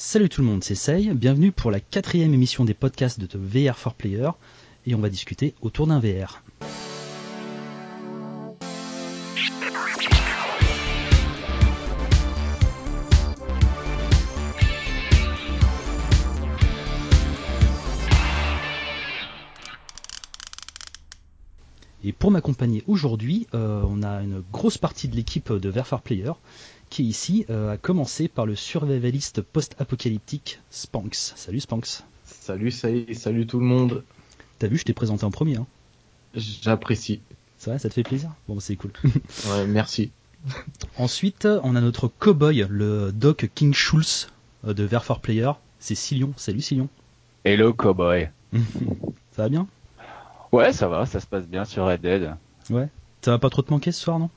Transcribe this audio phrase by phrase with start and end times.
[0.00, 3.76] Salut tout le monde, c'est Say, bienvenue pour la quatrième émission des podcasts de VR
[3.76, 4.30] for Player
[4.86, 6.44] et on va discuter autour d'un VR.
[22.08, 26.00] Et pour m'accompagner aujourd'hui, euh, on a une grosse partie de l'équipe de VR for
[26.00, 26.32] Player
[26.88, 31.34] qui ici euh, a commencé par le survivaliste post-apocalyptique Spanx.
[31.36, 32.04] Salut Spanx.
[32.24, 34.04] Salut, salut, salut tout le monde.
[34.58, 35.56] T'as vu, je t'ai présenté en premier.
[35.56, 35.66] Hein.
[36.34, 37.20] J'apprécie.
[37.58, 38.30] Ça va, ça te fait plaisir?
[38.48, 38.92] Bon, c'est cool.
[39.04, 40.10] ouais, merci.
[40.96, 44.30] Ensuite, on a notre cowboy, le Doc King Schulz
[44.66, 45.50] euh, de Ver for Player.
[45.78, 46.32] C'est Silion.
[46.38, 46.88] Salut Silion.
[47.44, 48.30] Hello cowboy.
[49.32, 49.68] ça va bien?
[50.52, 52.34] Ouais, ça va, ça se passe bien sur Red Dead.
[52.70, 52.88] Ouais.
[53.22, 54.30] Ça va pas trop te manquer ce soir, non?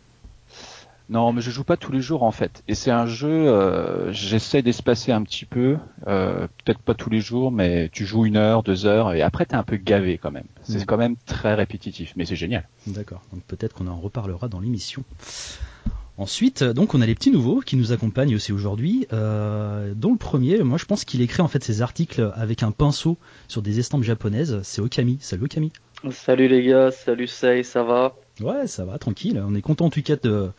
[1.11, 2.63] Non, mais je joue pas tous les jours en fait.
[2.69, 7.19] Et c'est un jeu, euh, j'essaie d'espacer un petit peu, euh, peut-être pas tous les
[7.19, 10.31] jours, mais tu joues une heure, deux heures, et après t'es un peu gavé quand
[10.31, 10.45] même.
[10.63, 10.85] C'est mm.
[10.85, 12.65] quand même très répétitif, mais c'est génial.
[12.87, 13.21] D'accord.
[13.33, 15.03] Donc peut-être qu'on en reparlera dans l'émission.
[16.17, 19.05] Ensuite, donc on a les petits nouveaux qui nous accompagnent aussi aujourd'hui.
[19.11, 22.71] Euh, dont le premier, moi je pense qu'il écrit en fait ses articles avec un
[22.71, 23.17] pinceau
[23.49, 24.61] sur des estampes japonaises.
[24.63, 25.17] C'est Okami.
[25.19, 25.73] Salut Okami.
[26.09, 28.15] Salut les gars, salut Sei, ça va?
[28.39, 29.41] Ouais, ça va, tranquille.
[29.45, 30.49] On est content en tout cas de,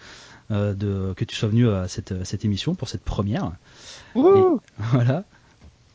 [0.53, 3.51] euh, de, que tu sois venu à cette, cette émission pour cette première.
[4.15, 5.25] voilà.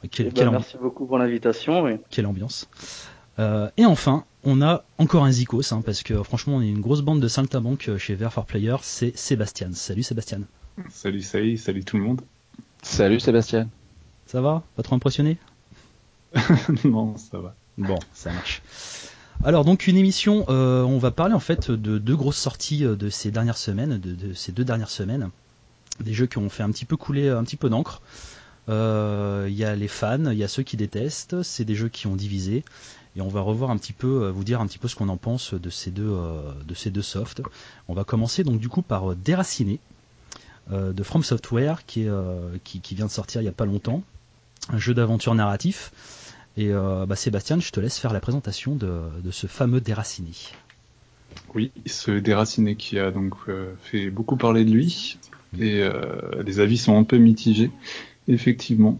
[0.03, 1.99] Eh ben, merci beaucoup pour l'invitation.
[2.09, 2.67] Quelle ambiance.
[3.39, 6.81] Euh, et enfin, on a encore un Zikos, hein, parce que franchement, on est une
[6.81, 9.69] grosse bande de saltimbanques chez VR for Player, c'est Sébastien.
[9.73, 10.41] Salut Sébastien.
[10.89, 12.21] Salut salut, salut tout le monde.
[12.81, 13.69] Salut Sébastien.
[14.25, 14.63] Ça va?
[14.75, 15.37] Pas trop impressionné?
[16.83, 17.55] Non, ça va.
[17.77, 18.61] Bon, ça marche.
[19.43, 22.95] Alors donc une émission, euh, on va parler en fait de deux grosses sorties euh,
[22.95, 25.29] de ces dernières semaines, de, ces deux dernières semaines,
[25.99, 28.01] des jeux qui ont fait un petit peu couler un petit peu d'encre.
[28.67, 31.87] Euh, il y a les fans, il y a ceux qui détestent, c'est des jeux
[31.87, 32.65] qui ont divisé,
[33.15, 35.17] et on va revoir un petit peu, vous dire un petit peu ce qu'on en
[35.17, 36.11] pense de ces deux,
[37.01, 37.41] softs.
[37.87, 39.79] On va commencer donc du coup par Déraciné
[40.71, 42.07] de From Software qui,
[42.63, 44.03] qui, vient de sortir il n'y a pas longtemps,
[44.69, 45.91] un jeu d'aventure narratif.
[46.57, 50.31] Et euh, bah, Sébastien, je te laisse faire la présentation de, ce fameux déraciné.
[51.53, 55.19] Oui, ce déraciné qui a donc euh, fait beaucoup parler de lui,
[55.59, 55.93] et euh,
[56.43, 57.71] les avis sont un peu mitigés,
[58.27, 58.99] effectivement.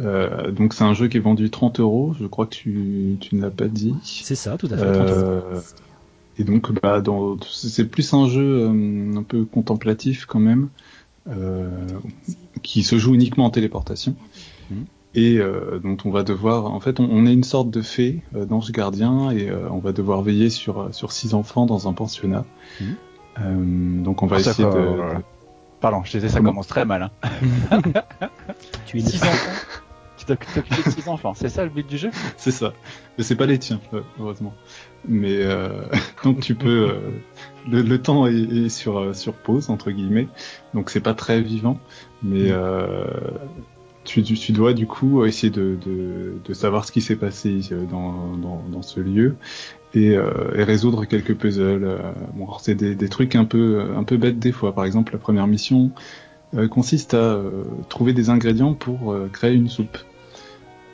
[0.00, 3.42] donc c'est un jeu qui est vendu 30 euros, je crois que tu, tu ne
[3.42, 3.94] l'as pas dit.
[4.02, 4.92] C'est ça, tout à fait.
[4.92, 5.60] 30 euros.
[6.40, 7.02] Et donc bah,
[7.48, 10.68] c'est plus un jeu un peu contemplatif quand même,
[12.62, 14.16] qui se joue uniquement en téléportation.
[14.70, 14.82] Mmh
[15.14, 18.44] et euh, dont on va devoir, en fait, on, est une sorte de fée euh,
[18.44, 22.44] d'ange gardien et euh, on va devoir veiller sur sur six enfants dans un pensionnat.
[22.80, 24.02] Mhm.
[24.02, 24.98] donc on va ah, essayer de,
[25.80, 27.10] Pardon, je disais ça commence très mal.
[27.22, 27.80] Hein.
[28.86, 29.50] tu es six enfants.
[30.18, 32.10] Tu t'occupes de six enfants, c'est ça le but du jeu?
[32.36, 32.74] C'est ça.
[33.16, 33.80] Mais c'est pas les tiens,
[34.20, 34.52] heureusement.
[35.06, 35.38] Mais
[36.24, 36.96] donc tu peux,
[37.66, 40.28] le, temps est, sur sur pause entre guillemets,
[40.74, 41.78] donc c'est pas très vivant,
[42.22, 42.58] mais mhm
[44.08, 49.36] tu, dois du coup essayer de, savoir ce qui s'est passé euh, dans, ce lieu
[49.96, 51.84] euh, et, résoudre quelques puzzles.
[51.84, 51.98] Euh,
[52.34, 54.74] bon, c'est des, trucs un peu un peu bêtes des fois.
[54.74, 55.90] Par exemple, la première mission
[56.70, 57.42] consiste à
[57.90, 59.98] trouver des ingrédients pour créer une soupe.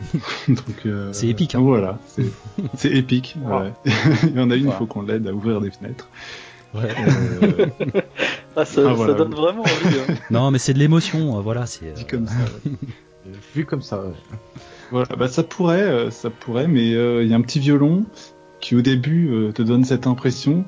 [1.13, 1.55] c'est épique.
[1.55, 1.61] Hein.
[1.61, 1.99] Voilà,
[2.77, 3.37] c'est épique.
[4.25, 6.09] Il y en a une, il faut qu'on l'aide à ouvrir des fenêtres.
[6.75, 6.93] Ouais.
[8.57, 9.99] Ah, ça, ah, donne vraiment envie.
[10.09, 10.15] Hein.
[10.31, 11.67] Non, mais c'est de l'émotion, voilà.
[11.67, 12.35] C'est dit comme ça.
[13.55, 14.03] Vu comme ça.
[14.91, 18.05] Voilà, bah ça pourrait, euh, ça pourrait, mais euh, il y a un petit violon
[18.61, 20.65] qui au début euh, te donne cette impression,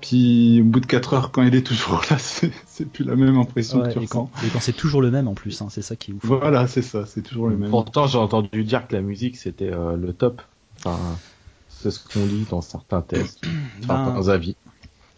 [0.00, 2.52] puis au bout de 4 heures, quand il est toujours là, c'est
[2.90, 4.30] plus la même impression que tu et ressens.
[4.32, 6.24] Quand, et quand c'est toujours le même en plus, hein, c'est ça qui est ouf.
[6.24, 7.70] Voilà, c'est ça, c'est toujours le même.
[7.70, 10.40] Pourtant, j'ai entendu dire que la musique c'était le top.
[10.78, 10.96] Enfin,
[11.68, 13.42] c'est ce qu'on dit dans certains tests,
[13.86, 14.56] ben, certains avis.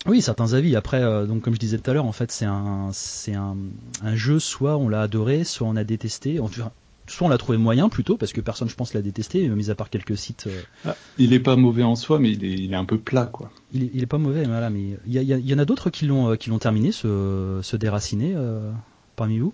[0.06, 0.76] Oui, certains avis.
[0.76, 3.56] Après, euh, donc comme je disais tout à l'heure, en fait, c'est un, c'est un,
[4.02, 4.38] un, jeu.
[4.38, 6.40] Soit on l'a adoré, soit on a détesté.
[6.40, 6.70] Enfin,
[7.06, 9.74] soit on l'a trouvé moyen plutôt, parce que personne, je pense, l'a détesté, mis à
[9.74, 10.46] part quelques sites.
[10.46, 10.60] Euh.
[10.86, 13.26] Ah, il est pas mauvais en soi, mais il est, il est un peu plat,
[13.26, 13.50] quoi.
[13.72, 14.70] Il est, il est pas mauvais, voilà.
[14.70, 18.34] Mais il y, en a d'autres qui l'ont, euh, qui l'ont terminé, ce, ce déraciné,
[19.16, 19.52] parmi vous?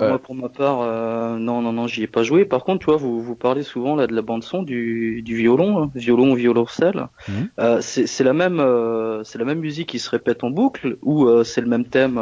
[0.00, 2.44] Moi, pour ma part, euh, non, non, non, j'y ai pas joué.
[2.44, 5.36] Par contre, tu vois, vous, vous parlez souvent là de la bande son du, du
[5.36, 7.08] violon, hein, violon ou violoncelle.
[7.28, 7.32] Mmh.
[7.60, 11.28] Euh, c'est la même, euh, c'est la même musique qui se répète en boucle ou
[11.44, 12.20] c'est le même thème.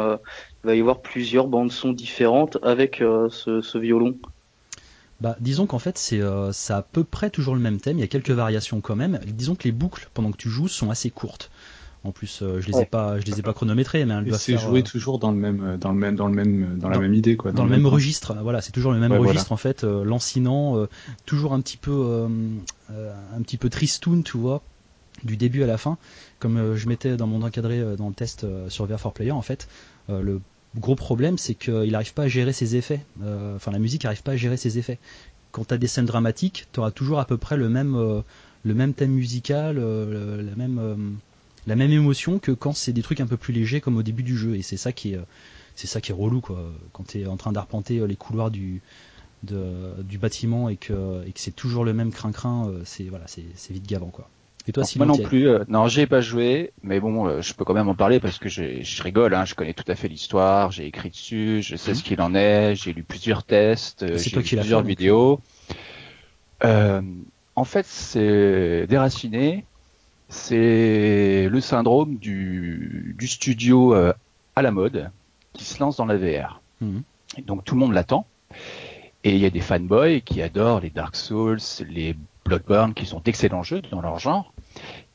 [0.63, 4.15] Il va y avoir plusieurs bandes son différentes avec ce, ce, violon?
[5.19, 7.97] Bah, disons qu'en fait, c'est à peu près toujours le même thème.
[7.97, 9.19] Il y a quelques variations quand même.
[9.25, 11.49] Disons que les boucles pendant que tu joues sont assez courtes.
[12.03, 14.37] En plus, euh, je les ai pas, je les ai pas chronométrés, mais elle doit
[14.37, 17.13] c'est joué toujours dans le même, dans le même, dans le même, dans, la même
[17.13, 17.51] idée, quoi.
[17.51, 18.35] Dans, le même, registre.
[18.41, 20.87] Voilà, c'est toujours le même registre en fait, lancinant,
[21.25, 22.27] toujours un petit peu,
[22.89, 24.61] un petit peu tristoun, tu vois,
[25.23, 25.97] du début à la fin.
[26.39, 29.69] Comme je mettais dans mon encadré dans le test sur VR4 Player, en fait,
[30.09, 30.41] le
[30.77, 33.05] gros problème, c'est qu'il n'arrive pas à gérer ses effets.
[33.55, 34.99] Enfin, la musique n'arrive pas à gérer ses effets
[35.53, 38.21] quand tu as des scènes dramatiques, tu auras toujours à peu près le même, euh,
[38.65, 40.95] le même thème musical, euh, la, même, euh,
[41.67, 44.23] la même émotion que quand c'est des trucs un peu plus légers comme au début
[44.23, 44.55] du jeu.
[44.55, 45.19] Et c'est ça qui est,
[45.75, 46.59] c'est ça qui est relou quoi.
[46.91, 48.81] Quand tu es en train d'arpenter les couloirs du,
[49.43, 53.87] du bâtiment et que, et que c'est toujours le même crin-crin, c'est voilà, c'est vite
[53.87, 54.29] gavant quoi.
[54.65, 55.49] Et toi, Moi non plus.
[55.67, 59.03] non, j'ai pas joué, mais bon, je peux quand même en parler parce que je
[59.03, 59.33] rigole.
[59.33, 60.71] Hein, je connais tout à fait l'histoire.
[60.71, 61.61] J'ai écrit dessus.
[61.61, 61.97] Je sais mhm.
[61.97, 62.75] ce qu'il en est.
[62.75, 64.05] J'ai lu plusieurs tests.
[64.17, 65.41] J'ai lu plusieurs vidéos.
[66.63, 67.01] Euh,
[67.55, 69.65] en fait, c'est déraciné.
[70.33, 74.13] C'est le syndrome du, du studio euh,
[74.55, 75.11] à la mode
[75.53, 76.59] qui se lance dans la VR.
[76.81, 77.03] Mhm.
[77.45, 78.25] Donc tout le monde l'attend.
[79.23, 82.15] Et il y a des fanboys qui adorent les Dark Souls, les
[82.45, 84.51] Bloodborne, qui sont d'excellents jeux dans leur genre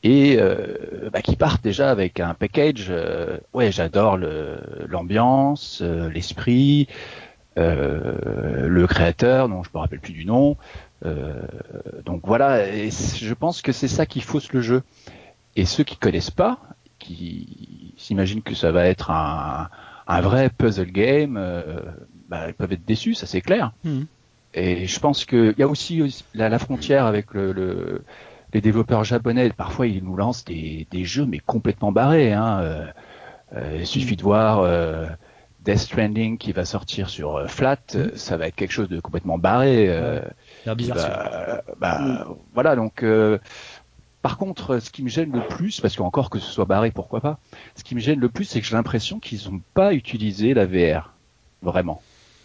[0.04, 2.86] et euh, bah, qui partent déjà avec un package.
[2.88, 4.18] Euh, ouais, j'adore
[4.86, 6.86] l'ambiance, l'esprit,
[7.56, 10.56] le créateur, dont je me rappelle plus du nom.
[11.02, 14.82] Donc voilà, et je pense que c'est ça qui fausse le jeu.
[15.56, 16.60] Et ceux qui connaissent pas,
[16.98, 19.68] qui s'imaginent que ça va être un,
[20.06, 21.40] un vrai puzzle game,
[22.28, 23.72] bah, ils peuvent être déçus, ça c'est clair.
[23.84, 24.02] Mmh.
[24.54, 28.02] Et je pense qu'il y a aussi la, la frontière avec le, le
[28.54, 32.32] les développeurs japonais, parfois ils nous lancent des, des jeux mais complètement barrés.
[32.32, 32.60] Hein.
[32.60, 32.86] Euh,
[33.54, 35.06] euh, il suffit de voir euh,
[35.68, 38.16] Death Stranding qui va sortir sur euh, Flat, mm.
[38.16, 39.86] ça va être quelque chose de complètement barré.
[39.88, 40.20] Euh,
[40.74, 42.24] bizarre, bah, mm.
[42.54, 43.04] voilà donc.
[44.22, 47.20] par contre, ce qui me gêne le plus, parce qu'encore que ce soit barré, pourquoi
[47.20, 47.38] pas,
[47.76, 50.66] ce qui me gêne le plus, c'est que j'ai l'impression qu'ils n'ont pas utilisé la
[50.66, 51.12] VR,
[51.62, 52.02] vraiment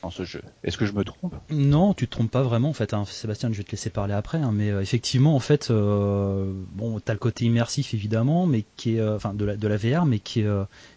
[0.09, 0.41] ce jeu.
[0.63, 1.35] Est-ce que je me trompe?
[1.49, 2.93] Non, tu te trompes pas vraiment en fait.
[2.93, 3.05] Hein.
[3.05, 6.99] Sébastien, je vais te laisser parler après, hein, mais euh, effectivement, en fait, euh, bon,
[6.99, 10.19] t'as le côté immersif évidemment, mais qui est, euh, enfin, de la, de VR, mais
[10.19, 10.49] qui est,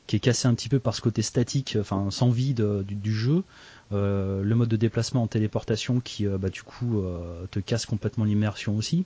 [0.07, 3.43] qui est cassé un petit peu par ce côté statique, enfin, sans vie du, jeu.
[3.91, 7.03] le mode de déplacement en téléportation qui, bah, du coup,
[7.51, 9.05] te casse complètement l'immersion aussi.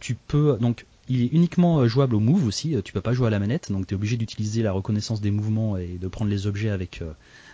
[0.00, 3.30] tu peux donc il est uniquement jouable au move aussi, tu peux pas jouer à
[3.30, 6.46] la manette, donc tu es obligé d'utiliser la reconnaissance des mouvements et de prendre les
[6.46, 7.02] objets avec,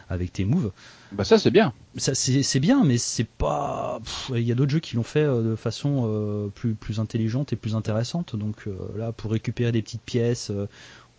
[0.09, 0.71] avec tes moves.
[1.13, 1.73] Bah ça c'est bien.
[1.97, 4.01] Ça c'est bien, mais c'est pas.
[4.31, 7.53] Il y a d'autres jeux qui l'ont fait euh, de façon euh, plus plus intelligente
[7.53, 8.37] et plus intéressante.
[8.37, 10.51] Donc euh, là, pour récupérer des petites pièces,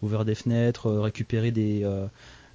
[0.01, 1.85] ouvrir des fenêtres, récupérer des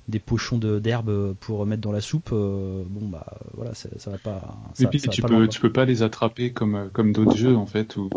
[0.08, 4.58] des pochons d'herbe pour mettre dans la soupe, bon bah voilà, ça, va pas.
[4.80, 7.96] et puis tu peux tu peux pas les attraper comme comme d'autres jeux en fait,
[7.96, 8.10] ou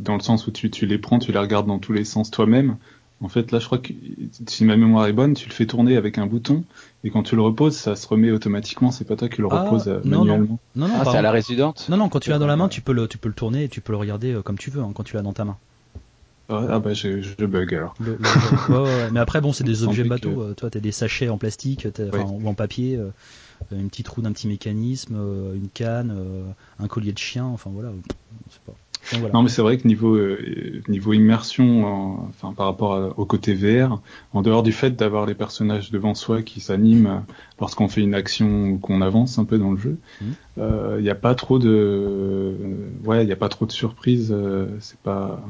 [0.00, 2.30] dans le sens où tu tu les prends, tu les regardes dans tous les sens
[2.30, 2.78] toi-même.
[3.22, 3.92] En fait, là, je crois que
[4.46, 6.64] si ma mémoire est bonne, tu le fais tourner avec un bouton
[7.02, 8.90] et quand tu le reposes, ça se remet automatiquement.
[8.90, 10.58] C'est pas toi qui le ah, reposes euh, manuellement.
[10.74, 11.86] Non, non, ah, c'est à la résidente.
[11.88, 13.64] Non, non, quand tu l'as dans la main, tu peux le, tu peux le tourner
[13.64, 15.44] et tu peux le regarder euh, comme tu veux hein, quand tu l'as dans ta
[15.44, 15.56] main.
[16.48, 17.96] Ah, bah je, je, bug alors.
[19.10, 20.42] Mais après bon c'est des objets bateaux.
[20.42, 23.00] Euh, toi t'as des sachets en plastique ou en papier,
[23.72, 25.16] une petite roue d'un petit mécanisme,
[25.54, 26.16] une canne,
[26.78, 27.44] un collier de chien.
[27.46, 27.90] Enfin voilà.
[28.64, 28.74] Pas...
[29.32, 34.00] Non, mais c'est vrai que niveau euh, niveau immersion, enfin par rapport au côté VR,
[34.32, 37.24] en dehors du fait d'avoir les personnages devant soi qui s'animent
[37.60, 40.32] lorsqu'on fait une action ou qu'on avance un peu dans le jeu, il mmh.
[40.58, 42.54] euh, n'y a pas trop de,
[43.04, 44.32] ouais, il y a pas trop de surprises.
[44.32, 45.40] Euh, c'est pas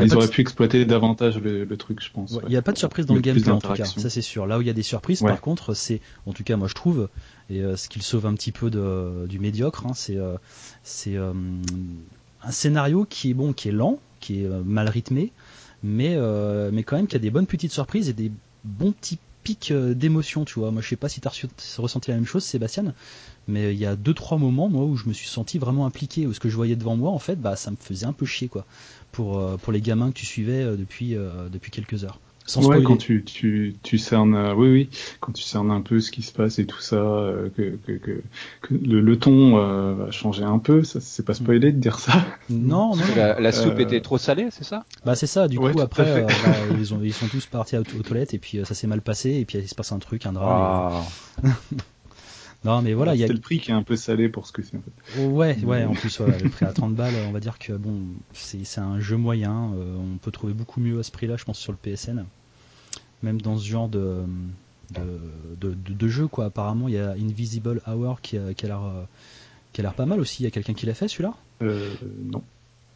[0.00, 2.38] ils auraient pu exploiter davantage le, truc, je pense.
[2.44, 4.46] Il n'y a pas de surprise dans le gameplay en tout cas, ça c'est sûr.
[4.46, 6.74] Là où il y a des surprises, par contre, c'est, en tout cas moi je
[6.74, 7.08] trouve,
[7.50, 8.70] et euh, ce qui le sauve un petit peu
[9.28, 10.36] du médiocre, hein, c'est euh,
[10.82, 11.32] c'est euh,
[12.42, 15.32] un scénario qui est bon, qui est lent, qui est mal rythmé,
[15.82, 16.16] mais
[16.72, 18.32] mais quand même qui a des bonnes petites surprises et des
[18.64, 20.70] bons petits pics d'émotion, tu vois.
[20.70, 22.94] Moi je sais pas si tu as ressenti la même chose, Sébastien,
[23.48, 26.26] mais il y a deux trois moments moi où je me suis senti vraiment impliqué,
[26.26, 28.26] où ce que je voyais devant moi en fait, bah ça me faisait un peu
[28.26, 28.64] chier quoi
[29.10, 31.16] pour, pour les gamins que tu suivais depuis,
[31.50, 32.18] depuis quelques heures.
[32.46, 34.88] Sans ouais, quand tu, tu, tu cernes, oui, oui,
[35.20, 36.96] quand tu cernes un peu ce qui se passe et tout ça,
[37.56, 38.22] que, que, que,
[38.70, 39.56] le, le, ton
[39.94, 42.24] va changer un peu, ça c'est pas spoilé de dire ça.
[42.50, 43.02] Non, non.
[43.16, 44.84] La, la soupe était trop salée, c'est ça?
[45.04, 45.48] Bah c'est ça.
[45.48, 46.32] Du coup après, bah,
[46.78, 49.44] ils ont ils sont tous partis aux, toilettes et puis ça s'est mal passé et
[49.44, 51.02] puis il se passe un truc, un drame.
[51.44, 51.48] Ah.
[52.64, 53.28] Non, mais voilà, il y a.
[53.28, 55.20] le prix qui est un peu salé pour ce que c'est en fait.
[55.20, 58.00] Ouais, ouais, en plus, le prix à 30 balles, on va dire que bon,
[58.32, 59.72] c'est un jeu moyen.
[59.74, 62.24] Euh, on peut trouver beaucoup mieux à ce prix-là, je pense, sur le PSN.
[63.22, 64.22] Même dans ce genre de,
[64.94, 66.46] de, de, jeu, quoi.
[66.46, 68.82] Apparemment, il y a Invisible Hour qui a, qui a l'air.
[68.82, 69.04] Euh,
[69.72, 70.42] qui a l'air pas mal aussi.
[70.42, 71.34] Il y a quelqu'un qui l'a fait celui-là?
[71.62, 71.88] Euh,
[72.24, 72.42] Non.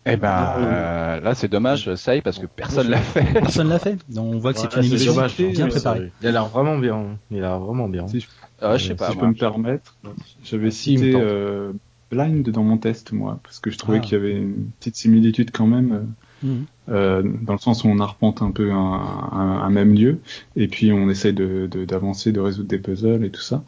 [0.09, 3.25] Eh ben euh, là c'est dommage, ça y est, parce que personne l'a fait.
[3.33, 3.99] Personne l'a fait.
[4.09, 5.15] Donc on voit que c'est une émission
[5.51, 6.13] bien préparée.
[6.23, 7.19] Il a l'air vraiment bien.
[7.33, 8.07] Il a l'air vraiment bien.
[8.07, 8.29] Si je,
[8.61, 9.09] ah, je sais pas.
[9.09, 9.97] Si je peux me permettre,
[10.45, 11.73] j'avais cité euh,
[12.13, 14.01] Blind dans mon test moi, parce que je trouvais ah.
[14.01, 16.07] qu'il y avait une petite similitude quand même.
[16.43, 16.67] Mhm.
[16.89, 20.21] Euh, dans le sens où on arpente un peu un, un, un même lieu
[20.55, 23.65] et puis on essaye de d'avancer, de, résoudre des puzzles et tout ça.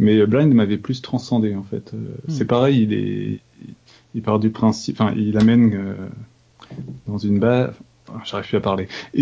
[0.00, 1.92] Mais Blind m'avait plus transcendé en fait.
[1.92, 2.08] Mhm.
[2.26, 3.40] C'est pareil, il est
[4.14, 5.94] il part du principe, enfin, il amène euh,
[7.06, 7.72] dans une base.
[8.24, 8.88] J'arrive plus à parler.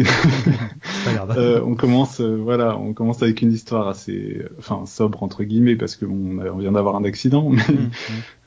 [1.37, 5.75] euh, on commence, euh, voilà, on commence avec une histoire assez, enfin, sobre entre guillemets
[5.75, 7.90] parce que bon, on, vient d'avoir un accident, mais, mm, mm.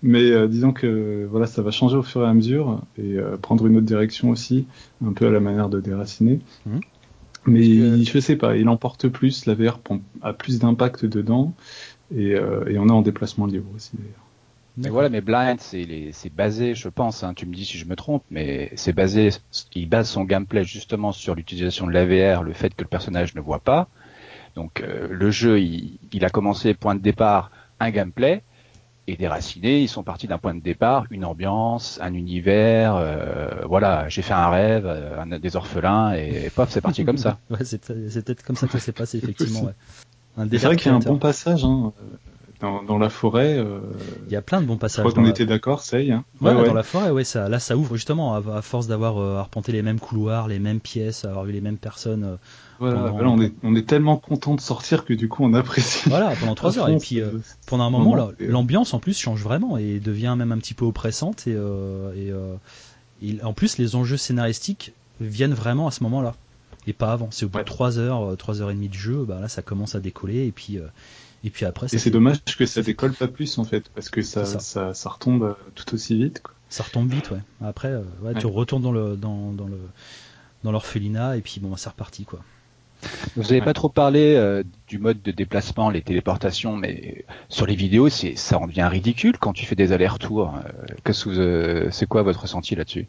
[0.02, 3.76] mais disons que voilà, ça va changer au fur et à mesure et prendre une
[3.76, 4.66] autre direction aussi,
[5.06, 6.40] un peu à la manière de déraciner.
[6.66, 6.80] Mm.
[7.46, 9.82] Mais je sais pas, il emporte plus, la VR
[10.22, 11.54] a plus d'impact dedans
[12.16, 14.29] et, et on est en déplacement libre aussi d'ailleurs.
[14.78, 17.96] Mais voilà, mais Blind, c'est basé, je pense, hein, tu me dis si je me
[17.96, 19.30] trompe, mais c'est basé,
[19.76, 23.42] il base son gameplay justement sur l'utilisation de l'AVR, le fait que le personnage ne
[23.42, 23.88] voit pas.
[24.56, 28.44] Donc euh, le jeu, il, a commencé point de départ un gameplay,
[29.08, 34.08] et déraciné, ils sont partis d'un point de départ, une ambiance, un univers, euh, voilà,
[34.08, 37.40] j'ai fait un rêve, euh, un, des orphelins, et, paf, c'est parti comme ça.
[37.50, 39.64] ouais, c'est peut-être comme ça que ça s'est passé, effectivement.
[39.64, 40.48] Ouais.
[40.52, 41.66] C'est vrai qu'il y a un bon passage.
[41.66, 41.92] Hein
[42.60, 43.58] dans, dans, la forêt.
[43.58, 43.80] Euh,
[44.28, 45.06] il y a plein de bons passages.
[45.06, 46.12] Je crois qu'on était d'accord, ça y est.
[46.12, 46.26] Hein.
[46.42, 49.72] Ouais, dans la forêt, ouais, ça, là, ça ouvre justement à, force d'avoir euh, arpenté
[49.72, 52.24] les mêmes couloirs, les mêmes pièces, avoir vu les mêmes personnes.
[52.24, 52.36] Euh,
[52.80, 56.10] voilà, on, est, on est tellement content de sortir que du coup on apprécie.
[56.10, 56.90] Voilà, pendant trois heures.
[56.90, 57.32] Et puis euh,
[57.66, 61.48] pendant un moment, l'ambiance en plus change vraiment et devient même un petit peu oppressante.
[61.48, 61.52] Et,
[62.16, 62.34] et,
[63.22, 66.36] et, en plus, les enjeux scénaristiques viennent vraiment à ce moment-là.
[66.88, 67.28] Et pas avant.
[67.32, 69.62] C'est au bout de trois heures, trois heures et demie de jeu, bah là ça
[69.62, 70.48] commence à décoller.
[70.48, 70.80] Et puis
[71.44, 71.88] et puis après.
[71.92, 74.94] Et c'est dommage que ça décolle pas plus en fait, parce que ça, ça.
[74.94, 76.42] ça, retombe euh, tout aussi vite.
[76.42, 76.54] Quoi.
[76.70, 77.40] Ça retombe vite, ouais.
[77.64, 79.80] Après, euh, ouais, tu retournes dans le dans, dans le
[80.64, 82.40] dans l'orphelinat et puis bon, c'est reparti quoi.
[83.36, 87.76] Vous n'avez pas trop parlé euh, du mode de déplacement, les téléportations, mais sur les
[87.76, 90.54] vidéos, c'est ça en devient ridicule quand tu fais des allers-retours.
[91.28, 93.08] Euh, c'est quoi votre ressenti là-dessus?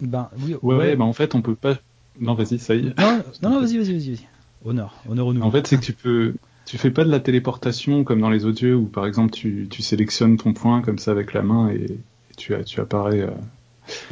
[0.00, 0.96] Ben oui, ouais, ouais.
[0.96, 1.74] Ben, en fait, on peut pas.
[2.20, 2.98] Non, vas-y, ça y est.
[2.98, 4.18] Non, non, vas-y, vas-y, vas-y,
[4.64, 5.42] Honneur, honneur au nous.
[5.42, 6.34] En fait, c'est que tu peux
[6.66, 9.68] tu fais pas de la téléportation comme dans les autres jeux où par exemple tu,
[9.70, 11.98] tu sélectionnes ton point comme ça avec la main et,
[12.36, 13.30] tu, tu apparais euh,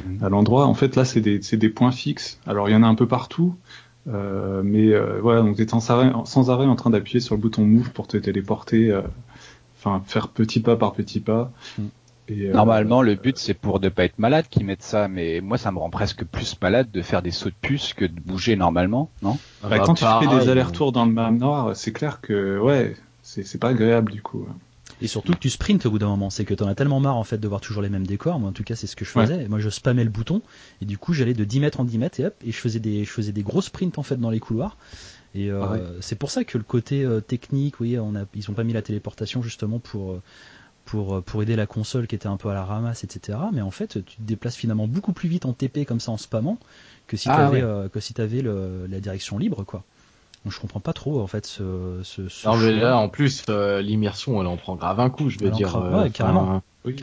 [0.06, 0.24] mhm.
[0.24, 0.64] à l'endroit.
[0.64, 2.38] En fait là c'est des, des points fixes.
[2.46, 3.56] Alors il y en a un peu partout,
[4.08, 7.40] euh, mais euh, voilà donc t'es sans arrêt, sans arrêt en train d'appuyer sur le
[7.40, 9.02] bouton move pour te téléporter, euh,
[9.78, 11.52] enfin faire petit pas par petit pas.
[11.76, 11.88] Mhm.
[12.28, 15.40] Et euh, Normalement, le but c'est pour ne pas être malade qu'ils mettent ça, mais
[15.40, 18.18] moi ça me rend presque plus malade de faire des sauts de puce que de
[18.20, 19.38] bouger normalement, non?
[19.62, 23.68] Bah, Quand tu fais des allers-retours dans le manoir, c'est clair que ouais, c'est pas
[23.68, 24.46] agréable du coup.
[25.02, 27.16] Et surtout que tu sprints au bout d'un moment, c'est que t'en as tellement marre
[27.16, 28.38] en fait de voir toujours les mêmes décors.
[28.38, 29.48] Moi en tout cas c'est ce que je faisais.
[29.48, 30.40] Moi je spammais le bouton
[30.80, 32.80] et du coup j'allais de 10 mètres en 10 mètres et hop et je faisais
[32.80, 34.76] des je faisais des gros sprints en fait dans les couloirs.
[35.34, 38.50] Et euh, ah c'est pour ça que le côté euh, technique, oui, on a, ils
[38.50, 40.22] ont pas mis la téléportation justement pour euh,
[40.84, 43.38] pour, euh, pour aider la console qui était un peu à la ramasse, etc.
[43.52, 46.16] Mais en fait, tu te déplaces finalement beaucoup plus vite en TP comme ça en
[46.16, 46.58] spammant
[47.06, 49.82] que si ah, tu avais, euh, que si avais le, la direction libre, quoi.
[50.44, 52.00] Donc je comprends pas trop en fait ce.
[52.02, 55.30] ce, ce non mais là en plus euh, l'immersion elle en prend grave un coup,
[55.30, 55.74] je veux dire.
[55.74, 56.62] ouais, carrément.
[56.84, 56.96] Oui,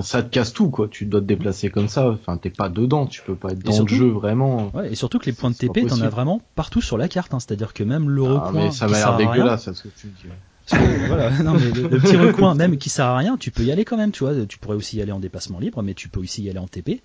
[0.00, 0.88] ça te casse tout quoi.
[0.88, 2.08] Tu dois te déplacer comme ça.
[2.08, 4.70] Enfin t'es pas dedans, tu peux pas être dans le jeu vraiment.
[4.72, 7.34] Ouais, et surtout que les points de TP t'en as vraiment partout sur la carte.
[7.34, 7.38] Hein.
[7.38, 8.52] C'est-à-dire que même le ah, recoin.
[8.52, 10.30] Mais ça m'a l'air dégueulasse ce que tu dis
[10.68, 13.84] voilà, non, mais le, petit recoin, même qui sert à rien, tu peux y aller
[13.84, 14.46] quand même, tu vois.
[14.46, 16.66] Tu pourrais aussi y aller en dépassement libre, mais tu peux aussi y aller en
[16.66, 17.00] TP.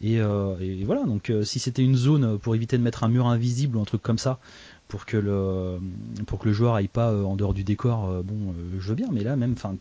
[0.00, 3.08] Et, euh, et voilà, donc euh, si c'était une zone pour éviter de mettre un
[3.08, 4.38] mur invisible ou un truc comme ça,
[4.88, 5.78] pour que le,
[6.26, 8.94] pour que le joueur aille pas euh, en dehors du décor, euh, bon, je veux
[8.94, 9.74] bien, mais là même, enfin,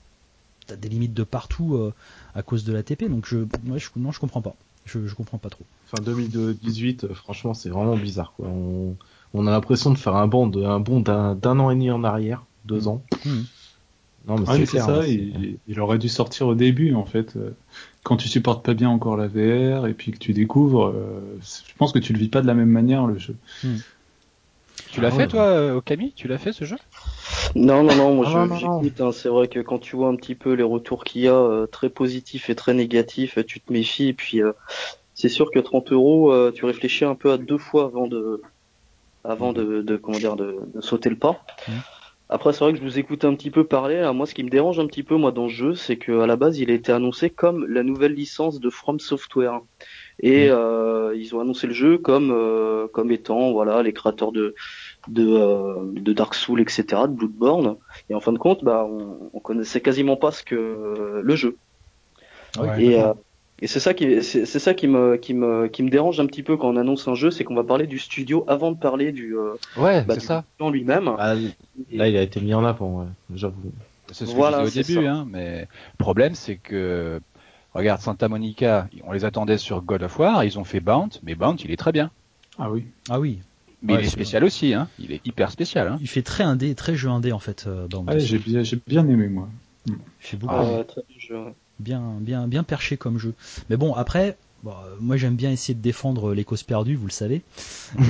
[0.68, 1.92] t'as des limites de partout
[2.34, 4.56] à cause de la TP, donc je, ouais, je, non, je comprends pas.
[4.86, 5.64] Je, je comprends pas trop.
[5.92, 8.48] Enfin, 2018, franchement, c'est vraiment bizarre, quoi.
[8.48, 8.96] On,
[9.34, 12.44] on a l'impression de faire un bond, un bond d'un an et demi en arrière
[12.66, 13.02] deux ans.
[13.26, 13.42] Hmm.
[14.28, 15.04] Non, mais c'est ça.
[15.08, 17.36] Il, aurait dû sortir au début, en fait.
[17.36, 17.56] Euh,
[18.04, 21.74] quand tu supportes pas bien encore la VR et puis que tu découvres, euh, je
[21.78, 23.36] pense que tu le vis pas de la même manière le jeu.
[23.64, 23.78] Hmm.
[24.92, 26.14] Tu l'as ah fait toi, euh, Okami?
[26.16, 26.78] Tu l'as fait ce jeu?
[27.56, 28.16] Non, non, non.
[28.16, 29.02] Moi, ah, j'écoute.
[29.02, 31.66] Hein, c'est vrai que quand tu vois un petit peu les retours qu'il y a,
[31.72, 34.10] très positifs et très négatifs, tu te méfies.
[34.10, 34.42] Et puis,
[35.16, 38.42] c'est sûr que 30 euros, tu réfléchis un peu à deux fois avant de,
[39.24, 41.44] avant de, de comment dire, de, de sauter le pas.
[41.68, 41.72] Hmm.
[42.34, 44.10] Après, c'est vrai que je vous écoute un petit peu parler.
[44.16, 46.38] moi, ce qui me dérange un petit peu, moi, dans le jeu, c'est qu'à la
[46.38, 49.60] base, il a été annoncé comme la nouvelle licence de From Software.
[50.22, 50.52] Et mm.
[50.52, 54.56] euh, ils ont annoncé le jeu comme euh, comme étant voilà les créateurs de
[55.10, 57.76] de, euh, de Dark Souls, etc., de Bloodborne.
[58.10, 61.58] Et en fin de compte, bah, on, on connaissait quasiment pas ce que le jeu.
[62.80, 62.98] et,
[63.64, 66.42] Et c'est ça qui, c'est ça qui me, qui me, qui me dérange un petit
[66.42, 69.12] peu quand on annonce un jeu, c'est qu'on va parler du studio avant de parler
[69.12, 71.12] du, euh, ouais, bah, c'est ça, en lui-même.
[71.20, 71.36] Ah,
[71.92, 73.72] là, il a été mis en avant, j'avoue.
[74.12, 77.22] C'est ce que je disais au début, hein, mais le problème, c'est que,
[77.76, 81.36] regarde, Santa Monica, on les attendait sur God of War, ils ont fait Bound, mais
[81.36, 82.10] Bound, il est très bien.
[82.58, 82.86] Ah oui.
[83.10, 83.40] Ah oui.
[83.84, 84.88] Mais il est spécial aussi, hein.
[85.00, 85.88] Il est hyper spécial.
[85.88, 85.98] Hein.
[86.02, 87.66] Il fait très indé, très jeu indé en fait.
[87.68, 88.40] Euh, ouais, j'ai
[88.88, 89.50] bien, aimé moi.
[89.88, 90.54] Il fait beaucoup.
[90.56, 91.02] Ah, très
[91.82, 93.34] bien, bien, bien perché comme jeu.
[93.70, 97.08] Mais bon, après, Bon, euh, moi j'aime bien essayer de défendre les causes perdues, vous
[97.08, 97.42] le savez.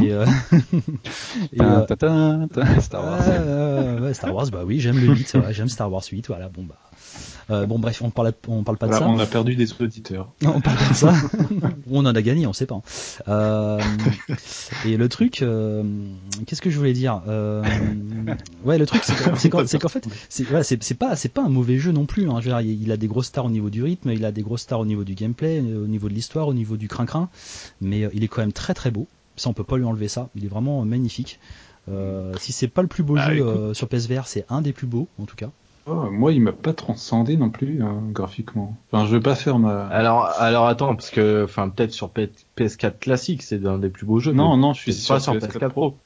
[0.01, 0.25] Et, euh...
[1.53, 1.85] et euh...
[2.81, 4.01] Star Wars.
[4.01, 6.77] ouais, Star Wars, bah oui, j'aime le 8, j'aime Star Wars 8, voilà, bon bah.
[7.49, 9.07] Euh, bon bref, on parle, on parle pas de ça.
[9.07, 10.31] On a perdu des auditeurs.
[10.41, 11.13] Non, on parle pas de ça.
[11.91, 12.81] on en a gagné, on sait pas.
[13.27, 13.79] Euh,
[14.85, 15.83] et le truc, euh,
[16.45, 17.63] qu'est-ce que je voulais dire euh,
[18.63, 20.63] Ouais, le truc, c'est qu'en fait, c'est voilà,
[20.97, 22.29] pas, c'est pas un mauvais jeu non plus.
[22.29, 22.39] Hein.
[22.41, 24.41] Je veux dire, il a des grosses stars au niveau du rythme, il a des
[24.41, 27.29] grosses stars au niveau du gameplay, au niveau de l'histoire, au niveau du crin-crin,
[27.81, 29.07] mais il est quand même très très beau.
[29.35, 30.29] Ça, on peut pas lui enlever ça.
[30.35, 31.39] Il est vraiment magnifique.
[31.89, 34.73] Euh, si c'est pas le plus beau Bah, jeu euh, sur PSVR, c'est un des
[34.73, 35.49] plus beaux en tout cas.
[35.85, 38.77] Oh, moi, il m'a pas transcendé non plus hein, graphiquement.
[38.91, 39.87] Enfin, je vais pas faire ma.
[39.87, 44.05] Alors, alors attends, parce que, enfin, peut-être sur P- PS4 classique, c'est un des plus
[44.05, 44.33] beaux jeux.
[44.33, 45.97] non, mais non, je suis pas sur PS4 Pro.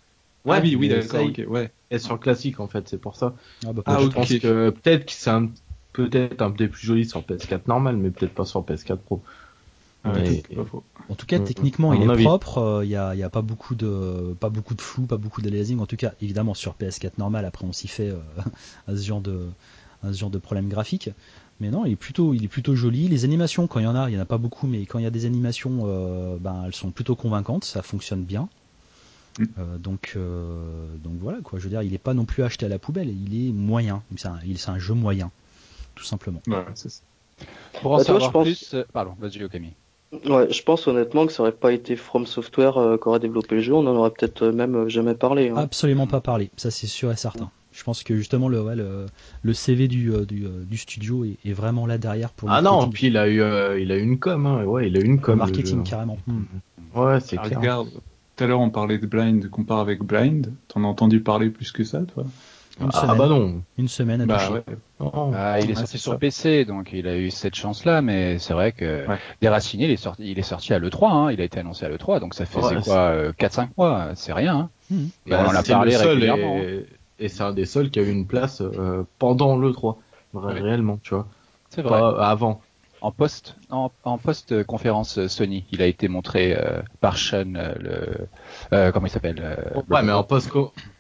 [0.46, 1.74] Ouais, oui, oui, d'accord, ok, ouais.
[1.92, 3.36] Et sur classique, en fait, c'est pour ça.
[3.66, 4.16] Ah, bah, Ah, je ok.
[4.16, 5.52] pense que peut-être que c'est un,
[5.94, 9.24] peut-être un peu plus joli sur PS4 normal, mais peut-être pas sur PS4 Pro.
[10.06, 10.84] Ouais, pas faux.
[11.10, 12.24] En tout cas, Mm, techniquement, à il est avis.
[12.24, 12.82] propre.
[12.84, 15.80] Il n'y a, y a pas beaucoup de, pas beaucoup de flou, pas beaucoup d'aliasing.
[15.80, 18.20] En tout cas, évidemment, sur PS4 normal, après, on s'y fait euh,
[18.88, 19.48] à ce genre de,
[20.04, 21.10] à ce genre de problème graphique.
[21.62, 23.08] Mais non, il est plutôt, il est plutôt joli.
[23.08, 25.00] Les animations, quand il y en a, il y en a pas beaucoup, mais quand
[25.00, 27.64] il y a des animations, euh, ben, elles sont plutôt convaincantes.
[27.66, 28.50] Ça fonctionne bien.
[29.40, 29.44] Mm.
[29.60, 31.60] Euh, donc, euh, donc voilà quoi.
[31.60, 33.10] Je veux dire, il est pas non plus acheté à la poubelle.
[33.10, 34.02] Il est moyen.
[34.18, 35.30] C'est un, il- c'est un jeu moyen,
[35.96, 36.42] tout simplement.
[36.48, 37.02] Ouais, c'est ça.
[37.82, 39.74] Pour en Bah, toi, je pense- plus, euh, pardon, vas-y, Camille.
[40.28, 43.56] Ouais, je pense honnêtement que ça aurait pas été From Software euh, qui aurait développé
[43.56, 45.50] le jeu, on en aurait peut-être euh, même euh, jamais parlé.
[45.50, 45.56] hein.
[45.58, 47.50] Absolument pas parler, ça c'est sûr et certain.
[47.74, 49.08] Je pense que justement le, ouais, le,
[49.42, 53.08] le CV du, du, du studio est, est vraiment là derrière pour Ah non, puis
[53.08, 54.64] il a eu, euh, il a eu une com, hein.
[54.64, 55.34] Ouais, il a eu une le com.
[55.34, 55.90] le marketing jeu.
[55.90, 56.18] carrément.
[56.28, 56.44] Hmm.
[56.96, 57.60] Ouais, c'est Ah, clair.
[57.60, 57.90] regarde,
[58.38, 60.54] tout à l'heure on parlait de Blind, compare avec Blind.
[60.70, 62.24] T'en as entendu parler plus que ça, toi?
[62.82, 63.62] Une Ah, semaine, bah non.
[63.78, 64.64] une semaine à Bah ouais.
[65.00, 65.32] Non.
[65.34, 66.18] Ah, il est Ouais, sorti sur ça.
[66.18, 69.18] PC, donc il a eu cette chance-là, mais c'est vrai que Ouais.
[69.42, 71.90] Déraciné, il est sorti, il est sorti à l'E3, hein, il a été annoncé à
[71.90, 74.70] l'E3, donc ça faisait Ouais, quoi, euh, 4-5 mois, c'est rien.
[74.92, 74.96] Hein.
[75.26, 76.56] Et Bah, on en a c'est parlé le seul régulièrement.
[76.58, 76.60] hein.
[77.20, 79.98] et, et c'est un des seuls qui a eu une place euh, pendant le 3.
[80.34, 80.60] Vra- Ouais.
[80.60, 81.28] Réellement, tu vois.
[81.70, 81.98] C'est vrai.
[81.98, 82.60] Pas avant.
[83.06, 87.74] En post, en, en post conférence Sony, il a été montré euh, par Sean, euh,
[87.80, 88.28] le,
[88.74, 90.50] euh, comment il s'appelle euh, Ouais, mais en post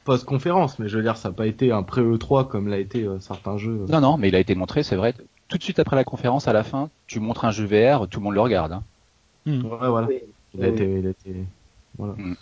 [0.04, 3.20] post-conférence, mais je veux dire, ça n'a pas été un pré-E3 comme l'a été euh,
[3.20, 3.86] certains jeux.
[3.89, 5.15] Non, non, mais il a été montré, c'est vrai.
[5.48, 8.20] Tout de suite après la conférence, à la fin, tu montres un jeu VR, tout
[8.20, 8.74] le monde le regarde.
[8.74, 8.84] Hein.
[9.48, 9.65] Hmm.
[9.65, 10.06] Ouais, voilà.
[10.08, 10.20] Oui.
[10.54, 10.74] Il a Oui.
[10.76, 11.36] été, il a été,
[11.98, 12.13] voilà.
[12.18, 12.36] Mm.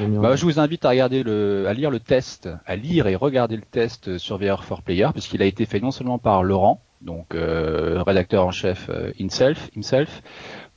[0.00, 3.14] En- Bah, je vous invite à regarder le, à lire le test, à lire et
[3.14, 6.80] regarder le test sur VR for Player, puisqu'il a été fait non seulement par Laurent,
[7.06, 10.22] donc euh, rédacteur en chef euh, himself, himself,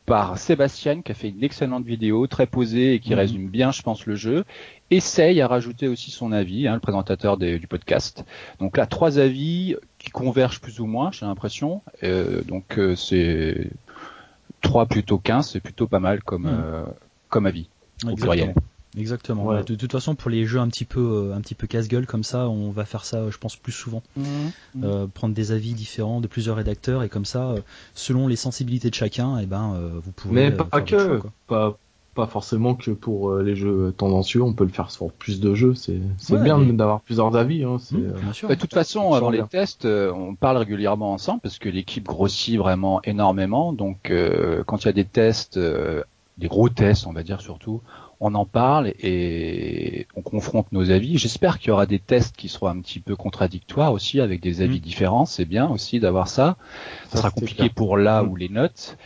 [0.06, 3.20] par Sébastien qui a fait une excellente vidéo, très posée et qui Mhm.
[3.20, 4.44] résume bien, je pense, le jeu.
[4.90, 8.24] Essaye à rajouter aussi son avis, hein, le présentateur des- du podcast.
[8.60, 11.82] Donc là, trois avis qui convergent plus ou moins, j'ai l'impression.
[12.04, 13.70] Euh, donc euh, c'est
[14.62, 16.50] trois plutôt 15, c'est plutôt pas mal comme Mhm.
[16.64, 16.84] euh,
[17.30, 17.70] comme avis.
[18.08, 18.54] Au pluriel.
[18.98, 19.46] Exactement.
[19.46, 19.64] Ouais.
[19.64, 21.00] De, de toute façon, pour les jeux un petit peu,
[21.32, 23.72] euh, un petit peu casse-gueule comme ça, on va faire ça, euh, je pense, plus
[23.72, 24.02] souvent.
[24.84, 27.56] Euh, prendre des avis différents de plusieurs rédacteurs et comme ça,
[27.94, 30.34] selon les sensibilités de chacun, et ben, euh, vous pouvez.
[30.34, 31.78] Mais pas que, choix, pas,
[32.16, 35.76] pas forcément que pour les jeux tendancieux, on peut le faire sur plus de jeux,
[35.76, 38.50] c'est, c'est Ouais, bien mais- d'avoir plusieurs avis, hein, euh, bien sûr.
[38.50, 42.58] Bah, De toute façon, avant les tests, on parle régulièrement ensemble parce que l'équipe grossit
[42.58, 43.72] vraiment énormément.
[43.72, 46.02] Donc, euh, quand il y a des tests, euh,
[46.40, 47.82] des gros tests, on va dire surtout,
[48.22, 51.18] on en parle et on confronte nos avis.
[51.18, 54.62] J'espère qu'il y aura des tests qui seront un petit peu contradictoires aussi, avec des
[54.62, 54.82] avis Mm.
[54.82, 55.26] différents.
[55.26, 56.58] C'est bien aussi d'avoir ça.
[57.06, 57.74] Ça Ça, sera compliqué clair.
[57.74, 58.28] pour là Mm.
[58.30, 58.98] ou les notes.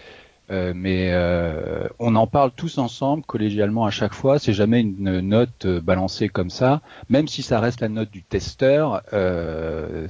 [0.52, 4.40] Euh, mais euh, on en parle tous ensemble, collégialement à chaque fois.
[4.40, 8.24] C'est jamais une note euh, balancée comme ça, même si ça reste la note du
[8.24, 9.04] testeur.
[9.14, 10.08] euh,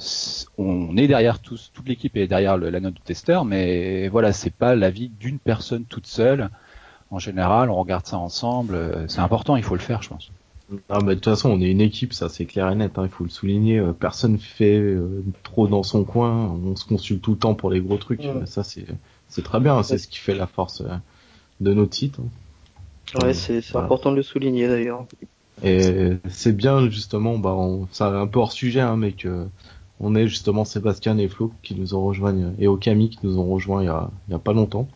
[0.58, 4.34] on est derrière tous, toute l'équipe est derrière le- la note du testeur, mais voilà,
[4.34, 6.50] c'est pas l'avis d'une personne toute seule.
[7.14, 8.76] En général, on regarde ça ensemble.
[8.76, 10.34] euh, C'est important, il faut le faire, je pense.
[10.90, 13.10] Ah, de toute façon, on est une équipe, ça c'est clair et net, hein, il
[13.10, 13.80] faut le souligner.
[13.80, 17.70] euh, Personne fait euh, trop dans son coin, on se consulte tout le temps pour
[17.70, 18.30] les gros trucs.
[18.30, 18.46] Ouais.
[18.46, 18.86] Ça c'est,
[19.28, 20.96] c'est très bien, c'est ce qui fait la force euh,
[21.62, 22.20] de notre site.
[22.20, 22.30] hein.
[23.16, 23.80] Ouais, c'est c'est Voilà.
[23.80, 25.08] important de le souligner d'ailleurs.
[25.64, 29.48] Et c'est bien justement, bah, on, c'est un peu hors sujet, hein, mais que
[30.04, 33.48] on est justement Sébastien et Flo qui nous ont rejoints et Okami qui nous ont
[33.48, 34.88] rejoints il y a, il y a pas longtemps.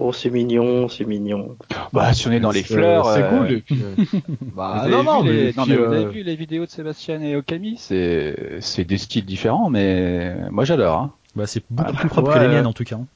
[0.00, 1.56] Oh, c'est mignon, c'est mignon.
[1.92, 3.06] Bah, si on est dans les fleurs.
[3.12, 3.52] C'est euh, cool.
[3.52, 3.94] Et puis, euh,
[4.56, 5.52] bah, Vous non, avez, non, vu, mais, les...
[5.52, 8.98] non, mais vous euh, avez vu les vidéos de Sébastien et Okami C'est c'est des
[8.98, 10.96] styles différents, mais moi j'adore.
[10.96, 11.12] Hein.
[11.36, 12.96] Bah, c'est beaucoup Ah, plus propre ouais, que les miennes en tout cas.
[12.96, 13.06] hein.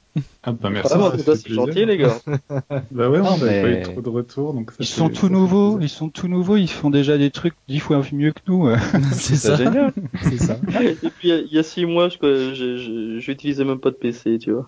[0.42, 0.92] Ah bah merci.
[0.94, 2.18] Ah, c'est gentil, les gars.
[2.90, 5.28] Bah ouais, Non, on mais- pas eu trop de retours, donc ça Ils sont tout
[5.30, 5.86] nouveaux, plaisir.
[5.86, 8.68] ils sont tout nouveaux, ils font déjà des trucs dix fois mieux que nous.
[9.12, 9.56] c'est ça.
[9.56, 9.92] génial.
[10.22, 10.58] c'est ça.
[10.82, 14.66] Et puis, il y a- six mois, je, j'utilisais même pas de PC, tu vois.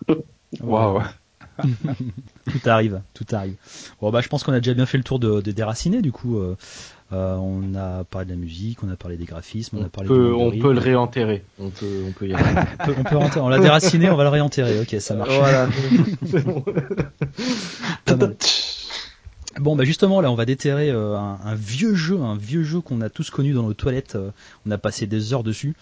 [0.62, 1.02] Waouh.
[2.50, 3.54] Tout arrive, tout arrive.
[4.00, 6.10] Bon bah je pense qu'on a déjà bien fait le tour de, de Déraciné du
[6.10, 6.38] coup.
[6.38, 6.56] euh,
[7.12, 9.88] euh, on a parlé de la musique, on a parlé des graphismes, on, on a
[9.88, 11.44] parlé peut, du on peut le réenterrer.
[11.58, 12.44] On peut, on peut y aller.
[12.80, 14.80] on peut, on peut on l'a déraciné, on va le réenterrer.
[14.80, 15.36] Ok, ça marche.
[15.36, 15.68] voilà.
[19.60, 19.76] Bon.
[19.76, 23.00] Bah justement là on va déterrer euh, un, un vieux jeu, un vieux jeu qu'on
[23.00, 24.14] a tous connu dans nos toilettes.
[24.16, 24.30] euh,
[24.66, 25.74] on a passé des heures dessus,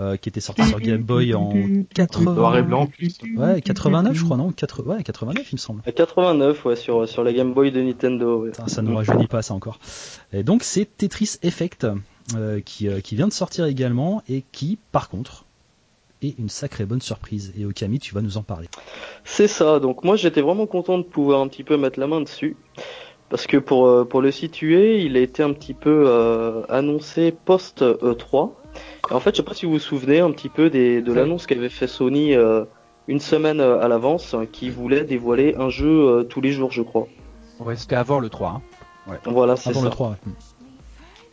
[0.00, 1.52] euh, qui était sorti sur Game Boy en
[1.94, 2.34] 80.
[2.34, 3.18] Noir et blanc en plus.
[3.36, 5.82] Ouais 89 je crois non 80 ouais 89 il me semble.
[5.86, 8.50] À 89, ouais, sur, sur la Game Boy de Nintendo, ouais.
[8.50, 9.78] Putain, ça ne rajeunit pas ça encore.
[10.32, 11.86] Et donc c'est Tetris Effect
[12.36, 15.44] euh, qui, euh, qui vient de sortir également et qui par contre
[16.22, 17.52] est une sacrée bonne surprise.
[17.58, 18.68] Et Okami tu vas nous en parler.
[19.24, 22.20] C'est ça, donc moi j'étais vraiment content de pouvoir un petit peu mettre la main
[22.20, 22.56] dessus.
[23.30, 27.34] Parce que pour, euh, pour le situer, il a été un petit peu euh, annoncé
[27.44, 28.50] post-E3.
[29.10, 31.12] Et en fait, je sais pas si vous vous souvenez un petit peu des, de
[31.12, 32.64] l'annonce qu'avait fait Sony euh,
[33.08, 36.70] une semaine euh, à l'avance, hein, qui voulait dévoiler un jeu euh, tous les jours,
[36.70, 37.06] je crois.
[37.60, 38.62] Ouais, c'était avant le 3.
[39.08, 39.16] Hein.
[39.26, 39.82] Voilà, c'est ça.
[39.82, 40.10] le 3.
[40.10, 40.16] ouais.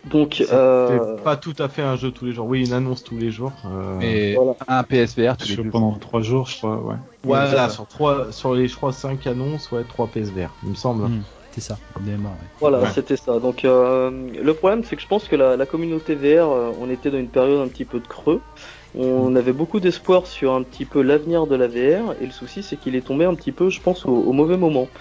[0.09, 2.47] Donc, C'est euh, pas tout à fait un jeu tous les jours.
[2.47, 3.53] Oui, une annonce tous les jours.
[3.67, 4.55] euh, Mais Voilà.
[4.67, 5.69] un PSVR tous les deux.
[5.69, 6.95] pendant trois jours, je crois, ouais.
[7.23, 11.03] Voilà, sur trois, sur les, je crois, cinq annonces, ouais, trois PSVR, il me semble.
[11.07, 11.23] Mm.
[11.51, 12.51] C'est ça, ouais.
[12.59, 12.89] Voilà, Ouais.
[12.89, 13.39] c'était ça.
[13.39, 14.09] Donc euh,
[14.41, 17.17] le problème, c'est que je pense que la, la communauté VR, euh, on était dans
[17.17, 18.45] une période un petit peu de creux.
[18.93, 22.63] On avait beaucoup d'espoir sur un petit peu l'avenir de la VR, et le souci,
[22.63, 24.91] c'est qu'il est tombé un petit peu, je pense, au, au mauvais moment.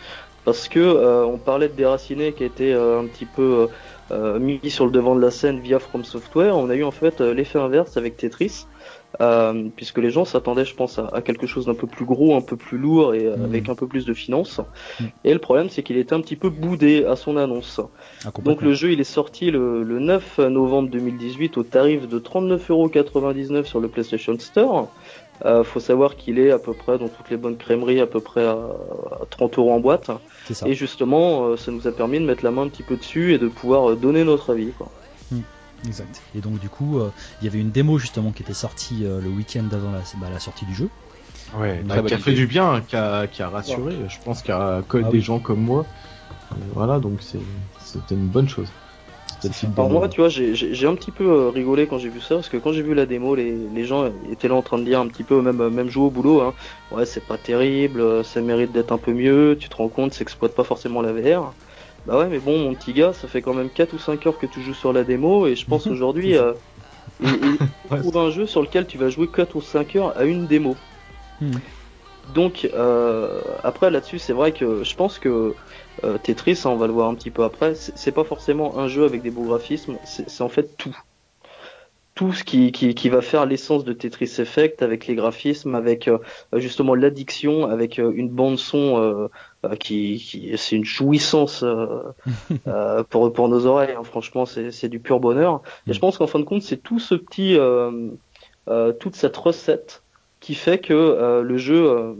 [0.45, 3.69] Parce que euh, on parlait de Déraciné qui a été euh, un petit peu
[4.11, 6.57] euh, mis sur le devant de la scène via From Software.
[6.57, 8.69] On a eu en fait euh, l'effet inverse avec Tetris.
[9.21, 12.35] Euh, puisque les gens s'attendaient, je pense, à, à quelque chose d'un peu plus gros,
[12.37, 13.45] un peu plus lourd et euh, Mhm.
[13.45, 14.61] avec un peu plus de finances.
[15.01, 15.09] Mhm.
[15.25, 17.81] Et le problème, c'est qu'il était un petit peu boudé à son annonce.
[18.25, 22.19] Ah, Donc le jeu, il est sorti le, le 9 novembre 2018 au tarif de
[22.19, 24.89] 39,99€ sur le PlayStation Store.
[25.45, 28.21] Euh, faut savoir qu'il est à peu près dans toutes les bonnes crèmeries à peu
[28.21, 30.11] près à, à 30 euros en boîte.
[30.51, 30.67] ça.
[30.69, 33.33] Et justement, euh, ça nous a permis de mettre la main un petit peu dessus
[33.35, 34.73] et de pouvoir donner notre avis.
[34.79, 34.89] Quoi.
[35.87, 36.21] Exact.
[36.35, 39.21] Et donc du coup, euh, il y avait une démo justement qui était sortie euh,
[39.21, 40.91] le week-end avant la, bah, la sortie du jeu.
[41.57, 43.95] Ouais, Bah, qui a fait du bien, qui a, qui a rassuré.
[44.09, 45.21] Je pense qu'il a que Ah des oui.
[45.21, 45.87] gens comme moi.
[46.53, 47.39] Euh, voilà, donc c'est,
[47.85, 48.69] c'était une bonne chose.
[49.41, 52.35] C'était une Alors moi, tu vois, j'ai- un petit peu rigolé quand j'ai vu ça,
[52.37, 54.85] parce que quand j'ai vu la démo, les, les gens étaient là en train de
[54.85, 56.55] dire un petit peu, même, même jouer au boulot, hein,
[56.91, 60.23] ouais, c'est pas terrible, ça mérite d'être un peu mieux, tu te rends compte, ça
[60.23, 61.55] exploite pas forcément la VR.
[62.07, 64.39] Bah ouais, mais bon, mon petit gars, ça fait quand même 4 ou 5 heures
[64.39, 66.55] que tu joues sur la démo, et je pense aujourd'hui, euh,
[67.21, 67.59] il,
[67.91, 68.17] Ouais.
[68.17, 70.83] un jeu sur lequel tu vas jouer 4 ou 5 heures à une démo.
[71.41, 71.59] Hmm.
[72.23, 75.57] Donc euh, après là-dessus, c'est vrai que je pense que
[76.05, 79.05] euh, Tetris, on va le voir un petit peu après, c'est pas forcément un jeu
[79.05, 80.97] avec des beaux graphismes, c'est en fait tout.
[82.15, 86.07] Tout ce qui, qui, qui va faire l'essence de Tetris Effect avec les graphismes, avec
[86.07, 86.19] euh,
[86.55, 89.31] justement l'addiction, avec une bande son
[89.79, 92.03] qui, qui c'est une jouissance euh,
[92.69, 93.95] euh, pour pour nos oreilles.
[93.99, 94.05] hein.
[94.05, 95.63] Franchement, c'est c'est du pur bonheur.
[95.89, 95.95] Et Mm.
[95.95, 98.11] je pense qu'en fin de compte, c'est tout ce petit, euh,
[98.69, 100.05] euh, toute cette recette
[100.41, 102.15] qui fait que euh, le jeu, euh,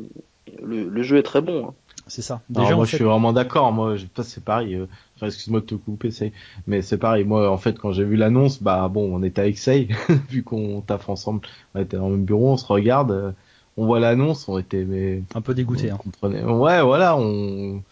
[0.63, 1.69] le, le jeu est très bon.
[1.69, 1.75] hein.
[2.07, 2.35] C'est ça.
[2.35, 3.73] Alors, Déjà moi, je suis vraiment d'accord.
[3.73, 4.75] Moi, je- c'est pareil.
[4.75, 6.33] euh, Enfin, excuse-moi de te couper, c'est,
[6.67, 7.25] mais c'est pareil.
[7.25, 9.89] Moi, en fait, quand j'ai vu l'annonce, bah bon, on était avec Say,
[10.31, 13.33] vu qu'on taffe ensemble, on était dans le même bureau, on se regarde, euh,
[13.77, 15.91] on voit l'annonce, on était mais un peu dégoûté.
[15.91, 15.99] on hein.
[15.99, 16.43] comprenait.
[16.45, 17.83] Ouais, voilà, on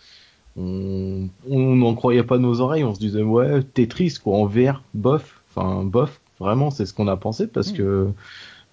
[0.56, 2.84] on on n'en croyait pas nos oreilles.
[2.84, 5.40] On se disait ouais, Tetris quoi, en VR, bof.
[5.54, 6.20] Enfin, bof.
[6.40, 7.76] Vraiment, c'est ce qu'on a pensé parce Mm.
[7.76, 8.08] que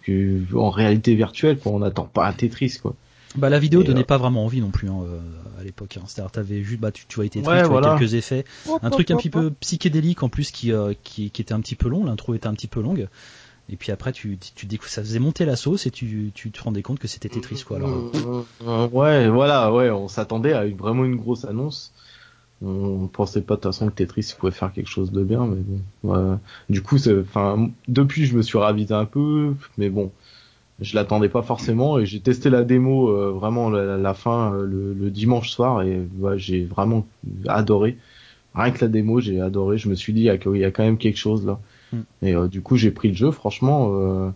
[0.03, 2.93] que en réalité virtuelle, quoi, on n'attend pas un Tetris quoi.
[3.35, 5.19] Bah la vidéo Et, donnait euh, pas vraiment envie non plus hein, euh,
[5.59, 5.97] à l'époque.
[5.97, 6.03] Hein.
[6.07, 7.97] C'est-à-dire t'avais juste bah tu, tu vois Tetris, Ouais, tu vois voilà.
[7.97, 8.45] quelques effets,
[8.81, 11.75] un truc un petit peu psychédélique en plus qui, euh, qui qui était un petit
[11.75, 12.05] peu long.
[12.05, 13.07] L'intro était un petit peu longue.
[13.69, 16.61] Et puis après tu tu, tu ça faisait monter la sauce et tu tu te
[16.61, 17.77] rendais compte que c'était Tetris quoi.
[17.77, 21.91] Alors euh, Euh, ouais, voilà, ouais, on s'attendait à une- vraiment une grosse annonce.
[22.61, 25.61] On pensait pas de toute façon que Tetris pouvait faire quelque chose de bien, mais
[26.03, 26.39] bon.
[26.69, 30.11] Du coup, enfin, depuis, je me suis ravisé un peu, mais bon,
[30.79, 35.49] je l'attendais pas forcément et j'ai testé la démo euh, vraiment la, fin le, dimanche
[35.49, 37.05] soir et j'ai vraiment
[37.47, 37.97] adoré.
[38.53, 39.77] Rien que la démo, j'ai adoré.
[39.77, 41.59] Je me suis dit il il y a quand même quelque chose là.
[42.21, 43.31] Et euh, du coup, j'ai pris le jeu.
[43.31, 44.29] Franchement, euh,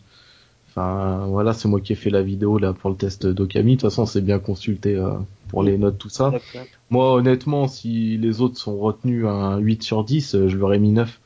[0.70, 3.72] Enfin, voilà, c'est moi qui ai fait la vidéo là pour le test d'Okami.
[3.76, 5.14] De toute façon, c'est bien consulté euh,
[5.48, 6.32] pour les notes, tout ça.
[6.92, 10.80] Moi, honnêtement, si les autres sont retenus un 8 sur 10, euh, je leur ai
[10.80, 11.20] mis 9.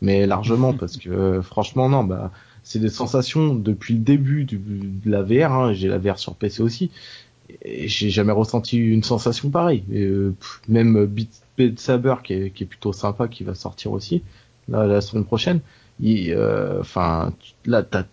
[0.00, 2.32] Mais largement, parce que franchement, non, bah,
[2.64, 5.52] c'est des sensations depuis le début de la VR.
[5.52, 6.90] Hein, j'ai la VR sur PC aussi.
[7.62, 9.84] Et j'ai jamais ressenti une sensation pareille.
[9.92, 10.10] Et,
[10.68, 14.22] même Beat, Saber, qui est, qui est, plutôt sympa, qui va sortir aussi
[14.68, 15.60] là, la semaine prochaine.
[16.00, 17.32] Enfin,
[17.66, 18.04] là, t'as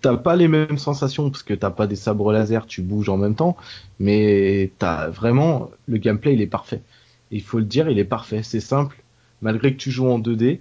[0.00, 3.16] t'as pas les mêmes sensations parce que t'as pas des sabres laser, tu bouges en
[3.16, 3.56] même temps,
[3.98, 6.82] mais t'as vraiment le gameplay il est parfait.
[7.30, 9.02] Il faut le dire, il est parfait, c'est simple.
[9.42, 10.60] Malgré que tu joues en 2D,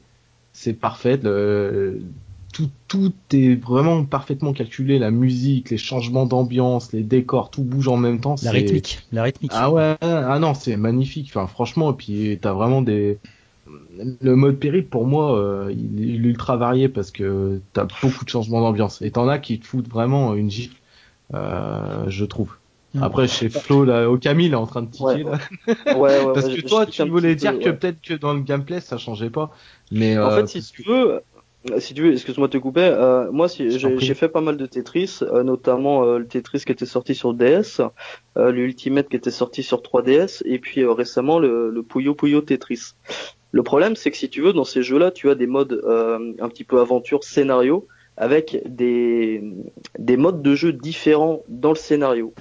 [0.53, 1.17] c'est parfait.
[1.17, 4.99] tout, tout est vraiment parfaitement calculé.
[4.99, 8.35] La musique, les changements d'ambiance, les décors, tout bouge en même temps.
[8.43, 9.51] La rythmique, la rythmique.
[9.53, 11.27] Ah ouais, ah non, c'est magnifique.
[11.29, 13.17] Enfin, franchement, et puis t'as vraiment des,
[14.21, 18.29] le mode périple pour moi euh, il est ultra varié parce que t'as beaucoup de
[18.29, 19.01] changements d'ambiance.
[19.01, 20.75] Et t'en as qui te foutent vraiment une gifle
[21.33, 22.55] euh, je trouve.
[22.93, 23.03] Mm.
[23.03, 25.39] après chez Flo là au Camille est en train de tiquer là.
[26.33, 29.51] Parce que toi tu voulais dire que peut-être que dans le gameplay ça changeait pas.
[29.91, 31.21] Mais en euh, fait si tu veux
[31.79, 32.95] si tu veux, excuse-moi de te couper,
[33.33, 37.33] moi si, j'ai fait pas mal de Tetris, notamment le Tetris qui était sorti sur
[37.33, 37.81] DS,
[38.37, 42.93] l'Ultimate qui était sorti sur 3DS, et puis récemment le, le Puyo Puyo Tetris.
[43.51, 46.33] Le problème, c'est que si tu veux, dans ces jeux-là, tu as des modes euh,
[46.39, 49.41] un petit peu aventure, scénario, avec des,
[49.97, 52.33] des modes de jeu différents dans le scénario.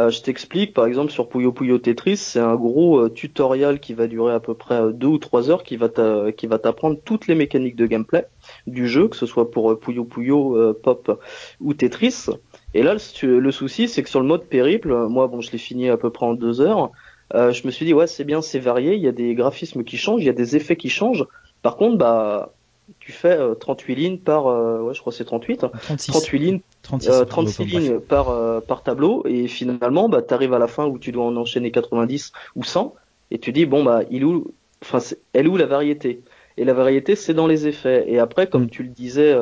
[0.00, 3.94] Euh, je t'explique, par exemple, sur Puyo Puyo Tetris, c'est un gros euh, tutoriel qui
[3.94, 7.76] va durer à peu près deux ou trois heures, qui va t'apprendre toutes les mécaniques
[7.76, 8.26] de gameplay
[8.66, 11.22] du jeu, que ce soit pour Puyo Puyo, Pop
[11.60, 12.26] ou Tetris.
[12.74, 15.58] Et là, le, le souci, c'est que sur le mode périple, moi, bon, je l'ai
[15.58, 16.90] fini à peu près en deux heures.
[17.34, 19.84] Euh, je me suis dit ouais c'est bien, c'est varié, il y a des graphismes
[19.84, 21.26] qui changent, il y a des effets qui changent.
[21.62, 22.52] Par contre bah
[23.00, 26.12] tu fais 38 euh, lignes par euh, ouais je crois c'est 38 36.
[26.12, 30.66] 38 lignes 36, 36 lignes par par tableau et finalement bah tu arrives à la
[30.66, 32.94] fin où tu dois en enchaîner 90 ou 100
[33.30, 34.98] et tu dis bon bah il où enfin
[35.32, 36.22] elle où la variété?
[36.56, 38.70] Et la variété c'est dans les effets et après comme mm.
[38.70, 39.32] tu le disais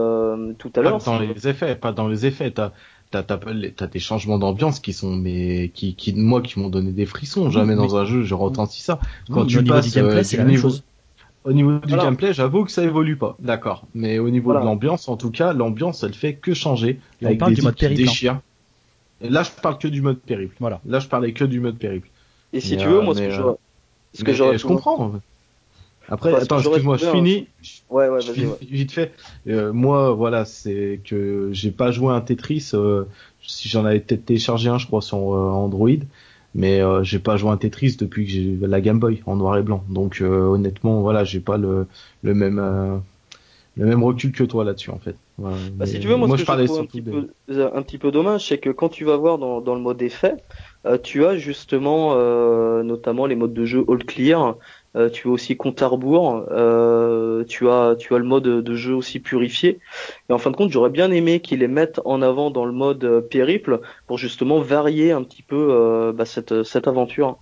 [0.59, 2.73] tout à l'heure dans les effets pas dans les effets t'as
[3.13, 3.39] t'as
[3.77, 7.51] t'as des changements d'ambiance qui sont mais qui qui moi qui m'ont donné des frissons.
[7.51, 8.99] Jamais dans un jeu j'ai ressenti ça.
[9.31, 10.83] Quand tu au niveau du gameplay euh, c'est la même chose.
[11.45, 13.37] au niveau du gameplay j'avoue que ça évolue pas.
[13.39, 13.85] D'accord.
[13.95, 17.37] Mais au niveau de l'ambiance en tout cas l'ambiance elle fait que changer Et avec
[17.37, 18.41] on parle du mode périple hein.
[19.21, 20.57] là je parle que du mode périple.
[20.59, 20.81] Voilà.
[20.87, 22.09] Là je parlais que du mode périple.
[22.55, 23.43] Et si tu veux moi ce que je
[24.15, 25.21] ce que je comprends
[26.09, 27.49] après, attends, excuse-moi, je finis.
[27.91, 28.47] Ouais, ouais, vas-y.
[28.67, 29.13] Vite fait.
[29.49, 32.71] Euh, moi, voilà, c'est que j'ai pas joué un Tetris.
[32.75, 33.05] Euh,
[33.41, 35.89] si j'en avais peut-être téléchargé un, je crois, sur euh, Android,
[36.55, 39.57] mais euh, j'ai pas joué un Tetris depuis que j'ai la Game Boy en noir
[39.59, 39.85] et blanc.
[39.89, 41.87] Donc, honnêtement, voilà, j'ai pas le,
[42.23, 43.03] le même
[43.79, 45.17] le même recul que toi là-dessus, en fait.
[45.39, 48.11] bah, si tu veux, moi, ce que je, parlais un petit, peu, un petit peu
[48.11, 50.37] dommage, c'est que quand tu vas voir dans, dans le mode effet,
[51.03, 52.15] tu as justement
[52.83, 54.57] notamment les modes de jeu all clear
[54.95, 58.75] euh, tu as aussi compte à rebours, euh, tu as tu as le mode de
[58.75, 59.79] jeu aussi purifié.
[60.29, 62.73] Et en fin de compte, j'aurais bien aimé qu'ils les mettent en avant dans le
[62.73, 67.39] mode euh, périple pour justement varier un petit peu bah, cette cette aventure.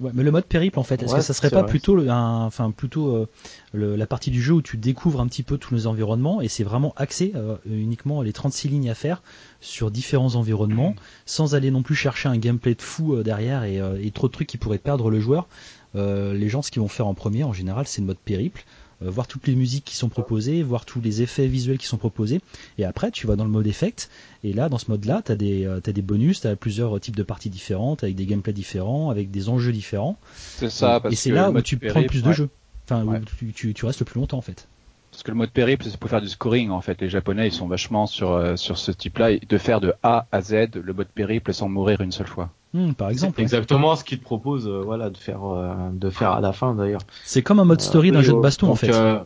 [0.00, 2.72] Ouais, mais le mode périple en fait, est-ce que ça serait pas plutôt, un, enfin
[2.72, 3.28] plutôt
[3.72, 6.64] la partie du jeu où tu découvres un petit peu tous les environnements et c'est
[6.64, 7.32] vraiment axé
[7.64, 9.22] uniquement les 36 lignes à faire
[9.60, 14.10] sur différents environnements sans aller non plus chercher un gameplay de fou derrière et, et,
[14.10, 15.46] trop de trucs qui pourraient perdre le joueur.
[15.96, 18.64] Euh, les gens, ce qu'ils vont faire en premier, en général, c'est le mode périple.
[19.02, 21.96] Euh, voir toutes les musiques qui sont proposées, voir tous les effets visuels qui sont
[21.96, 22.40] proposés,
[22.78, 24.08] et après tu vas dans le mode effect,
[24.44, 26.98] et là dans ce mode-là, tu as, des, euh, as des bonus, tu as plusieurs
[27.00, 30.16] types de parties différentes, avec des gameplays différents, avec des enjeux différents.
[30.36, 32.48] C'est ça, et c'est là où tu prends le plus de jeux,
[32.88, 33.16] enfin où
[33.52, 34.68] tu, tu restes le plus longtemps en fait.
[35.10, 37.00] Parce que le mode périple, c'est pour faire du scoring en fait.
[37.00, 40.70] Les Japonais, ils sont vachement sur sur ce type-là, de faire de A à Z
[40.74, 42.50] le mode périple sans mourir une seule fois.
[42.74, 43.40] Hmm, par exemple.
[43.40, 46.74] exactement ce qu'il te propose, euh, voilà, de faire, euh, de faire à la fin
[46.74, 47.02] d'ailleurs.
[47.24, 48.92] C'est comme un mode story d'un jeu de baston en fait.
[48.92, 49.20] Euh,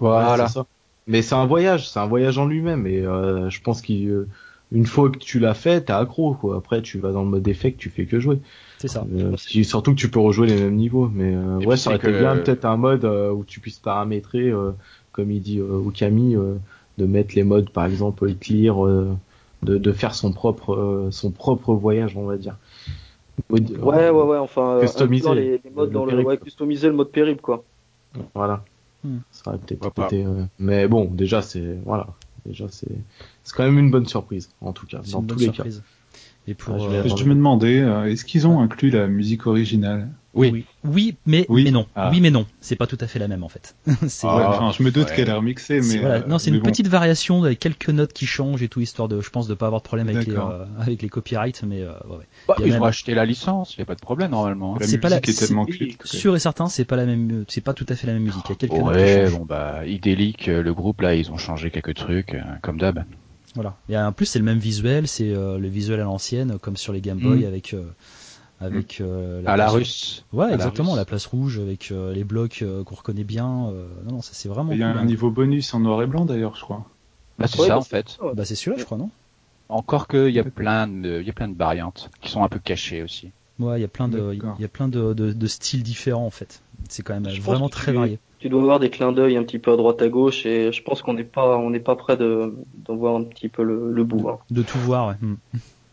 [0.00, 0.48] voilà.
[1.06, 5.18] Mais c'est un voyage, c'est un voyage en lui-même et je pense qu'une fois que
[5.18, 6.56] tu l'as fait, t'es accro quoi.
[6.56, 8.40] Après, tu vas dans le mode effect, tu fais que jouer.
[8.78, 9.06] C'est ça.
[9.62, 11.08] surtout que tu peux rejouer les mêmes niveaux.
[11.14, 14.52] Mais ouais, ça aurait été bien peut-être un mode où tu puisses paramétrer,
[15.12, 18.74] comme il dit Okami, de mettre les modes par exemple clear,
[19.62, 22.56] de, de faire son propre son propre voyage, on va dire.
[23.50, 26.94] Ouais, ouais, ouais, enfin, euh, customiser les, les modes le dans le, ouais, customiser le
[26.94, 27.64] mode périple, quoi.
[28.34, 28.64] Voilà.
[29.04, 29.18] Hmm.
[29.30, 30.44] Ça aurait peut-être été, euh...
[30.58, 32.08] mais bon, déjà, c'est, voilà.
[32.44, 32.88] Déjà, c'est,
[33.44, 35.78] c'est quand même une bonne surprise, en tout cas, dans tous les surprise.
[35.78, 35.97] cas.
[36.48, 40.08] Et pour, ah, je, euh, me demandais, euh, est-ce qu'ils ont inclus la musique originale
[40.32, 40.64] oui.
[40.84, 41.16] oui.
[41.26, 41.86] mais mais non.
[41.94, 42.08] Ah.
[42.10, 42.46] Oui, mais non.
[42.60, 43.74] C'est pas tout à fait la même en fait.
[44.22, 46.20] Ah, je me doute qu'elle est remixée, mais voilà.
[46.20, 49.28] non, c'est une petite variation avec quelques notes qui changent et tout histoire de, je
[49.28, 50.36] pense, de pas avoir de problème avec les
[50.78, 52.24] avec les copyrights, mais ouais.
[52.46, 52.82] Bah, ils même...
[52.82, 54.76] acheter la licence, il y a pas de problème normalement.
[54.76, 54.78] Hein.
[54.80, 55.16] C'est pas la.
[55.16, 55.66] Est tellement
[56.04, 58.44] sûr et certain, c'est pas la même, c'est pas tout à fait la même musique.
[58.46, 61.94] Il y a quelques ouais, bon bah, Idélique, le groupe là, ils ont changé quelques
[61.94, 63.04] trucs, comme d'hab.
[63.54, 63.76] Voilà.
[63.88, 66.92] Et en plus, c'est le même visuel, c'est euh, le visuel à l'ancienne, comme sur
[66.92, 67.46] les Game Boy, mm.
[67.46, 67.84] avec euh,
[68.60, 70.24] avec euh, la à la russe.
[70.32, 73.46] Ouais, exactement, la, place rouge avec les blocs qu'on reconnaît bien.
[73.46, 74.72] non, non, ça c'est vraiment.
[74.72, 75.04] Il y a un hein.
[75.04, 76.84] niveau bonus en noir et blanc d'ailleurs, je crois.
[77.38, 78.18] Bah c'est ça en fait.
[78.34, 79.10] Bah c'est celui-là, je crois, non?
[79.68, 82.42] Encore que il y a plein de, il y a plein de variantes qui sont
[82.42, 83.30] un peu cachées aussi.
[83.58, 86.26] Ouais, il y a plein de, il y a plein de, de, de styles différents
[86.26, 86.62] en fait.
[86.88, 89.72] C'est quand même vraiment très varié tu dois avoir des clins d'œil un petit peu
[89.72, 92.54] à droite à gauche et je pense qu'on n'est pas on n'est pas prêt de
[92.84, 94.28] d'en voir un petit peu le, bout.
[94.28, 94.38] Hein.
[94.50, 95.14] De tout voir, ouais.
[95.20, 95.36] Hmm.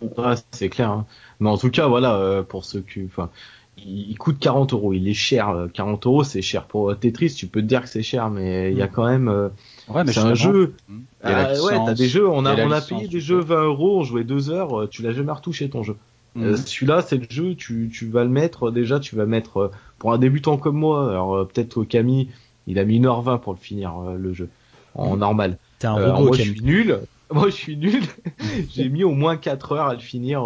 [0.02, 0.92] ouais c'est clair.
[0.92, 1.06] Hein.
[1.40, 3.30] Mais en tout cas, voilà, euh, pour ceux qui, enfin,
[3.78, 4.94] il, coûte 40 euros.
[4.94, 5.68] Il est cher.
[5.74, 7.34] 40 euros, c'est cher pour euh, Tetris.
[7.34, 8.92] Tu peux te dire que c'est cher, mais il y a hmm.
[8.94, 9.28] quand même.
[9.28, 9.50] Euh,
[9.90, 10.76] ouais, mais c'est un jeu.
[10.88, 11.00] Hmm.
[11.24, 12.30] ouais, t'as des jeux.
[12.30, 14.00] On a on a payé des jeux 20 euros.
[14.00, 14.88] On jouait deux heures.
[14.90, 15.98] Tu l'as jamais retouché ton jeu.
[16.36, 17.56] Celui-là, c'est le jeu.
[17.56, 19.00] Tu tu vas le mettre déjà.
[19.00, 22.30] Tu vas mettre pour un débutant comme moi, alors euh, peut-être Camille,
[22.68, 24.50] il a mis 1h20 pour le finir euh, le jeu
[24.94, 25.20] en mm.
[25.20, 25.58] normal.
[25.80, 27.00] T'es un euh, robot, moi, je suis nul.
[27.34, 28.04] Moi, je suis nul.
[28.70, 30.44] j'ai mis au moins 4 heures à le finir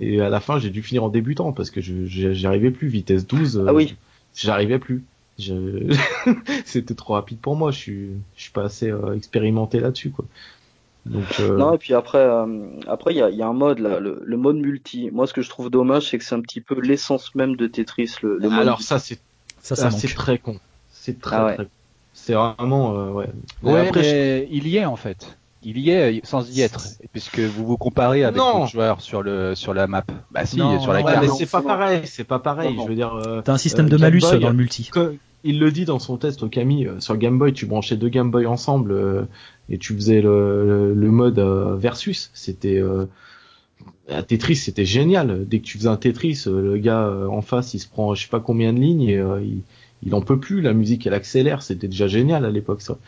[0.00, 2.88] et à la fin, j'ai dû finir en débutant parce que j'y arrivais plus.
[2.88, 3.66] Vitesse 12.
[3.68, 3.94] ah oui.
[4.34, 5.04] J'arrivais plus.
[6.64, 7.70] C'était trop rapide pour moi.
[7.70, 10.24] Je suis, je suis pas assez expérimenté là-dessus, quoi.
[11.06, 11.56] Donc, euh...
[11.56, 14.22] Non, et puis après, euh, après il y a, y a, un mode là, le,
[14.24, 15.10] le, mode multi.
[15.12, 17.66] Moi, ce que je trouve dommage, c'est que c'est un petit peu l'essence même de
[17.66, 18.16] Tetris.
[18.22, 19.18] Le, le Alors ça, c'est
[19.60, 20.58] ça, ça c'est très con.
[20.90, 21.68] C'est très, ah très
[22.14, 23.28] C'est vraiment euh, ouais.
[23.62, 25.36] ouais après, il y est en fait.
[25.62, 29.54] Il y est sans y être, puisque vous vous comparez avec d'autres joueurs sur le
[29.54, 30.04] sur la map.
[30.30, 31.22] Bah si, sur la carte.
[31.22, 32.76] Mais c'est pas pareil, c'est pas pareil.
[32.82, 33.14] Je veux dire.
[33.14, 34.90] Euh, T'as un système de malus dans le multi
[35.44, 38.08] il le dit dans son test au Camille euh, sur Game Boy, tu branchais deux
[38.08, 39.24] Game Boy ensemble euh,
[39.68, 42.30] et tu faisais le, le, mode euh, versus.
[42.34, 42.82] C'était
[44.28, 45.46] Tetris, c'était génial.
[45.46, 48.28] Dès que tu faisais un Tetris, le gars en face, il se prend je sais
[48.28, 49.62] pas combien de lignes et il,
[50.02, 50.60] il en peut plus.
[50.60, 51.62] La musique, elle accélère.
[51.62, 52.98] C'était déjà génial à l'époque ça.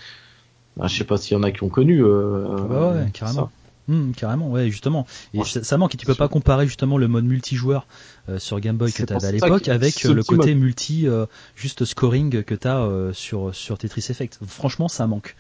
[0.83, 2.03] je sais pas s'il y en a qui ont connu.
[2.03, 3.51] ouais, carrément.
[3.89, 5.07] Hmm, carrément, ouais, justement.
[5.33, 5.95] Et ça, manque.
[5.95, 7.87] Et tu peux pas comparer justement le mode multijoueur
[8.29, 11.27] euh, sur Game Boy que tu avais à l'époque avec euh, le côté multi, euh,
[11.55, 14.41] juste scoring que tu as sur sur Tetris Effect.
[14.47, 15.37] Franchement, ça manque.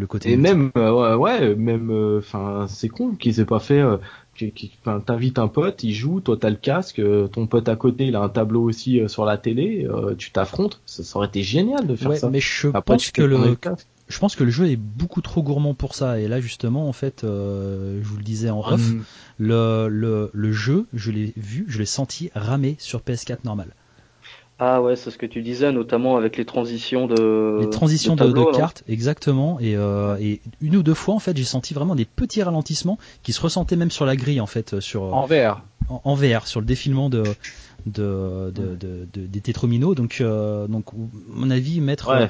[0.00, 0.32] Le côté.
[0.32, 3.82] Et même, ouais, ouais, même, enfin, c'est con qu'ils aient pas fait.
[3.82, 8.16] Enfin, t'invites un pote, il joue, toi t'as le casque, ton pote à côté il
[8.16, 9.86] a un tableau aussi sur la télé,
[10.16, 12.30] tu t'affrontes, ça, aurait été génial de faire ça.
[12.30, 13.36] Mais je pense que le,
[14.10, 16.18] je pense que le jeu est beaucoup trop gourmand pour ça.
[16.18, 18.82] Et là, justement, en fait, euh, je vous le disais en off,
[19.38, 23.72] le, le, le, jeu, je l'ai vu, je l'ai senti ramer sur PS4 normal.
[24.60, 28.56] Ah ouais, c'est ce que tu disais, notamment avec les transitions de les transitions de,
[28.56, 29.58] cartes, exactement.
[29.58, 32.98] Et, euh, et, une ou deux fois, en fait, j'ai senti vraiment des petits ralentissements
[33.22, 36.60] qui se ressentaient même sur la grille, en fait, sur en VR, en, VR, sur
[36.60, 37.22] le défilement de
[37.86, 39.94] de, de, de, des tétrominos.
[39.94, 40.96] Donc, euh, donc, à
[41.30, 42.28] mon avis, mettre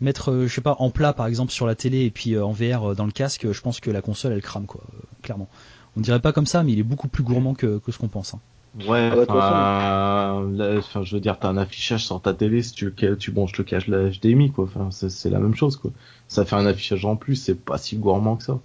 [0.00, 2.44] mettre euh, je sais pas en plat par exemple sur la télé et puis euh,
[2.44, 4.82] en VR euh, dans le casque, je pense que la console elle crame quoi,
[5.22, 5.48] clairement.
[5.96, 8.08] On dirait pas comme ça, mais il est beaucoup plus gourmand que, que ce qu'on
[8.08, 8.34] pense.
[8.34, 8.40] Hein.
[8.86, 10.42] Ouais, ah
[10.78, 13.64] enfin, je veux dire, t'as un affichage sur ta télé, si tu, tu branches le
[13.64, 14.64] cache la HDMI, quoi.
[14.64, 15.90] Enfin, c'est la même chose, quoi.
[16.28, 18.58] Ça fait un affichage en plus, c'est pas si gourmand que ça.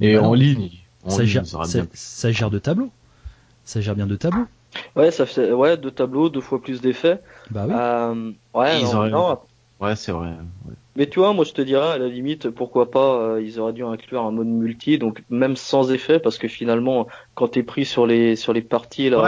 [0.00, 0.70] Et bah en ligne,
[1.06, 1.44] ça, gère,
[1.94, 2.90] ça, gère de tableaux.
[3.64, 4.46] Ça gère bien de tableaux.
[4.96, 7.20] Ouais, ça fait, ouais, deux tableaux, deux fois plus d'effets.
[7.50, 7.74] Bah oui.
[7.76, 9.38] Euh, ouais, non,
[9.80, 10.32] Ouais, c'est vrai.
[10.94, 13.72] Mais tu vois, moi je te dirais à la limite, pourquoi pas, euh, ils auraient
[13.72, 17.86] dû inclure un mode multi, donc même sans effet, parce que finalement, quand t'es pris
[17.86, 19.18] sur les sur les parties là,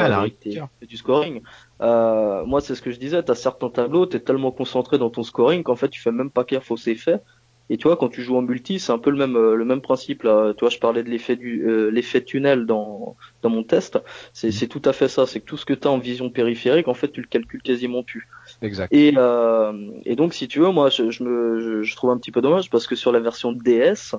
[0.87, 1.41] du scoring,
[1.81, 5.23] euh, moi c'est ce que je disais, t'as certains tableaux, t'es tellement concentré dans ton
[5.23, 7.21] scoring qu'en fait tu fais même pas gaffe aux effets.
[7.71, 9.65] Et tu vois, quand tu joues en multi, c'est un peu le même euh, le
[9.65, 10.53] même principe là.
[10.55, 13.99] Tu vois, je parlais de l'effet du euh, l'effet tunnel dans dans mon test.
[14.35, 15.27] C'est c'est tout à fait ça.
[15.27, 17.63] C'est que tout ce que tu as en vision périphérique, en fait, tu le calcules
[17.63, 18.29] quasiment plus.
[18.61, 18.93] Exact.
[18.93, 19.73] Et euh,
[20.05, 22.69] et donc, si tu veux, moi, je, je me je, trouve un petit peu dommage
[22.69, 24.15] parce que sur la version DS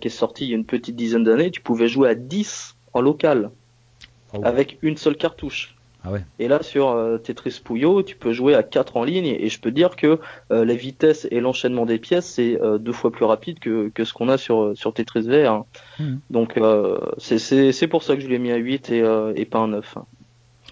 [0.00, 2.76] qui est sortie il y a une petite dizaine d'années, tu pouvais jouer à 10
[2.92, 3.50] en local
[4.34, 4.40] oh.
[4.44, 5.77] avec une seule cartouche.
[6.08, 6.24] Ah ouais.
[6.38, 9.60] Et là sur euh, Tetris Puyo, tu peux jouer à 4 en ligne et je
[9.60, 10.18] peux dire que
[10.50, 14.04] euh, la vitesse et l'enchaînement des pièces c'est euh, deux fois plus rapide que, que
[14.04, 15.52] ce qu'on a sur sur Tetris VR.
[15.52, 15.66] Hein.
[15.98, 16.16] Hmm.
[16.30, 16.58] Donc
[17.18, 19.04] c'est c'est pour ça que je l'ai mis à 8 et
[19.36, 19.98] et pas un 9.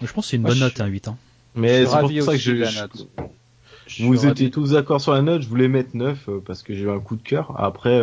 [0.01, 1.17] Je pense que c'est une bonne note un 8 hein.
[1.55, 3.07] Mais c'est pour ça que je, la note.
[3.99, 6.89] vous étiez tous d'accord sur la note, je voulais mettre 9 parce que j'ai eu
[6.89, 7.53] un coup de cœur.
[7.57, 8.01] Après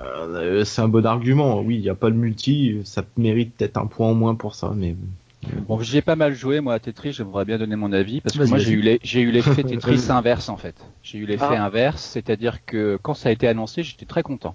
[0.00, 1.60] Euh, c'est un bon argument.
[1.60, 4.54] Oui, il n'y a pas le multi, ça mérite peut-être un point en moins pour
[4.54, 4.96] ça, mais.
[5.66, 8.44] Bon, j'ai pas mal joué moi à Tetris, j'aimerais bien donner mon avis parce que
[8.44, 10.74] moi j'ai eu j'ai eu l'effet Tetris inverse en fait.
[11.02, 11.64] J'ai eu l'effet ah.
[11.64, 14.54] inverse, c'est-à-dire que quand ça a été annoncé, j'étais très content.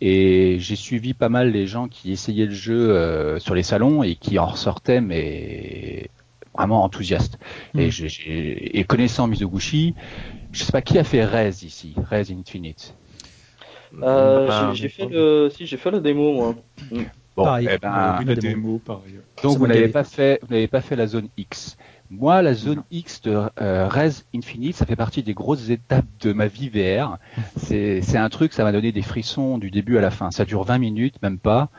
[0.00, 4.02] Et j'ai suivi pas mal les gens qui essayaient le jeu euh, sur les salons
[4.02, 6.10] et qui en ressortaient mais
[6.56, 7.38] vraiment enthousiastes.
[7.74, 7.80] Hmm.
[7.80, 9.94] Et, et connaissant Mizoguchi,
[10.52, 12.94] je sais pas qui a fait Rez ici, Rez Infinite?
[14.02, 16.54] Euh, bah, j'ai fait le, si j'ai fait la démo moi.
[17.36, 17.68] Bon, pareil.
[17.70, 19.20] Eh ben, la démo, pareil.
[19.42, 21.76] Donc vous n'avez pas fait, vous n'avez pas fait la zone X.
[22.10, 26.32] Moi, la zone X de euh, Res Infinite, ça fait partie des grosses étapes de
[26.32, 27.18] ma vie VR.
[27.56, 30.30] C'est un truc, ça m'a donné des frissons du début à la fin.
[30.30, 31.70] Ça dure 20 minutes, même pas,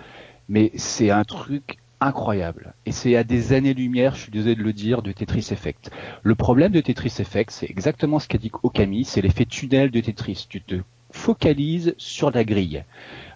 [0.50, 2.74] mais c'est un truc incroyable.
[2.86, 5.92] Et c'est à des années-lumière, je suis désolé de le dire, de Tetris Effect.
[6.24, 10.02] Le problème de Tetris Effect, c'est exactement ce qu'a dit Okami, c'est l'effet tunnel de
[10.02, 10.48] Tetris.
[10.50, 10.76] Tu te
[11.12, 12.84] focalises sur la grille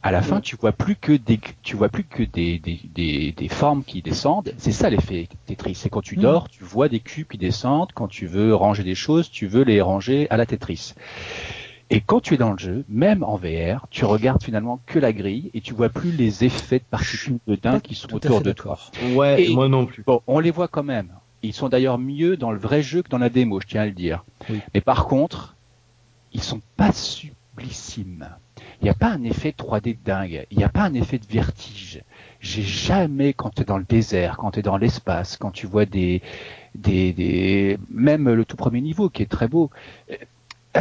[0.02, 3.48] à la fin, tu vois plus que des, tu vois plus que des, des, des,
[3.50, 4.54] formes qui descendent.
[4.58, 5.76] C'est ça l'effet Tetris.
[5.76, 6.22] C'est quand tu mm.
[6.22, 7.92] dors, tu vois des cubes qui descendent.
[7.94, 10.94] Quand tu veux ranger des choses, tu veux les ranger à la Tetris.
[11.92, 15.12] Et quand tu es dans le jeu, même en VR, tu regardes finalement que la
[15.12, 18.52] grille et tu vois plus les effets de particules de dingue qui sont autour de
[18.52, 18.78] toi.
[19.14, 20.04] Ouais, moi non plus.
[20.04, 21.10] Bon, on les voit quand même.
[21.42, 23.86] Ils sont d'ailleurs mieux dans le vrai jeu que dans la démo, je tiens à
[23.86, 24.24] le dire.
[24.74, 25.56] Mais par contre,
[26.32, 28.30] ils sont pas sublissimes
[28.82, 31.26] il n'y a pas un effet 3D dingue, il n'y a pas un effet de
[31.26, 32.04] vertige.
[32.40, 35.68] J'ai jamais, quand tu es dans le désert, quand tu es dans l'espace, quand tu
[35.68, 36.22] vois des,
[36.76, 39.70] des, des, même le tout premier niveau qui est très beau,
[40.10, 40.16] euh,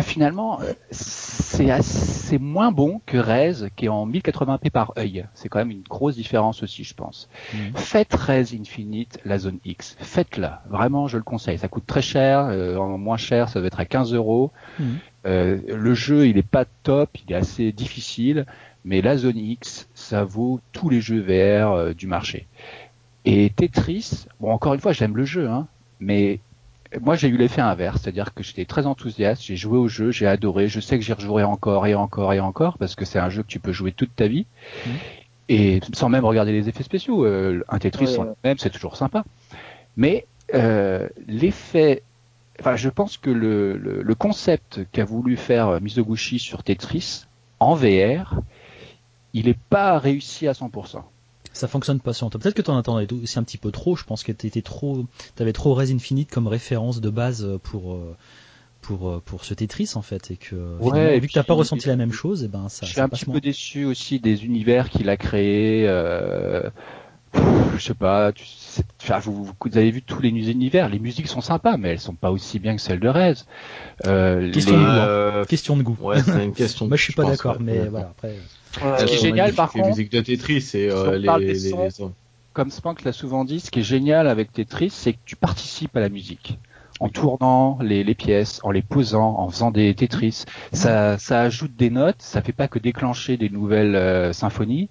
[0.03, 0.61] finalement,
[0.91, 5.27] c'est assez moins bon que Rez qui est en 1080p par œil.
[5.35, 7.29] C'est quand même une grosse différence aussi, je pense.
[7.55, 7.57] Mmh.
[7.77, 9.97] Faites Rez Infinite, la zone X.
[9.99, 10.63] Faites-la.
[10.69, 11.59] Vraiment, je le conseille.
[11.59, 12.49] Ça coûte très cher.
[12.51, 14.53] Euh, en moins cher, ça va être à 15 euros.
[14.79, 14.85] Mmh.
[15.27, 18.47] Euh, le jeu, il est pas top, il est assez difficile,
[18.85, 22.47] mais la zone X, ça vaut tous les jeux VR euh, du marché.
[23.25, 25.67] Et Tetris, bon, encore une fois, j'aime le jeu, hein,
[26.01, 26.41] mais
[27.03, 30.27] moi j'ai eu l'effet inverse, c'est-à-dire que j'étais très enthousiaste, j'ai joué au jeu, j'ai
[30.27, 33.29] adoré, je sais que j'y rejouerai encore et encore et encore parce que c'est un
[33.29, 34.47] jeu que tu peux jouer toute ta vie
[34.87, 34.91] mmh.
[35.51, 37.27] et sans même regarder les effets spéciaux.
[37.27, 39.25] Euh, un Tetris même, c'est toujours sympa.
[39.99, 40.25] Mais
[41.27, 42.03] l'effet
[42.61, 47.27] enfin, je pense que le, le, concept qu'a voulu faire Mizoguchi sur Tetris
[47.61, 48.41] en VR,
[49.33, 51.03] il n'est pas réussi à 100%.
[51.53, 52.41] Ça fonctionne pas sur toi.
[52.41, 53.97] Peut-être que tu en attendais aussi un petit peu trop.
[53.97, 58.17] Je pense que t'étais trop, t'avais trop Res Infinite comme référence de base pour euh,
[58.81, 61.89] pour euh, pour ce Tetris en fait et que ouais, vu que t'as pas ressenti
[61.89, 62.87] la même chose, et eh ben ça.
[62.87, 65.85] Je suis un petit peu déçu aussi des univers qu'il a créés.
[65.89, 66.71] Euh,
[67.35, 68.45] je sais pas, tu,
[69.23, 72.31] vous, vous, avez vu tous les univers, les musiques sont sympas, mais elles sont pas
[72.31, 73.35] aussi bien que celles de Rez.
[74.07, 75.07] Euh, question, de goût, hein.
[75.07, 75.97] euh, question de goût.
[76.01, 76.87] Ouais, c'est une question.
[76.89, 78.13] Moi, je suis pas d'accord, mais voilà.
[78.19, 78.35] Après.
[78.99, 81.73] ce qui est génial, par contre, les musiques de Tetris, c'est euh, les, les,
[82.53, 85.97] comme Spank l'a souvent dit, ce qui est génial avec Tetris, c'est que tu participes
[85.97, 86.59] à la musique
[87.01, 90.45] en tournant les, les, pièces, en les posant, en faisant des Tetris.
[90.73, 94.89] Ça, ça ajoute des notes, ça fait pas que déclencher des nouvelles euh, symphonies,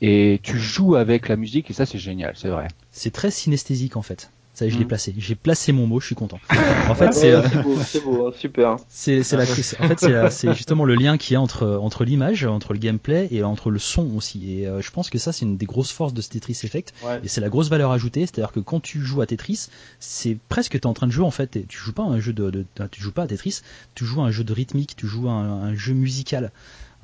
[0.00, 2.68] et tu joues avec la musique et ça c'est génial, c'est vrai.
[2.90, 4.30] C'est très synesthésique en fait.
[4.56, 4.88] Ça, je l'ai mm.
[4.88, 5.14] placé.
[5.18, 6.00] J'ai placé mon mot.
[6.00, 6.40] Je suis content.
[6.88, 7.42] En fait, c'est euh,
[7.84, 8.76] c'est beau, super.
[8.88, 12.78] C'est la en fait c'est justement le lien qui est entre entre l'image, entre le
[12.78, 14.60] gameplay et entre le son aussi.
[14.60, 16.94] Et euh, je pense que ça c'est une des grosses forces de ce Tetris Effect.
[17.22, 19.66] Et c'est la grosse valeur ajoutée, c'est-à-dire que quand tu joues à Tetris,
[20.00, 21.66] c'est presque t'es en train de jouer en fait.
[21.68, 23.60] Tu joues pas à un jeu de, de, tu joues pas à Tetris,
[23.94, 26.50] tu joues à un jeu de rythmique, tu joues à un jeu musical.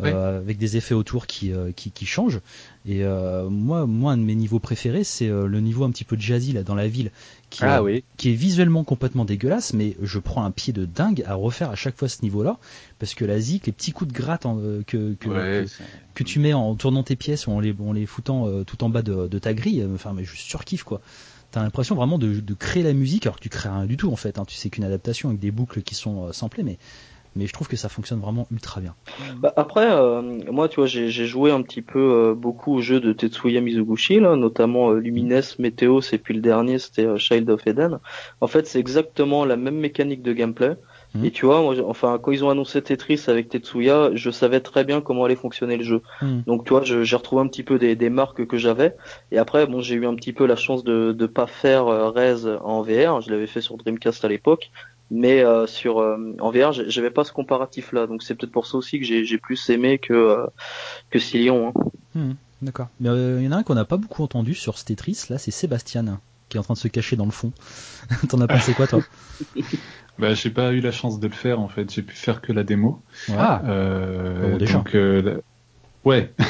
[0.00, 2.40] Euh, avec des effets autour qui, euh, qui, qui, changent.
[2.86, 6.16] Et euh, moi, moi, un de mes niveaux préférés, c'est le niveau un petit peu
[6.18, 7.10] jazzy là dans la ville,
[7.50, 8.02] qui, ah, oui.
[8.16, 11.76] qui est visuellement complètement dégueulasse, mais je prends un pied de dingue à refaire à
[11.76, 12.58] chaque fois ce niveau-là,
[12.98, 14.42] parce que la zik, les petits coups de gratte
[14.86, 15.66] que, que,
[16.14, 18.88] que, tu mets en tournant tes pièces ou en les, en les foutant tout en
[18.88, 21.00] bas de, de ta grille, enfin, mais je surkiffe quoi
[21.52, 24.10] t'as l'impression vraiment de, de, créer la musique alors que tu crées rien du tout
[24.10, 24.38] en fait.
[24.38, 24.44] Hein.
[24.46, 26.78] Tu sais qu'une adaptation avec des boucles qui sont euh, samplées, mais
[27.34, 28.94] mais je trouve que ça fonctionne vraiment ultra bien.
[29.38, 30.20] Bah après, euh,
[30.50, 34.20] moi, tu vois, j'ai joué un petit peu euh, beaucoup aux jeux de Tetsuya Mizuguchi,
[34.20, 37.98] là, notamment euh, Lumines, Meteos, et puis le dernier, c'était Child of Eden.
[38.40, 40.76] En fait, c'est exactement la même mécanique de gameplay.
[41.14, 41.24] Mhm.
[41.24, 44.84] Et tu vois, moi, enfin, quand ils ont annoncé Tetris avec Tetsuya, je savais très
[44.84, 46.02] bien comment allait fonctionner le jeu.
[46.20, 46.42] Mhm.
[46.46, 48.96] Donc, tu vois, j'ai retrouvé un petit peu des, des marques que j'avais.
[49.30, 52.46] Et après, bon, j'ai eu un petit peu la chance de ne pas faire Rez
[52.62, 53.20] en VR.
[53.20, 54.70] Je l'avais fait sur Dreamcast à l'époque
[55.10, 58.66] mais euh, sur euh, en VR j'avais pas ce comparatif là donc c'est peut-être pour
[58.66, 60.46] ça aussi que j'ai plus aimé que euh,
[61.10, 61.80] que Silion hein.
[62.14, 62.32] hmm,
[62.62, 62.88] d'accord.
[63.00, 65.38] Mais il y en a un qu'on n'a pas beaucoup entendu sur ce Tetris là
[65.38, 67.50] c'est Sébastien qui est en train de se cacher dans le fond.
[68.28, 69.00] T'en as pensé quoi toi?
[70.18, 71.90] Bah j'ai pas eu la chance de le faire en fait.
[71.90, 73.00] J'ai pu faire que la démo.
[73.34, 73.62] Ah.
[73.64, 74.74] Bon, déjà.
[74.74, 74.94] donc
[76.04, 76.32] Ouais.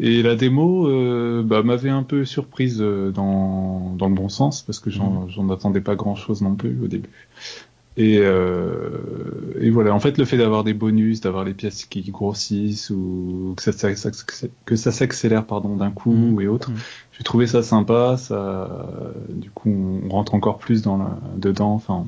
[0.00, 4.62] Et la démo euh, bah, m'avait un peu surprise euh, dans, dans le bon sens
[4.62, 5.50] parce que j'en mmh.
[5.52, 7.10] attendais pas grand chose non plus au début.
[7.96, 12.02] Et, euh, et voilà, en fait, le fait d'avoir des bonus, d'avoir les pièces qui
[12.10, 14.10] grossissent ou que ça, ça
[14.64, 16.40] que ça s'accélère pardon d'un coup mmh.
[16.40, 16.76] et autres, mmh.
[17.12, 18.16] j'ai trouvé ça sympa.
[18.16, 18.88] Ça,
[19.28, 19.70] du coup,
[20.04, 21.72] on rentre encore plus dans la, dedans.
[21.72, 22.04] Enfin,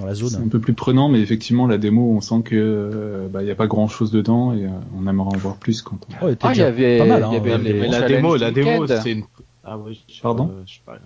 [0.00, 0.30] dans la zone.
[0.30, 3.48] C'est un peu plus prenant, mais effectivement, la démo, on sent que euh, bah, il
[3.48, 6.26] y a pas grand chose dedans et euh, on aimerait en voir plus quand on.
[6.26, 7.24] Oh, ah, il y avait, pas mal.
[7.24, 9.24] Hein, y avait les, la démo, la démo, c'est une
[9.62, 10.98] ah ouais, je, Pardon euh, je pas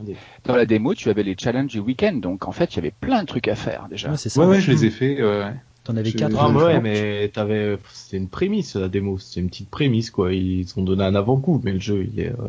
[0.45, 2.95] Dans la démo, tu avais les challenges du week-end, donc en fait, il y avait
[2.99, 4.11] plein de trucs à faire déjà.
[4.11, 4.41] Ouais, c'est ça.
[4.41, 5.23] Ouais, ouais, je les ai fait.
[5.23, 5.53] Ouais.
[5.83, 6.37] T'en avais quatre.
[6.39, 10.33] Ah ouais, mais t'avais, c'était une prémisse la démo, c'est une petite prémisse quoi.
[10.33, 12.31] Ils ont donné un avant-goût, mais le jeu, il est.
[12.31, 12.49] Euh...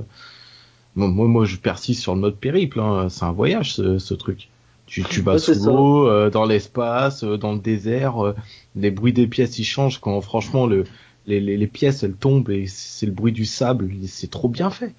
[0.96, 2.80] Moi, moi, je persiste sur le mode périple.
[2.80, 3.10] Hein.
[3.10, 4.48] C'est un voyage, ce, ce truc.
[4.88, 8.24] Tu, tu vas sous l'eau, euh, dans l'espace, euh, dans le désert.
[8.24, 8.36] Euh,
[8.76, 10.84] les bruits des pièces, ils changent quand franchement le,
[11.26, 13.90] les, les, les pièces, elles tombent et c'est le bruit du sable.
[14.08, 14.94] C'est trop bien fait.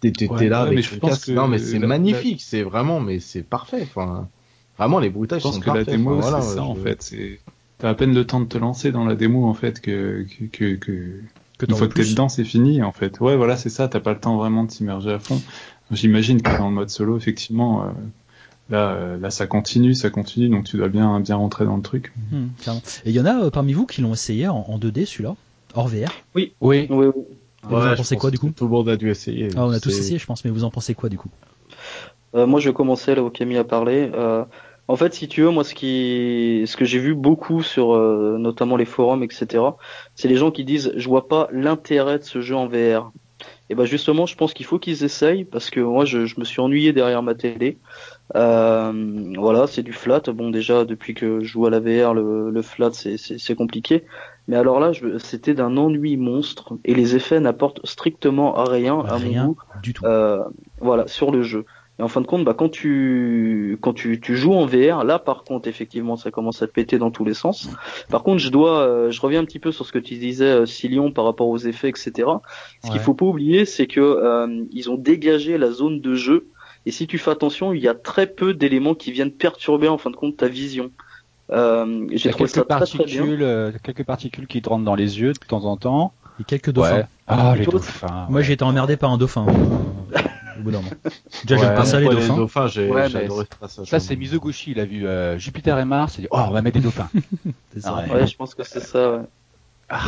[0.00, 3.44] T'es là avec mais je pense que non mais c'est magnifique c'est vraiment mais c'est
[3.44, 4.28] parfait enfin
[4.76, 7.38] vraiment les bruitages je pense que la démo c'est ça en fait c'est
[7.78, 10.74] t'as à peine le temps de te lancer dans la démo en fait que que
[10.74, 11.20] que, que
[11.68, 13.20] une fois que t'es dedans c'est fini en fait.
[13.20, 15.40] Ouais voilà c'est ça t'as pas le temps vraiment de s'immerger à fond.
[15.92, 17.90] J'imagine que dans le mode solo effectivement euh,
[18.72, 21.82] Là, euh, là, ça continue, ça continue, donc tu dois bien, bien rentrer dans le
[21.82, 22.10] truc.
[22.32, 22.48] Hum,
[23.04, 25.36] et il y en a euh, parmi vous qui l'ont essayé en, en 2D, celui-là,
[25.74, 26.10] hors VR.
[26.34, 27.06] Oui, oui, oui.
[27.14, 27.22] oui
[27.64, 28.50] vous en pensez quoi du coup?
[28.50, 29.50] Tout le monde a dû essayer.
[29.56, 31.28] Ah, on a tous essayé, je pense, mais vous en pensez quoi du coup?
[32.34, 34.10] Euh, Moi, je vais commencer là où Camille a parlé.
[34.14, 34.44] Euh,
[34.88, 38.36] en fait, si tu veux, moi, ce qui, ce que j'ai vu beaucoup sur, euh,
[38.38, 39.64] notamment les forums, etc.,
[40.14, 43.12] c'est les gens qui disent, je vois pas l'intérêt de ce jeu en VR.
[43.70, 46.44] Et ben justement, je pense qu'il faut qu'ils essayent parce que moi, je, je, me
[46.44, 47.78] suis ennuyé derrière ma télé.
[48.34, 50.22] Euh, voilà, c'est du flat.
[50.28, 54.04] Bon, déjà, depuis que je joue à la VR, le, le flat, c'est compliqué.
[54.48, 59.18] Mais alors là, c'était d'un ennui monstre et les effets n'apportent strictement à rien, à
[59.18, 59.56] mon goût.
[59.82, 60.04] Du tout.
[60.04, 60.42] Euh,
[60.80, 61.64] voilà, sur le jeu.
[61.98, 65.18] Et en fin de compte, bah, quand tu quand tu, tu joues en VR, là
[65.18, 67.68] par contre, effectivement, ça commence à péter dans tous les sens.
[68.08, 70.64] Par contre, je dois, euh, je reviens un petit peu sur ce que tu disais,
[70.64, 72.28] euh, par rapport aux effets, etc.
[72.82, 76.48] Ce qu'il faut pas oublier, c'est que euh, ils ont dégagé la zone de jeu.
[76.86, 79.98] Et si tu fais attention, il y a très peu d'éléments qui viennent perturber en
[79.98, 80.90] fin de compte ta vision.
[81.50, 85.20] Euh, j'ai trouvé quelques ça particules, très, euh, quelques particules qui te rentrent dans les
[85.20, 86.12] yeux de temps en temps.
[86.40, 87.06] Et quelques dauphins.
[87.26, 88.26] Ah, les dauphins.
[88.30, 89.46] Moi, j'ai été emmerdé par un dauphin.
[90.58, 90.90] Au bout d'un moment.
[91.44, 92.32] Déjà, j'aime pas ça, les dauphins.
[92.32, 93.84] Les dauphins j'ai ouais, adoré ça.
[93.84, 94.72] Ça, c'est Mizoguchi.
[94.72, 96.16] Il a vu euh, Jupiter et Mars.
[96.18, 97.08] Il dit, oh, on va mettre des dauphins.
[97.74, 98.04] c'est ça.
[98.08, 98.26] Ah, ouais.
[98.26, 99.22] je pense que c'est ça, ouais.
[99.88, 100.02] Ah.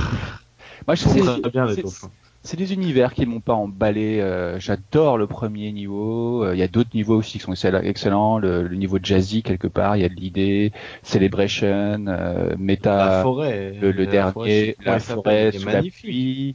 [0.87, 1.51] Moi, je sais.
[1.51, 2.11] bien, les dauphins
[2.45, 4.21] c'est des univers qui m'ont pas emballé.
[4.21, 6.45] Euh, j'adore le premier niveau.
[6.45, 8.39] Euh, il y a d'autres niveaux aussi qui sont excellents.
[8.39, 10.71] Le, niveau jazzy quelque part, il y a de l'idée.
[11.03, 16.55] Celebration, euh, Meta, la forêt, le, dernier, la forêt, sous la pluie.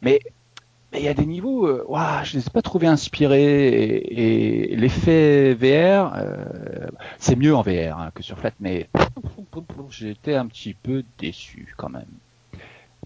[0.00, 0.20] Mais
[0.94, 1.84] il y a des niveaux, euh,
[2.24, 6.16] je les ai pas trouvés inspirés et, l'effet VR,
[7.18, 8.88] c'est mieux en VR hein, que sur Flat, mais
[9.90, 12.08] j'étais un petit peu déçu quand même.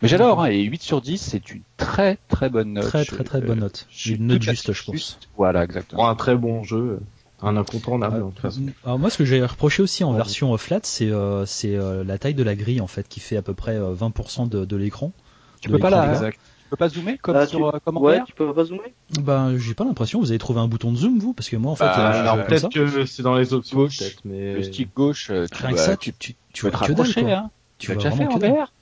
[0.02, 2.84] Mais j'adore, hein, et 8 sur 10, c'est une très très bonne note.
[2.84, 3.86] Très très très bonne note.
[4.06, 5.18] une note juste, je pense.
[5.36, 6.08] Voilà, exactement.
[6.08, 7.00] un très bon jeu,
[7.42, 8.18] un incontournable.
[8.18, 8.62] de toute façon.
[8.84, 12.18] Alors moi, ce que j'ai reproché aussi en version flat, c'est euh, c'est euh, la
[12.18, 14.76] taille de la grille en fait, qui fait à peu près 20% euh, de, de
[14.76, 15.12] l'écran.
[15.60, 16.38] Tu peux pas la, exact.
[16.38, 17.96] tu peux pas zoomer comme ah, sur tu...
[17.96, 18.92] Ouais, tu peux pas zoomer.
[19.20, 20.20] Ben, j'ai pas l'impression.
[20.20, 21.84] Vous avez trouvé un bouton de zoom vous, parce que moi en fait.
[21.84, 25.26] Bah, alors peut-être que c'est dans les options, peut-être, mais le stick gauche.
[25.26, 27.50] Tu Rien que ça, tu tu tu, vas te rapprocher, hein.
[27.78, 28.72] Tu vas déjà faire en VR.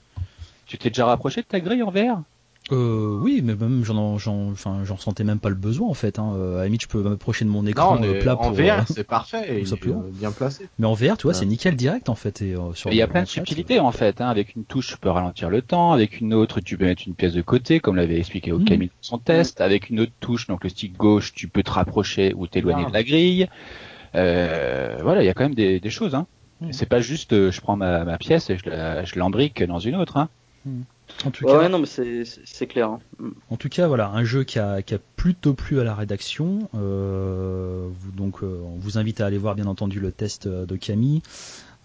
[0.65, 2.21] Tu t'es déjà rapproché de ta grille en VR
[2.71, 6.17] euh, oui, mais même j'en, j'en, enfin, j'en sentais même pas le besoin en fait.
[6.17, 6.33] Hein.
[6.37, 8.81] Euh, à la limite, je peux m'approcher de mon écran non, plat en VR, euh,
[8.87, 10.69] c'est parfait, il est bien placé.
[10.79, 12.41] Mais en VR, tu vois, c'est nickel direct en fait.
[12.41, 14.21] Et, euh, il y a plein de subtilités en fait.
[14.21, 14.29] Hein.
[14.29, 15.91] Avec une touche, tu peux ralentir le temps.
[15.91, 18.65] Avec une autre, tu peux mettre une pièce de côté, comme l'avait expliqué au mmh.
[18.65, 19.59] dans son test.
[19.59, 22.93] Avec une autre touche, donc le stick gauche, tu peux te rapprocher ou t'éloigner de
[22.93, 23.49] la grille.
[24.13, 26.15] voilà, il y a quand même des, des choses.
[26.15, 26.27] Hein.
[26.61, 26.71] Hmm.
[26.71, 30.15] C'est pas juste, je prends ma, ma pièce et je, l'embrique dans une autre.
[30.15, 30.29] Hein.
[31.25, 32.89] En tout cas, non, mais c'est clair.
[32.89, 32.99] Hein.
[33.49, 36.69] En tout cas, voilà, un jeu qui a, qui a plutôt plu à la rédaction.
[36.75, 40.75] Euh, donc, euh, on vous invite à aller voir, bien entendu, le test euh, de
[40.75, 41.21] Camille,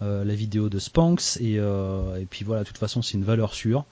[0.01, 3.53] euh, la vidéo de Spanx, et, et puis voilà, de toute façon, c'est une valeur
[3.53, 3.85] sûre.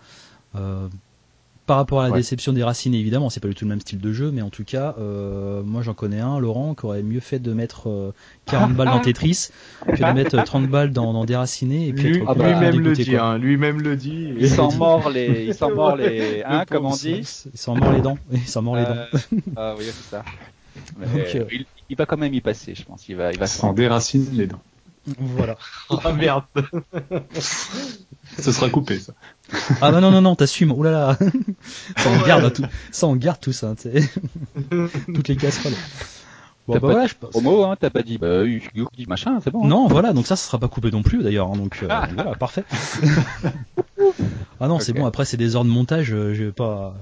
[1.67, 3.99] Par rapport à la déception des racines, évidemment, c'est pas du tout le même style
[3.99, 7.19] de jeu, mais en tout cas, euh, moi j'en connais un, Laurent, qui aurait mieux
[7.19, 8.13] fait de mettre euh,
[8.45, 9.49] 40 balles dans Tetris
[9.85, 13.37] que de mettre 30 balles dans, dans Déraciné et puis lui, lui-même le dit, hein,
[13.37, 14.33] lui-même le dit.
[14.39, 17.27] Il s'en mord les, il s'en mord les, hein, comme on dit.
[17.51, 18.95] Il s'en mord les dents, il s'en mord les dents.
[19.13, 20.23] Euh, ah oui, c'est ça.
[20.97, 23.09] Mais, Donc, euh, il, il, va quand même y passer, je pense.
[23.09, 24.61] Il va, il va s'en déracine les dents.
[25.19, 25.57] Voilà.
[26.03, 26.43] Ah merde.
[28.39, 29.13] Ce sera coupé, ça.
[29.81, 30.71] Ah bah non, non, non, t'assumes.
[30.71, 31.17] Ouh là là.
[31.97, 33.73] Ça on garde tout, ça on garde tout ça.
[35.13, 35.73] Toutes les casseroles.
[36.67, 37.29] Bon, bah voilà, je pense.
[37.29, 38.43] Promo, hein, t'as pas dit, bah,
[39.07, 39.63] machin, c'est bon.
[39.63, 39.67] Hein.
[39.69, 42.35] Non, voilà, donc ça, ça sera pas coupé non plus d'ailleurs, hein, donc euh, voilà,
[42.35, 42.65] parfait.
[44.59, 46.95] ah non, c'est bon, après c'est des heures de montage, euh, je vais pas.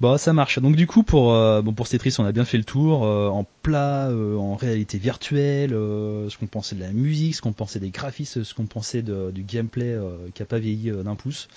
[0.00, 0.60] Bon, ça marche.
[0.60, 3.28] Donc du coup, pour euh, bon pour Tetris, on a bien fait le tour euh,
[3.28, 7.80] en plat, euh, en réalité virtuelle, ce qu'on pensait de la musique, ce qu'on pensait
[7.80, 9.96] des graphismes, ce qu'on pensait de, du gameplay
[10.34, 11.48] qui a pas vieilli d'un pouce.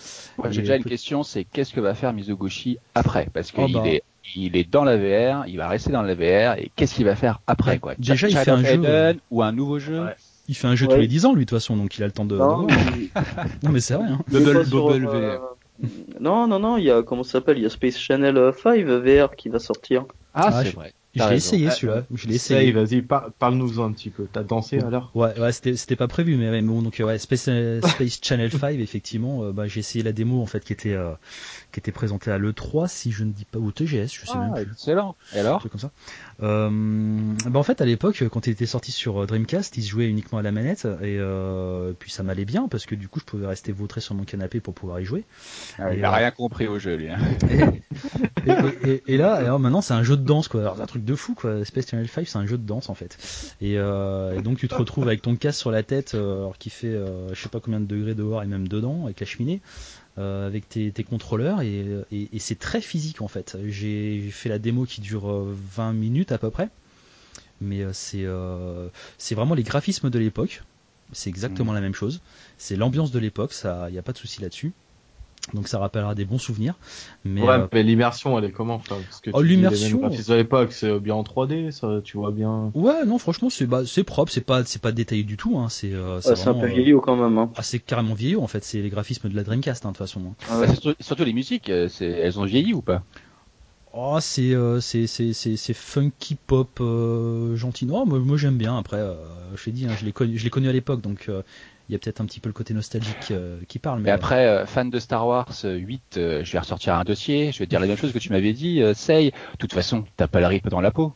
[0.50, 3.28] J'ai déjà une question, c'est qu'est-ce que va faire Mizoguchi après?
[3.32, 3.88] Parce qu'il oh, bah.
[3.88, 4.04] est
[4.36, 7.16] il est dans la VR, il va rester dans la VR et qu'est-ce qu'il va
[7.16, 7.96] faire après quoi?
[7.98, 10.06] Déjà, il fait un jeu ou un nouveau jeu?
[10.48, 12.08] Il fait un jeu tous les 10 ans lui de toute façon, donc il a
[12.08, 12.38] le temps de.
[12.38, 12.68] Non,
[13.64, 14.08] non mais c'est vrai.
[14.08, 14.20] Hein.
[14.28, 15.51] Bubble, Bubble VR.
[16.20, 18.86] Non, non, non, il y a, comment ça s'appelle Il y a Space Channel 5
[18.86, 20.06] VR qui va sortir.
[20.34, 20.94] Ah, ah c'est vrai.
[21.14, 22.04] Je l'ai essayé celui-là.
[22.14, 22.72] Je l'ai essayé.
[22.72, 24.28] Vas-y, parle-nous un petit peu.
[24.32, 27.50] T'as dansé alors Ouais, ouais, c'était, c'était pas prévu, mais, bon, donc ouais, Space,
[27.84, 31.12] Space Channel 5, effectivement, euh, bah, j'ai essayé la démo en fait qui était euh,
[31.72, 34.38] qui était présentée à l'E3, si je ne dis pas, ou TGS, je sais ah,
[34.38, 34.72] même plus.
[34.72, 35.16] Excellent.
[35.36, 35.62] Et alors?
[35.70, 35.92] Comme ça.
[36.44, 36.70] Euh,
[37.46, 40.08] bah en fait, à l'époque, quand il était sorti sur euh, Dreamcast, il se jouait
[40.08, 43.26] uniquement à la manette, et euh, puis ça m'allait bien parce que du coup, je
[43.26, 45.24] pouvais rester vautré sur mon canapé pour pouvoir y jouer.
[45.78, 47.10] Ah, il a rien compris au jeu, lui.
[47.10, 47.20] Hein.
[48.84, 50.62] Et, et, là, alors maintenant, c'est un jeu de danse, quoi.
[50.62, 51.64] Alors, un truc de fou, quoi.
[51.64, 53.18] Space Channel 5, c'est un jeu de danse, en fait.
[53.62, 56.92] Et, et donc, tu te retrouves avec ton casque sur la tête, alors qui fait,
[57.34, 59.62] je sais pas combien de degrés dehors et même dedans, avec la cheminée.
[60.18, 62.04] Euh, avec tes, contrôleurs et,
[62.40, 63.58] c'est très physique en fait.
[63.68, 66.70] J'ai fait la démo qui dure 20 euh, minutes à peu près,
[67.62, 68.26] mais euh, c'est
[69.18, 70.64] c'est vraiment les graphismes de l'époque.
[71.14, 71.76] C'est exactement mmh.
[71.76, 72.22] la même chose.
[72.58, 74.74] C'est l'ambiance de l'époque, ça, il n'y a pas de souci là-dessus.
[75.54, 76.76] Donc ça rappellera des bons souvenirs.
[77.26, 81.16] Mais, ouais, mais l'immersion, elle est comment Parce que oh, l'immersion à l'époque, c'est bien
[81.16, 82.72] en 3D, ça, tu vois bien.
[82.74, 85.58] Ouais, non, franchement, c'est bah, c'est propre, c'est pas c'est pas détaillé du tout.
[85.58, 87.38] Hein, c'est euh, c'est un peu vieillot quand même.
[87.38, 87.52] Hein.
[87.56, 88.64] Ah, c'est carrément vieillot en fait.
[88.64, 90.22] C'est les graphismes de la Dreamcast hein, de toute façon.
[90.22, 90.36] Hein.
[90.50, 93.04] Ah bah, surtout, les musiques, euh, c'est elles ont vieilli ou pas?
[93.94, 97.86] Oh, c'est euh, c'est c'est c'est funky pop euh, gentil.
[97.86, 98.78] Non, moi, moi j'aime bien.
[98.78, 99.16] Après, euh,
[99.56, 101.30] je t'ai dit, hein, je l'ai connu, je l'ai connu à l'époque, donc
[101.92, 104.00] il y a peut-être un petit peu le côté nostalgique euh, qui parle.
[104.00, 107.60] Mais, après, euh, fan de Star Wars 8, euh, je vais ressortir un dossier, je
[107.60, 110.28] vais te dire la même chose que tu m'avais dit, Say, de toute façon, t'as
[110.28, 111.14] pas le rythme dans la peau.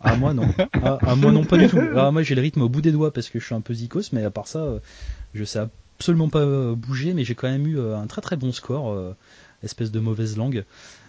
[0.00, 0.46] Ah moi non,
[0.82, 1.80] ah, ah, moi non pas du tout.
[1.96, 3.72] Ah, moi j'ai le rythme au bout des doigts parce que je suis un peu
[3.72, 4.74] zikos, mais à part ça,
[5.32, 5.60] je sais
[5.98, 6.44] absolument pas
[6.74, 9.14] bouger, mais j'ai quand même eu un très très bon score,
[9.62, 10.66] espèce de mauvaise langue.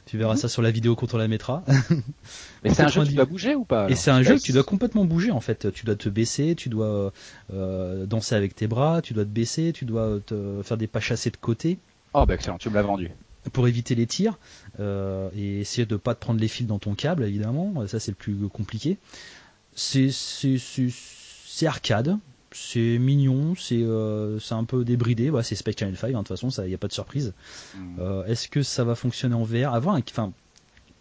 [0.07, 0.39] Tu verras mhm.
[0.39, 1.63] ça sur la vidéo quand on la mettra.
[2.63, 4.53] Mais c'est un jeu qui doit bouger ou pas Et c'est un jeu que tu
[4.53, 5.71] dois complètement bouger en fait.
[5.73, 7.11] Tu dois te baisser, tu dois
[7.53, 11.01] euh, danser avec tes bras, tu dois te baisser, tu dois te faire des pas
[11.01, 11.77] chassés de côté.
[12.13, 13.11] Oh bah excellent, tu me l'as vendu.
[13.51, 14.39] Pour éviter les tirs
[14.79, 17.85] euh, et essayer de pas te prendre les fils dans ton câble évidemment.
[17.87, 18.97] Ça c'est le plus compliqué.
[19.75, 20.07] C'est
[21.65, 22.17] arcade,
[22.59, 25.31] c'est mignon, c'est euh, un peu débridé.
[25.43, 27.33] c'est Space Channel 5, hein, de toute façon, il n'y a pas de surprise.
[27.75, 27.79] Mm.
[27.99, 30.31] Euh, est-ce que ça va fonctionner en VR Avoir enfin,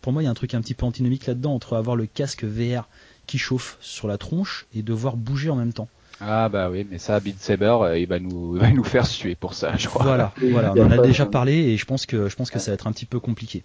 [0.02, 2.06] Pour moi, il y a un truc un petit peu antinomique là-dedans entre avoir le
[2.06, 2.88] casque VR
[3.26, 5.88] qui chauffe sur la tronche et devoir bouger en même temps.
[6.20, 9.54] Ah bah oui, mais ça, Beat Saber, euh, il va nous, nous faire suer pour
[9.54, 10.04] ça, je crois.
[10.04, 12.70] Voilà, voilà, on en a déjà parlé et je pense que je pense que ça
[12.70, 13.64] va être un petit peu compliqué.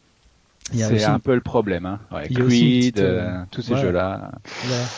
[0.71, 1.99] C'est un peu le problème, hein.
[2.11, 4.31] Ouais, Creed, euh, tous ces jeux-là.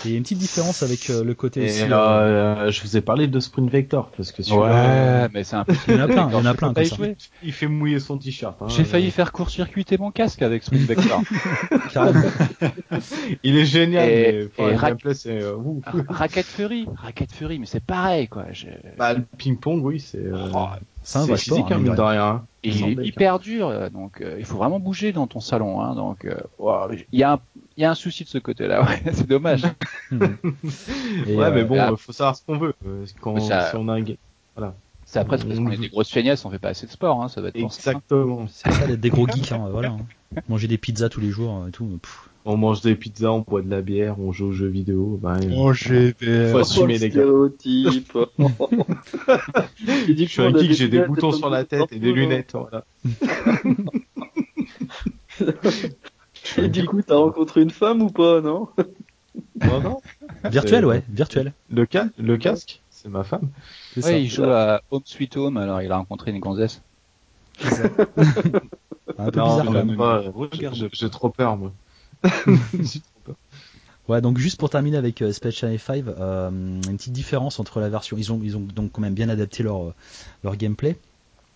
[0.05, 1.66] Il y a une petite différence avec euh, le côté.
[1.66, 5.64] Et euh, je vous ai parlé de Sprint Vector parce que ouais, mais c'est un
[5.66, 5.74] peu.
[5.88, 6.95] Il y en a plein, il y en a plein comme ça.
[7.43, 8.61] Il fait mouiller son t-shirt.
[8.61, 11.22] Hein, J'ai failli faire court-circuiter mon casque avec Sprint Vector.
[13.43, 14.09] il est génial.
[14.09, 18.45] Et, mais, Racket Fury, Racket Fury, mais c'est pareil quoi.
[18.51, 18.68] Je...
[18.97, 20.24] Bah, le ping-pong, oui, c'est.
[20.53, 20.68] Oh,
[21.03, 22.45] c'est un vrai sport, hein, de rien.
[22.63, 25.81] il est hyper dur, euh, donc euh, il faut vraiment bouger dans ton salon.
[25.81, 26.35] Hein, donc euh,
[27.11, 27.39] il y a un
[27.75, 29.63] il y a un souci de ce côté-là, ouais, c'est dommage.
[30.11, 32.75] ouais, mais bon, il faut savoir ce qu'on veut.
[33.19, 34.03] Quand si on a un...
[34.55, 34.75] voilà.
[35.05, 37.27] C'est après parce qu'on est des grosses feignasses, on fait pas assez de sport, hein,
[37.27, 38.47] ça va être Exactement.
[38.47, 39.89] C'est ça d'être des gros geeks, hein, voilà.
[39.89, 40.41] Hein.
[40.49, 41.99] Manger des pizzas tous les jours et tout.
[42.01, 45.19] Pff on mange des pizzas, on boit de la bière, on joue aux jeux vidéo.
[45.21, 47.23] Ben, Manger des Faut assumer les gars.
[47.23, 47.45] je
[50.25, 52.53] suis un geek, j'ai des boutons sur la tête et des lunettes.
[52.53, 52.83] Voilà.
[56.57, 58.67] et du coup, t'as rencontré une femme ou pas, non?
[59.61, 60.01] Non, non.
[60.43, 61.53] Virtuel, ouais, virtuel.
[61.71, 63.49] Le, ca le casque, c'est ma femme.
[63.97, 66.81] Ouais, il joue à Home Sweet Home, alors il a rencontré une gonzesse.
[67.63, 69.95] un peu bizarre quand même.
[70.91, 71.71] J'ai trop peur, moi.
[74.07, 77.80] ouais, donc juste pour terminer avec euh, Space Channel 5, euh, une petite différence entre
[77.80, 78.17] la version.
[78.17, 79.93] Ils ont, ils ont donc quand même bien adapté leur, euh,
[80.43, 80.97] leur gameplay.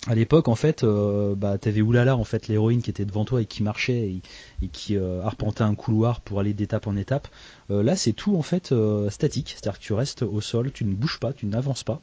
[0.08, 3.42] à l'époque, en fait, euh, bah, t'avais Oulala, en fait, l'héroïne qui était devant toi
[3.42, 4.20] et qui marchait
[4.62, 7.28] et, qui euh, arpentait un couloir pour aller d'étape en étape.
[7.70, 8.74] Là, c'est tout en fait
[9.10, 12.02] statique, c'est-à-dire que tu restes au sol, tu ne bouges pas, tu n'avances pas.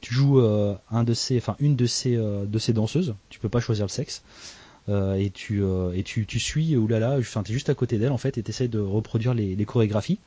[0.00, 3.14] Tu joues un de ces, une de ces, de ces danseuses.
[3.28, 4.22] Tu peux pas choisir le sexe.
[4.88, 5.62] Et tu
[5.94, 8.68] et tu, tu suis Oulala, enfin t'es juste à côté d'elle en fait et t'essayes
[8.68, 10.18] de reproduire les, les, chorégraphies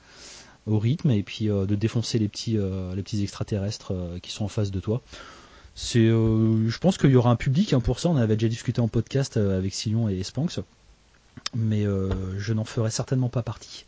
[0.66, 4.72] au rythme et puis de défoncer les petits les petits extraterrestres qui sont en face
[4.72, 5.02] de toi.
[5.80, 8.10] C'est, euh, je pense qu'il y aura un public hein, pour ça.
[8.10, 10.60] On avait déjà discuté en podcast euh, avec Sillon et Spanks,
[11.56, 13.86] mais euh, je n'en ferai certainement pas partie.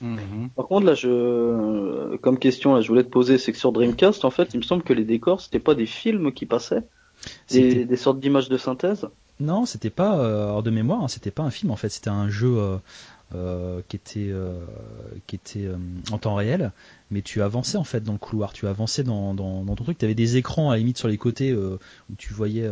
[0.00, 0.50] Mhm.
[0.54, 4.24] Par contre, là, je, comme question, là, je voulais te poser, c'est que sur Dreamcast,
[4.24, 6.84] en fait, il me semble que les décors, c'était pas des films qui passaient,
[7.50, 9.08] des, des sortes d'images de synthèse.
[9.40, 12.28] Non, c'était pas hors de mémoire, hein, c'était pas un film en fait, c'était un
[12.28, 12.78] jeu
[13.34, 14.60] euh, qui était, euh,
[15.26, 15.76] qui était euh,
[16.12, 16.70] en temps réel,
[17.10, 20.04] mais tu avançais en fait dans le couloir, tu avançais dans, dans, ton truc, tu
[20.04, 21.78] avais des écrans à la limite sur les côtés où
[22.16, 22.68] tu voyais.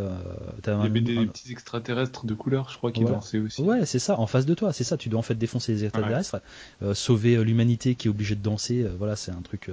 [0.65, 3.63] Il y avait des petits extraterrestres de couleur, je crois, qui dansaient aussi.
[3.63, 5.85] Ouais, c'est ça, en face de toi, c'est ça, tu dois en fait défoncer les
[5.85, 6.41] extraterrestres,
[6.93, 9.69] sauver l'humanité qui est obligée de danser, voilà, c'est un truc,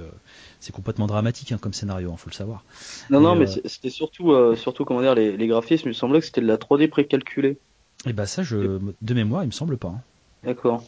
[0.58, 2.64] c'est complètement dramatique hein, comme scénario, il hein, faut le savoir.
[3.10, 6.26] Non, non, mais c'était surtout, surtout, comment dire, les, les graphismes, il me semblait que
[6.26, 7.58] c'était de la 3D précalculée.
[8.06, 9.88] Et bah ça, je, de mémoire, il me semble pas.
[9.88, 10.00] Hein.
[10.44, 10.82] D'accord.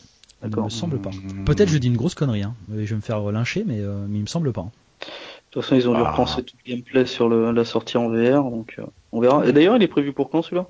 [0.45, 1.11] Il me semble pas.
[1.47, 2.55] Peut-être je dis une grosse connerie, hein.
[2.71, 4.63] je vais me faire lyncher, mais, euh, mais il me semble pas.
[4.63, 5.07] De
[5.51, 6.11] toute façon, ils ont dû ah.
[6.11, 9.47] repenser tout le gameplay sur le, la sortie en VR, donc euh, on verra.
[9.47, 10.67] Et d'ailleurs, il est prévu pour quand celui-là?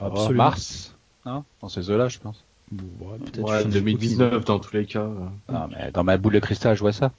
[0.00, 0.44] Absolument.
[0.44, 1.44] Mars, hein?
[1.60, 2.44] Dans ces eaux-là, je pense.
[2.72, 5.06] ouais, peut-être ouais, 2019 dans tous les cas.
[5.52, 7.10] Non, mais dans ma boule de cristal, je vois ça.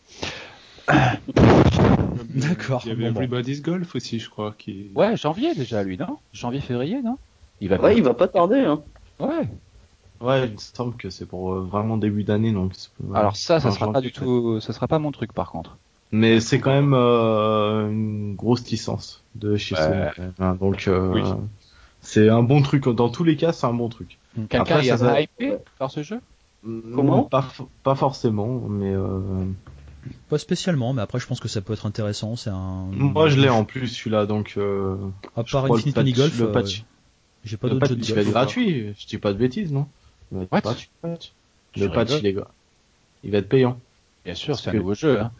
[2.29, 2.81] D'accord.
[2.85, 4.55] Il y avait Everybody's Golf aussi, je crois.
[4.57, 4.89] Qui...
[4.95, 6.17] Ouais, janvier déjà, lui, non?
[6.33, 7.17] Janvier-février, non?
[7.59, 8.81] Il va Ouais, il va pas tarder, hein.
[9.19, 9.47] Ouais.
[10.21, 12.73] Ouais, il me semble que c'est pour euh, vraiment début d'année, donc.
[13.13, 15.77] Alors ça, ça sera pas du tout, ça sera pas mon truc par contre.
[16.11, 20.57] Mais c'est quand même euh, une grosse licence de chez Sony.
[20.59, 21.23] donc euh,
[22.01, 22.87] c'est un bon truc.
[22.87, 24.19] Dans tous les cas, c'est un bon truc.
[24.49, 25.21] Quelqu'un est ça...
[25.21, 26.19] hypé par ce jeu?
[26.63, 27.23] Comment?
[27.23, 27.47] pas,
[27.83, 28.93] pas forcément, mais.
[30.29, 32.35] Pas spécialement, mais après je pense que ça peut être intéressant.
[32.35, 32.87] C'est un.
[32.91, 34.59] Moi je l'ai en plus celui-là, donc.
[35.35, 36.39] à part Infinite Mini Golf,
[37.43, 38.27] j'ai pas d'autres jeux de golf.
[38.27, 39.87] Il gratuit, je dis pas de bêtises, non?
[40.31, 40.61] What
[41.75, 42.43] Le patch, il
[43.23, 43.79] Il va être payant.
[44.25, 45.19] Bien sûr, c'est un nouveau jeu.
[45.19, 45.31] Hein.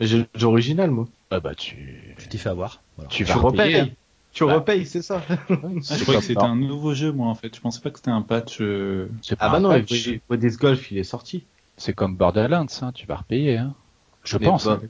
[0.00, 1.06] J'ai original, moi.
[1.30, 2.14] Ah bah tu.
[2.18, 2.82] Tu t'es fait avoir.
[3.08, 3.76] Tu, vas repayes.
[3.76, 3.88] Hein.
[4.32, 4.54] Tu bah.
[4.54, 5.22] repayes, c'est ça.
[5.48, 7.54] je croyais que c'était un nouveau jeu, moi, en fait.
[7.54, 8.60] Je pensais pas que c'était un patch.
[8.60, 9.08] Euh...
[9.38, 11.44] Ah bah non, Des Golf, il est sorti.
[11.76, 12.92] C'est comme Borderlands, hein.
[12.92, 13.74] Tu vas repayer, hein.
[14.24, 14.66] Je pense.
[14.66, 14.80] Bah,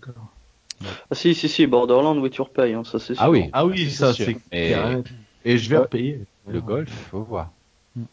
[1.10, 2.84] ah si, si, si, Borderlands, oui, tu repayes, hein.
[2.84, 3.50] ça c'est Ah oui.
[3.52, 4.36] Ah oui, ça c'est.
[4.52, 4.74] Et...
[5.44, 6.20] Et je vais repayer.
[6.46, 7.50] Le golf, faut voir.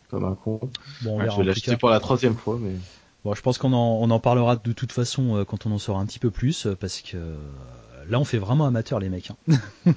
[0.10, 0.60] Comme un con.
[1.04, 2.76] Bon, je vais l'acheter pour la troisième fois, mais.
[3.26, 5.80] Bon, je pense qu'on en, on en parlera de toute façon euh, quand on en
[5.80, 7.36] saura un petit peu plus, euh, parce que euh,
[8.08, 9.32] là, on fait vraiment amateur, les mecs.
[9.32, 9.56] Hein.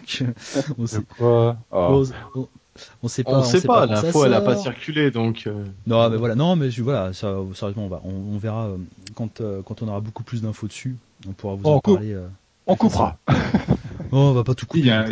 [0.78, 2.04] on sait quoi oh.
[3.02, 3.40] on, sait pas.
[3.40, 3.84] On, sait, pas.
[3.84, 5.46] L'info, elle a pas circulé, donc.
[5.86, 6.36] Non, mais voilà.
[6.36, 7.12] Non, mais voilà.
[7.12, 8.00] Ça, sérieusement, on va.
[8.04, 8.70] On, verra
[9.14, 10.96] quand quand on aura beaucoup plus d'infos dessus.
[11.28, 12.16] On pourra vous en parler.
[12.66, 13.18] on coupera.
[13.28, 14.80] oh, on va pas tout couper.
[14.80, 15.06] Il y a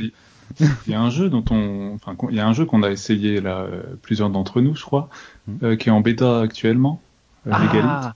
[0.94, 3.82] un jeu dont on, enfin, il y a un jeu qu'on a essayé là, euh,
[4.02, 5.08] plusieurs d'entre nous, je crois,
[5.46, 5.56] hmm.
[5.62, 7.00] euh, qui est en bêta actuellement.
[7.46, 8.14] Euh, ah,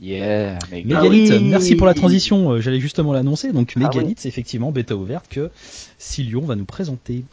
[0.00, 2.60] Yeah, Megalith, ah merci pour la transition.
[2.60, 3.52] J'allais justement l'annoncer.
[3.52, 5.50] Donc ah Megalith, c'est effectivement bêta ouverte que
[5.98, 7.24] Silion va nous présenter.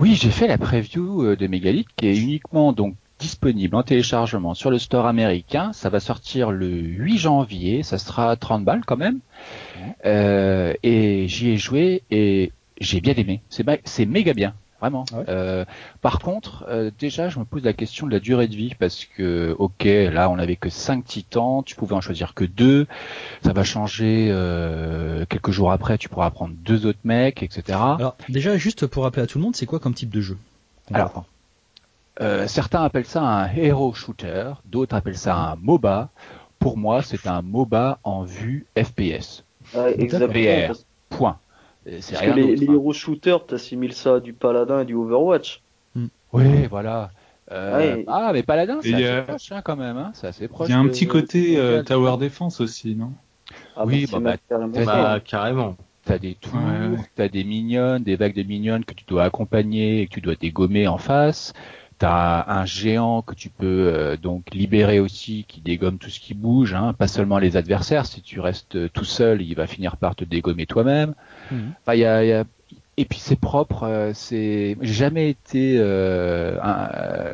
[0.00, 4.70] Oui, j'ai fait la preview de Megalith qui est uniquement donc disponible en téléchargement sur
[4.70, 5.72] le store américain.
[5.72, 7.82] Ça va sortir le 8 janvier.
[7.82, 9.20] Ça sera 30 balles quand même.
[10.04, 13.42] Euh, et j'y ai joué et j'ai bien aimé.
[13.48, 15.04] C'est méga bien, vraiment.
[15.12, 15.64] Ah euh,
[16.00, 19.04] par contre, euh, déjà, je me pose la question de la durée de vie parce
[19.04, 22.86] que, ok, là, on n'avait que 5 titans, tu pouvais en choisir que deux.
[23.42, 27.78] Ça va changer euh, quelques jours après, tu pourras prendre deux autres mecs, etc.
[27.78, 30.38] Alors, déjà, juste pour rappeler à tout le monde, c'est quoi comme type de jeu
[30.92, 31.24] Alors,
[32.46, 36.10] certains appellent ça un hero shooter, d'autres appellent ça un MOBA.
[36.58, 39.44] Pour moi, c'est un MOBA en vue FPS.
[39.98, 40.74] exactement.
[41.86, 42.00] Point.
[42.10, 45.62] Parce que les, les hero shooters, t'assimiles ça du Paladin et du Overwatch.
[45.94, 46.06] Hmm.
[46.32, 47.10] Oui, voilà.
[47.52, 49.96] Euh, ah, mais Paladin, c'est assez proche hein, quand même.
[49.96, 50.68] Hein, c'est assez proche.
[50.68, 53.12] Il y a un petit côté euh, Tower Defense aussi, non?
[53.76, 54.84] Ah, oui, bah, bah, carrément.
[54.84, 55.76] Bah, carrément.
[56.04, 56.52] T'as des tours,
[57.16, 60.36] t'as des mignonnes, des vagues de mignonnes que tu dois accompagner et que tu dois
[60.36, 61.52] dégommer en face.
[61.98, 66.34] T'as un géant que tu peux euh, donc libérer aussi, qui dégomme tout ce qui
[66.34, 68.04] bouge, hein, pas seulement les adversaires.
[68.04, 71.14] Si tu restes euh, tout seul, il va finir par te dégommer toi-même.
[71.50, 71.72] Mhm.
[71.80, 72.44] Enfin, y a, y a...
[72.98, 73.84] Et puis c'est propre.
[73.84, 75.76] Euh, c'est j'ai jamais été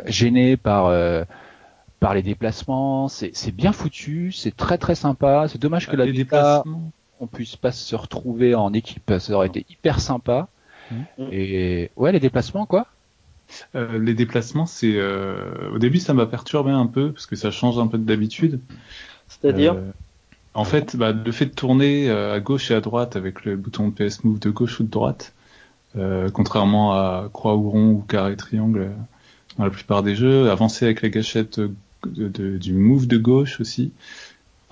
[0.06, 0.92] gêné par
[1.98, 3.08] par les déplacements.
[3.08, 5.46] C'est bien foutu, c'est très très sympa.
[5.48, 9.12] C'est dommage que la déplacement on puisse pas se retrouver en équipe.
[9.18, 10.48] Ça aurait été hyper sympa.
[10.90, 10.96] Mmh.
[11.30, 12.86] Et ouais, les déplacements quoi
[13.74, 17.50] euh, les déplacements, c'est euh, au début ça m'a perturbé un peu parce que ça
[17.50, 18.60] change un peu de d'habitude.
[19.28, 19.90] C'est-à-dire euh,
[20.54, 23.88] En fait, bah, le fait de tourner à gauche et à droite avec le bouton
[23.88, 25.32] de PS Move de gauche ou de droite,
[26.32, 28.90] contrairement à croix ou rond ou carré triangle
[29.58, 31.60] dans la plupart des jeux, avancer avec la gâchette
[32.04, 33.92] du Move de gauche aussi.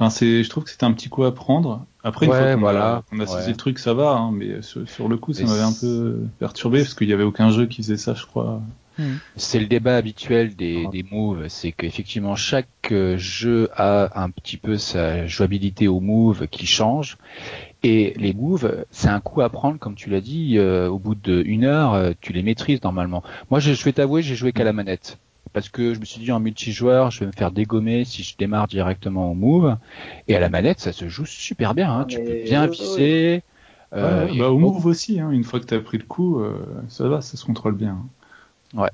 [0.00, 1.84] Enfin, c'est, je trouve que c'était un petit coup à prendre.
[2.02, 4.62] Après, une fois qu'on voilà, a, on a saisi le truc, ça va, hein, mais
[4.62, 7.82] sur, le coup, ça m'avait un peu perturbé parce qu'il y avait aucun jeu qui
[7.82, 8.62] faisait ça, je crois.
[8.98, 9.16] Hmm.
[9.36, 14.56] C'est le débat habituel des, des moves, c'est qu'effectivement chaque euh, jeu a un petit
[14.56, 17.18] peu sa jouabilité au move qui change.
[17.82, 21.14] Et les moves, c'est un coup à prendre, comme tu l'as dit, euh, au bout
[21.14, 23.22] d'une heure, euh, tu les maîtrises normalement.
[23.50, 25.18] Moi, je, je vais t'avouer, j'ai joué qu'à la manette
[25.52, 28.36] parce que je me suis dit en multijoueur, je vais me faire dégommer si je
[28.36, 29.76] démarre directement au move.
[30.28, 31.92] Et à la manette, ça se joue super bien.
[31.92, 32.04] Hein.
[32.04, 33.42] Tu peux bien viser.
[33.92, 35.30] Euh, bah, au move aussi, hein.
[35.30, 36.54] une fois que tu as pris le coup, euh,
[36.88, 37.98] ça va, ça se contrôle bien.
[38.00, 38.06] Hein.
[38.72, 38.90] Ouais.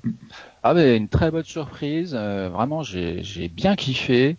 [0.63, 2.15] Ah mais une très bonne surprise.
[2.19, 4.37] Euh, vraiment, j'ai bien kiffé.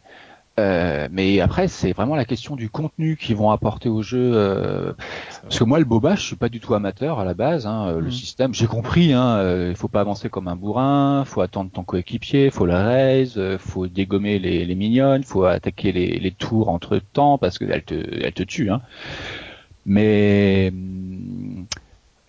[0.60, 4.32] Euh, mais après, c'est vraiment la question du contenu qu'ils vont apporter au jeu.
[4.34, 4.94] Euh,
[5.44, 7.68] parce que moi, le boba, je suis pas du tout amateur à la base.
[7.68, 8.12] Hein, Le mm.
[8.12, 9.14] système, j'ai compris.
[9.14, 11.24] Hein, euh, il faut pas avancer comme un bourrin.
[11.26, 12.50] Faut attendre ton coéquipier.
[12.50, 13.40] Faut la raise.
[13.60, 15.24] Faut dégommer les, les mignonnes.
[15.24, 18.72] Faut attaquer les, les tours entre temps parce qu'elles te, elles te tuent.
[18.72, 18.82] Hein.
[19.86, 20.74] Mais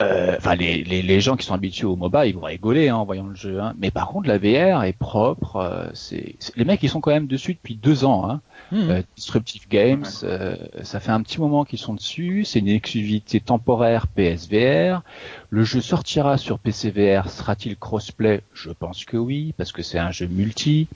[0.01, 2.97] euh, enfin les, les, les, gens qui sont habitués au MOBA, ils vont rigoler hein,
[2.97, 3.61] en voyant le jeu.
[3.61, 3.75] Hein.
[3.79, 5.57] Mais par contre, la VR est propre.
[5.57, 8.31] Euh, c'est les mecs, ils sont quand même dessus depuis deux ans.
[8.31, 8.41] Hein.
[8.71, 8.91] Mmh.
[8.91, 12.45] Euh, Disruptive Games, euh, ça fait un petit moment qu'ils sont dessus.
[12.45, 15.03] C'est une exclusivité temporaire PSVR.
[15.51, 17.31] Le jeu sortira sur PCVR.
[17.31, 18.43] Sera-t-il crossplay?
[18.53, 20.89] Je pense que oui, parce que c'est un jeu multi.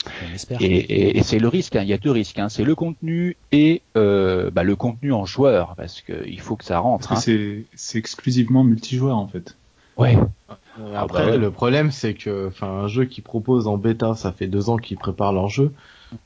[0.61, 1.77] Et, et, et c'est le risque.
[1.77, 1.83] Hein.
[1.83, 2.39] Il y a deux risques.
[2.39, 2.49] Hein.
[2.49, 6.79] C'est le contenu et euh, bah, le contenu en joueur, parce qu'il faut que ça
[6.79, 7.13] rentre.
[7.13, 7.17] Hein.
[7.75, 9.57] C'est exclusivement multijoueur en fait.
[9.97, 10.19] Ouais.
[10.95, 14.33] Après, ah bah le problème, c'est que, enfin, un jeu qui propose en bêta, ça
[14.33, 15.73] fait deux ans qu'ils préparent leur jeu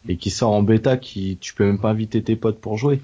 [0.09, 3.01] et qui sort en bêta, qui tu peux même pas inviter tes potes pour jouer.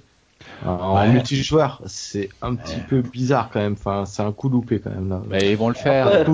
[0.65, 3.75] En multijoueur, c'est un petit peu bizarre quand même.
[3.75, 5.23] Enfin, c'est un coup loupé quand même là.
[5.29, 6.25] Mais ils vont le faire.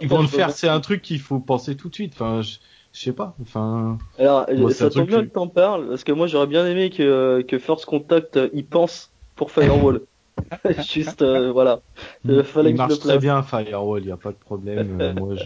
[0.00, 0.50] ils vont le faire.
[0.50, 2.12] C'est un truc qu'il faut penser tout de suite.
[2.14, 2.58] Enfin, je,
[2.92, 3.34] sais pas.
[3.42, 3.98] Enfin.
[4.18, 7.58] Alors, ça tombe bien que t'en parles parce que moi j'aurais bien aimé que que
[7.58, 10.02] First Contact y pense pour Firewall.
[10.88, 11.80] Juste, euh, voilà.
[12.28, 14.98] Euh, fallait il marche très bien Firewall, il n'y a pas de problème.
[15.00, 15.44] Euh, moi, je...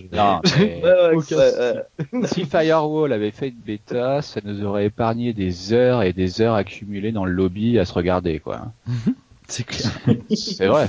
[2.27, 6.55] si Firewall avait fait une bêta, ça nous aurait épargné des heures et des heures
[6.55, 8.73] accumulées dans le lobby à se regarder, quoi.
[9.49, 9.91] C'est clair.
[10.35, 10.89] C'est vrai.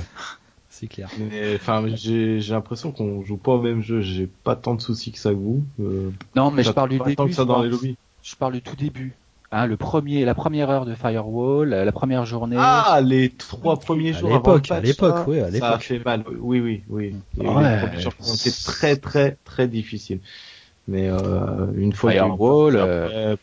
[0.70, 1.08] C'est clair.
[1.54, 4.00] enfin, j'ai l'impression qu'on joue pas au même jeu.
[4.00, 5.64] J'ai pas tant de soucis que ça vous.
[6.34, 7.32] non, mais je parle du début.
[7.32, 7.96] ça dans les lobbies.
[8.22, 9.14] Je parle du tout début.
[9.52, 12.56] Hein, le premier, la première heure de Firewall, la première journée.
[12.58, 15.68] Ah, les trois premiers jours à l'époque, à l'époque, oui, à l'époque.
[15.68, 16.24] Ça a fait mal.
[16.40, 17.14] Oui, oui, oui.
[18.20, 20.20] C'était très, très, très difficile.
[20.88, 23.36] Mais euh, une fois Firewall, euh,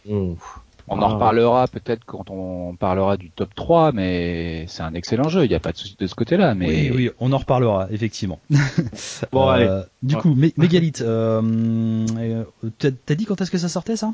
[0.88, 5.46] on en reparlera peut-être quand on parlera du top 3, mais c'est un excellent jeu.
[5.46, 6.56] Il n'y a pas de souci de ce côté-là.
[6.56, 8.40] Mais oui, oui, on en reparlera effectivement.
[9.32, 9.66] bon, allez.
[9.66, 12.44] Euh, du coup, Mégalith, euh,
[12.78, 14.14] t'as dit quand est-ce que ça sortait ça?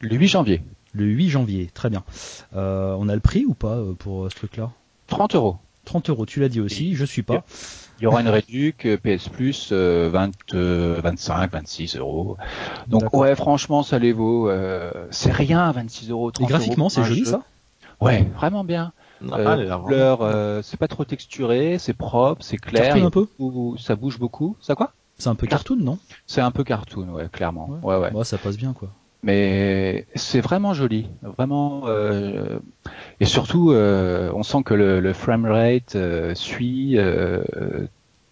[0.00, 0.62] Le 8 janvier.
[0.92, 2.04] Le 8 janvier, très bien.
[2.54, 4.70] Euh, on a le prix ou pas euh, pour euh, ce truc-là?
[5.08, 5.56] 30 euros.
[5.84, 7.44] 30 euros, tu l'as dit aussi, je suis pas.
[7.98, 12.36] Il y aura une réduc PS Plus 20, 25, 26 euros.
[12.88, 14.50] Donc ouais, franchement, ça les vaut.
[15.10, 16.32] c'est rien, 26 euros.
[16.40, 17.42] Et graphiquement, c'est joli ça?
[18.00, 18.92] Ouais, vraiment bien.
[19.32, 19.56] Ah,
[19.88, 22.92] euh, c'est pas trop texturé, c'est propre, c'est clair.
[22.92, 23.26] Cartoon un peu?
[23.78, 24.56] Ça bouge beaucoup.
[24.60, 24.92] Ça quoi?
[25.18, 25.98] C'est un peu cartoon, non?
[26.26, 27.80] C'est un peu cartoon, ouais, clairement.
[27.82, 28.10] Ouais, ouais.
[28.10, 28.90] Moi, ça passe bien, quoi
[29.22, 31.82] mais c'est vraiment joli, vraiment.
[31.86, 32.58] Euh,
[33.20, 37.42] et surtout, euh, on sent que le, le framerate euh, suit, euh,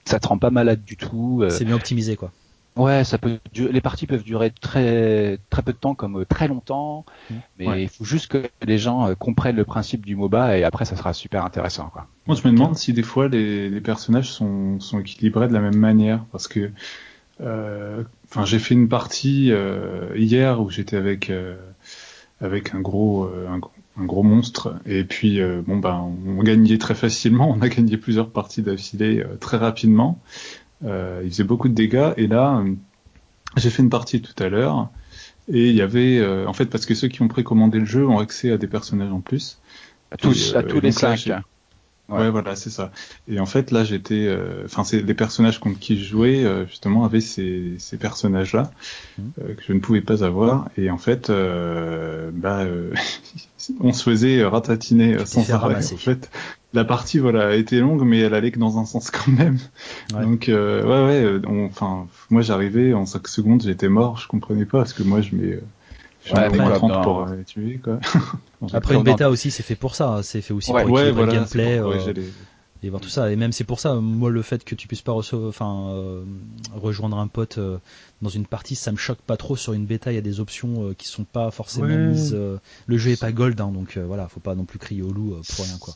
[0.05, 1.45] ça te rend pas malade du tout.
[1.51, 2.31] c'est bien optimisé, quoi.
[2.77, 3.39] Ouais, ça peut.
[3.55, 7.05] Les parties peuvent durer très très peu de temps, comme très longtemps.
[7.31, 7.35] Mmh.
[7.59, 10.97] Mais il faut juste que les gens comprennent le principe du MOBA et après, ça
[10.97, 12.09] sera super intéressant, quoi.
[12.27, 15.61] Moi, je me demande si des fois les, les personnages sont, sont équilibrés de la
[15.61, 16.73] même manière, parce que
[17.41, 18.05] euh,
[18.35, 21.57] enfin, j'ai fait une partie euh, hier où j'étais avec euh,
[22.41, 27.49] avec un gros un, gros monstre et puis bon ben on gagnait très facilement.
[27.49, 30.21] On a gagné plusieurs parties d'affilée très rapidement.
[30.83, 32.63] il faisait beaucoup de dégâts et là
[33.57, 34.91] j'ai fait une partie tout à l'heure
[35.49, 38.19] et il y avait en fait parce que ceux qui ont précommandé le jeu ont
[38.19, 39.61] accès à des personnages en plus.
[40.11, 41.31] À tous, à tous les cinq.
[42.09, 42.93] Ouais, voilà, c'est ça.
[43.29, 46.67] Et en fait, là, j'étais, euh, enfin, c'est les personnages contre qui je jouais, euh,
[46.67, 48.71] justement, avaient ces, ces personnages-là
[49.19, 49.33] Mhm.
[49.41, 50.69] euh, que je ne pouvais pas avoir.
[50.77, 52.65] Et en fait, bah,
[53.81, 55.69] on se faisait ratatiner sans arrêt.
[55.69, 55.95] ramasser.
[55.95, 56.31] En fait,
[56.73, 59.59] la partie, voilà, a été longue, mais elle allait que dans un sens quand même.
[60.15, 60.23] Ouais.
[60.23, 64.79] Donc, euh, ouais, ouais, enfin, moi, j'arrivais en 5 secondes, j'étais mort, je comprenais pas,
[64.79, 65.63] parce que moi, je mets, euh,
[66.33, 67.99] Ouais, mets au mais moins comme 30 dans- pour euh, les tuer, quoi.
[68.73, 70.09] Après, une bêta aussi, c'est fait pour ça.
[70.09, 70.23] hein.
[70.23, 70.85] C'est fait aussi Ouais.
[70.85, 71.81] pour équilibrer voilà, le gameplay.
[71.81, 72.15] pour euh,
[72.83, 73.31] et voir tout ça.
[73.33, 76.23] Et même c'est pour ça, moi le fait que tu puisses pas recevoir, enfin euh,
[76.75, 77.79] rejoindre un pote euh,
[78.21, 79.57] dans une partie, ça me choque pas trop.
[79.57, 82.35] Sur une bêta, il y a des options qui sont pas forcément mises.
[82.87, 85.35] le jeu est pas gold, hein, donc voilà, faut pas non plus crier au loup
[85.57, 85.95] pour rien quoi.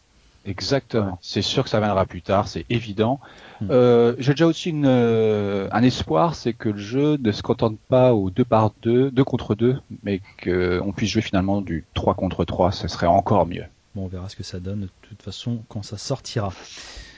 [0.48, 1.18] Exactement.
[1.20, 3.20] C'est sûr que ça viendra plus tard, c'est évident.
[3.60, 3.68] Hmm.
[3.70, 7.78] Euh, J'ai déjà aussi une, euh, un espoir, c'est que le jeu ne se contente
[7.88, 12.14] pas au 2 par 2, 2 contre 2, mais qu'on puisse jouer finalement du 3
[12.14, 13.64] contre 3, ce serait encore mieux.
[13.94, 16.52] Bon, on verra ce que ça donne de toute façon quand ça sortira.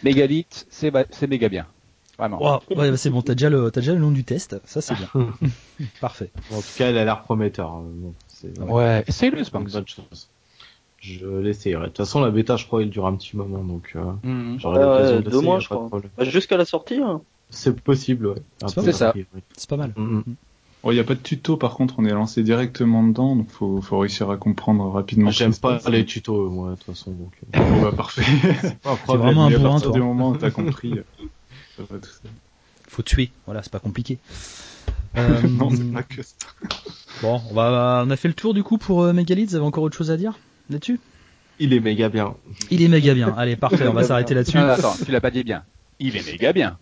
[0.03, 1.67] Mégalith, c'est c'est méga bien.
[2.19, 2.43] Vraiment.
[2.43, 4.81] Wow, ouais, bah, c'est bon, t'as déjà le t'as déjà le nom du test, ça
[4.81, 5.09] c'est bien.
[6.01, 6.31] Parfait.
[6.53, 7.71] En tout cas, elle a l'air prometteur.
[7.71, 7.85] hein.
[7.87, 9.73] Bon, c'est Ouais, essaye-le, une Spanx.
[9.73, 10.29] bonne chose.
[11.01, 11.85] Je l'essayerai.
[11.85, 14.59] De toute façon, la bêta, je crois, elle dure un petit moment, donc euh, Mhm.
[14.61, 15.89] j'aurai l'occasion ouais, de deux mois, je crois.
[16.17, 16.97] Bah, Jusqu'à la sortie.
[17.03, 17.23] hein.
[17.49, 18.43] C'est possible, ouais.
[18.69, 19.15] C'est ça.
[19.57, 19.93] C'est pas mal.
[19.97, 20.23] Mhm.
[20.85, 23.81] Il n'y a pas de tuto, par contre, on est lancé directement dedans, donc faut,
[23.83, 25.31] faut réussir à comprendre rapidement.
[25.31, 27.11] ce J'aime pas les tutos, moi, de toute façon.
[27.11, 28.23] Donc, euh, Bon, bah, parfait.
[29.07, 29.93] C'est vraiment un à partir toi.
[29.93, 31.05] du moment où t'as compris, euh,
[31.77, 32.31] ça va tout seul.
[32.89, 34.19] Faut tuer, voilà, c'est pas compliqué.
[35.17, 36.35] Euh, non, c'est pas que ça.
[37.23, 39.51] bon, on va, on a fait le tour du coup pour euh, Megalith.
[39.51, 40.39] Vous avez encore autre chose à dire?
[40.71, 41.01] Là-dessus?
[41.59, 42.37] Il est méga bien.
[42.71, 43.35] Il est méga bien.
[43.37, 44.57] Allez, parfait, on va s'arrêter là-dessus.
[44.59, 45.65] Ah, attends, tu l'as pas dit bien.
[45.99, 46.79] Il est méga bien.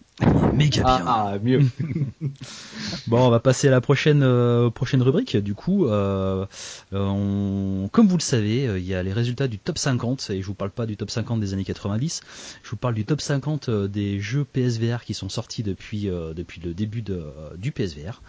[0.54, 0.84] Méga bien.
[0.84, 1.60] Ah, ah, mieux.
[3.08, 5.36] Bon, on va passer à la prochaine euh, prochaine rubrique.
[5.36, 6.44] Du coup, euh,
[6.92, 10.30] euh, on, comme vous le savez, euh, il y a les résultats du top 50
[10.30, 12.20] et je vous parle pas du top 50 des années 90.
[12.62, 16.34] Je vous parle du top 50 euh, des jeux PSVR qui sont sortis depuis euh,
[16.34, 18.20] depuis le début de, euh, du PSVR.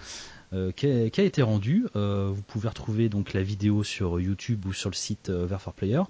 [0.51, 1.85] Euh, qui, a, été rendu.
[1.95, 5.73] Euh, vous pouvez retrouver donc la vidéo sur YouTube ou sur le site euh, for
[5.73, 6.01] Player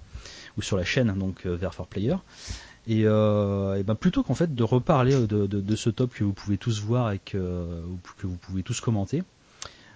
[0.56, 2.16] ou sur la chaîne donc for Player.
[2.86, 7.12] Et, ben plutôt qu'en fait de reparler de, ce top que vous pouvez tous voir
[7.12, 9.22] et que, ou que vous pouvez tous commenter,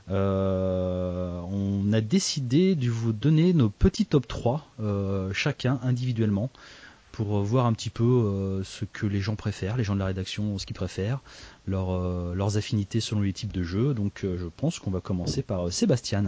[0.08, 6.50] on a décidé de vous donner nos petits top 3 euh, chacun individuellement
[7.14, 10.06] pour voir un petit peu euh, ce que les gens préfèrent, les gens de la
[10.06, 11.20] rédaction, ce qu'ils préfèrent,
[11.68, 13.94] leur, euh, leurs affinités selon les types de jeux.
[13.94, 16.24] Donc euh, je pense qu'on va commencer par euh, Sébastien.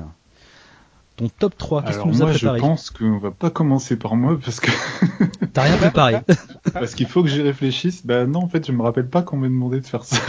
[1.16, 4.14] Ton top 3, qu'est-ce que nous moi, je préparé pense qu'on va pas commencer par
[4.14, 4.70] moi parce que
[5.52, 6.18] T'as rien préparé
[6.72, 8.06] parce qu'il faut que j'y réfléchisse.
[8.06, 10.20] Bah non, en fait, je me rappelle pas qu'on m'a demandé de faire ça.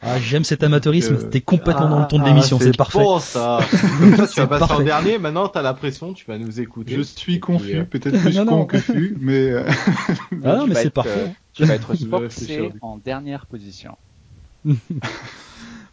[0.00, 3.00] Ah, j'aime cet amateurisme, Euh, t'es complètement dans le ton de Ah, l'émission, c'est parfait.
[3.00, 3.58] Bon, ça.
[3.98, 5.18] Comme ça, tu C'est vas passer en dernier.
[5.18, 6.12] Maintenant, t'as la pression.
[6.12, 6.94] Tu vas nous écouter.
[6.94, 8.66] Je suis confus, euh, peut-être plus Non, con non.
[8.66, 9.64] que fut, mais euh,
[10.44, 11.10] Ah non, mais c'est parfait.
[11.10, 13.96] euh, tu vas être Je vais réfléchir, forcé en dernière position.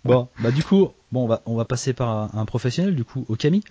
[0.03, 3.03] Bon, bah du coup, bon, on va, on va passer par un, un professionnel, du
[3.05, 3.63] coup, au Camille.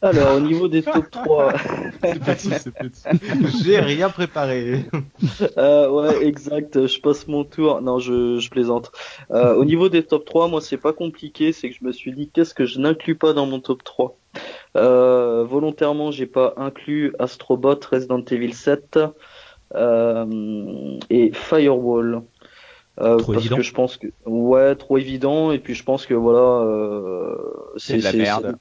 [0.00, 1.52] Alors, au niveau des top 3,
[2.02, 3.02] c'est petit, c'est petit.
[3.64, 4.84] J'ai rien préparé.
[5.58, 7.80] euh, ouais, exact, je passe mon tour.
[7.80, 8.92] Non, je, je plaisante.
[9.32, 12.12] Euh, au niveau des top 3, moi, c'est pas compliqué, c'est que je me suis
[12.12, 14.16] dit, qu'est-ce que je n'inclus pas dans mon top 3
[14.76, 19.00] euh, Volontairement, j'ai pas inclus Astrobot, Resident Evil 7
[19.74, 22.22] euh, et Firewall.
[23.00, 23.56] Euh, Trop parce évident.
[23.58, 27.36] que je pense que ouais trop évident et puis je pense que voilà euh,
[27.76, 28.56] C'est de la merde.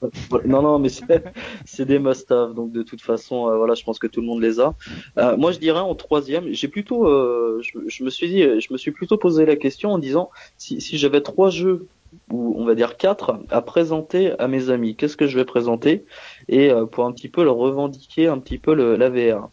[0.45, 1.23] non non mais c'est
[1.65, 4.41] c'est des must-have donc de toute façon euh, voilà je pense que tout le monde
[4.41, 4.75] les a
[5.17, 8.71] Euh, moi je dirais en troisième j'ai plutôt euh, je, je me suis dit je
[8.71, 11.87] me suis plutôt posé la question en disant si si j'avais trois jeux
[12.31, 16.05] ou on va dire quatre à présenter à mes amis qu'est-ce que je vais présenter
[16.47, 19.49] et euh, pour un petit peu leur revendiquer un petit peu le, la VR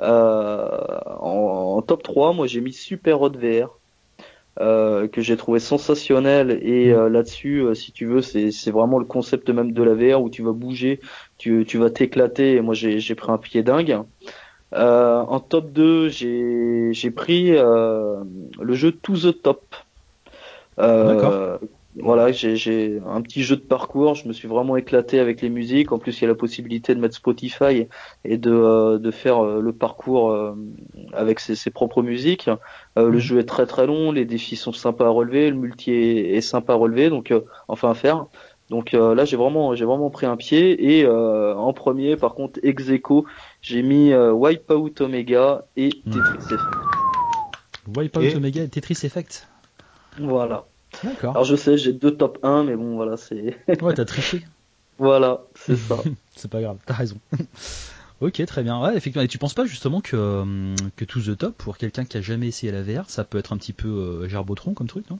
[0.00, 0.68] euh,
[1.20, 3.78] en, en top 3 moi j'ai mis Super Hot VR
[4.60, 8.98] euh, que j'ai trouvé sensationnel et euh, là-dessus, euh, si tu veux, c'est c'est vraiment
[8.98, 11.00] le concept même de la VR où tu vas bouger,
[11.38, 12.56] tu, tu vas t'éclater.
[12.56, 14.00] Et moi, j'ai j'ai pris un pied dingue.
[14.74, 18.22] Euh, en top 2, j'ai j'ai pris euh,
[18.60, 19.74] le jeu To the Top.
[20.78, 21.58] Euh,
[22.00, 24.14] voilà, j'ai un petit jeu de parcours.
[24.14, 25.92] Je me suis vraiment éclaté avec les musiques.
[25.92, 27.86] En plus, il y a la possibilité de mettre Spotify
[28.24, 30.54] et de euh, de faire euh, le parcours euh,
[31.12, 32.48] avec ses, ses propres musiques.
[32.98, 35.92] Euh, le jeu est très très long, les défis sont sympas à relever, le multi
[35.92, 38.26] est, est sympa à relever, donc euh, enfin à faire.
[38.70, 42.34] Donc euh, là j'ai vraiment j'ai vraiment pris un pied et euh, en premier par
[42.34, 43.26] contre ex aequo,
[43.60, 46.12] j'ai mis euh, Wipeout Omega et Mhm.
[46.14, 46.62] Tetris Effect.
[47.96, 49.46] Wipeout Et- Omega et Tetris Effect.
[50.18, 50.64] Voilà.
[51.04, 51.30] D'accord.
[51.32, 54.44] Alors je sais j'ai deux top 1 mais bon voilà c'est Ouais, t'as triché.
[54.98, 55.96] voilà c'est ça.
[56.36, 57.16] C'est pas grave, t'as raison.
[58.22, 58.80] Ok, très bien.
[58.80, 59.24] Ouais, effectivement.
[59.24, 62.20] Et tu penses pas justement que, euh, que To The Top, pour quelqu'un qui a
[62.20, 65.18] jamais essayé la VR, ça peut être un petit peu euh, gerbotron comme truc, non?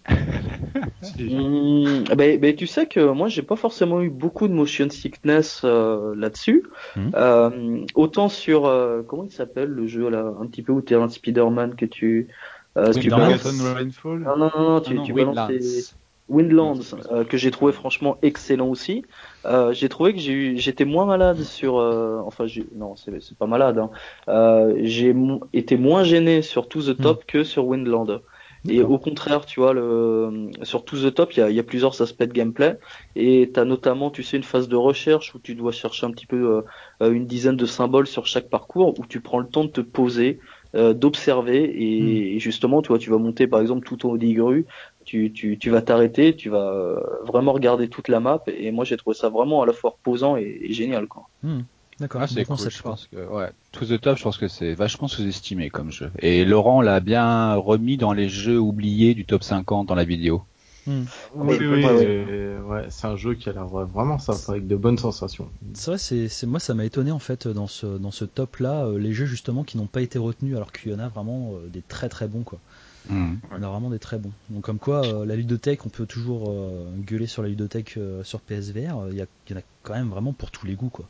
[1.18, 5.62] Mmh, bah, bah, Tu sais que moi, j'ai pas forcément eu beaucoup de motion sickness
[5.64, 6.62] euh, là-dessus.
[6.94, 7.08] Mmh.
[7.16, 10.94] Euh, autant sur, euh, comment il s'appelle le jeu là, un petit peu où t'es
[10.94, 12.28] un Spider-Man que tu...
[12.76, 13.42] Euh, tu balances...
[13.42, 15.94] Rainfall non, non, non, tu, ah tu balances
[16.28, 19.04] Windlands, euh, que j'ai trouvé franchement excellent aussi.
[19.44, 23.78] Euh, j'ai trouvé que j'ai j'étais moins malade sur, euh, enfin, non, c'est pas malade.
[23.78, 23.90] Hein.
[24.28, 25.14] Euh, j'ai
[25.52, 27.26] été moins gêné sur To the Top hmm.
[27.26, 28.22] que sur Windland.
[28.68, 31.64] Et au contraire, tu vois, le, sur To the Top, il y a, y a,
[31.64, 32.78] plusieurs aspects de gameplay.
[33.16, 36.12] Et tu as notamment, tu sais, une phase de recherche où tu dois chercher un
[36.12, 36.62] petit peu
[37.02, 39.80] euh, une dizaine de symboles sur chaque parcours, où tu prends le temps de te
[39.80, 40.38] poser,
[40.74, 42.38] euh, d'observer et, hmm.
[42.38, 44.66] justement tu vois tu vas monter par exemple tout au haut des grues
[45.04, 48.84] tu, tu, tu vas t'arrêter tu vas euh, vraiment regarder toute la map et moi
[48.84, 51.60] j'ai trouvé ça vraiment à la fois reposant et, génial quoi hmm.
[52.00, 52.56] D'accord, ah, c'est cool.
[52.58, 56.10] Je pense que ouais, To the Top, je pense que c'est vachement sous-estimé comme jeu.
[56.18, 60.42] Et Laurent l'a bien remis dans les jeux oubliés du top 50 dans la vidéo.
[60.86, 61.04] Hmm.
[61.34, 65.48] Oui, oui, ouais, c'est un jeu qui a l'air vraiment sympa avec de bonnes sensations.
[65.74, 68.84] C'est vrai, c'est moi ça m'a étonné en fait dans ce dans ce top là
[68.84, 71.52] euh, les jeux justement qui n'ont pas été retenus alors qu'il y en a vraiment
[71.54, 72.58] euh, des très très bons quoi.
[73.10, 74.30] Il y en a vraiment des très bons.
[74.50, 76.54] Donc comme quoi euh, la ludothèque, on peut toujours
[76.98, 80.50] gueuler sur la ludothèque sur PSVR, il y, y, en a quand même vraiment pour
[80.50, 81.06] tous les goûts quoi.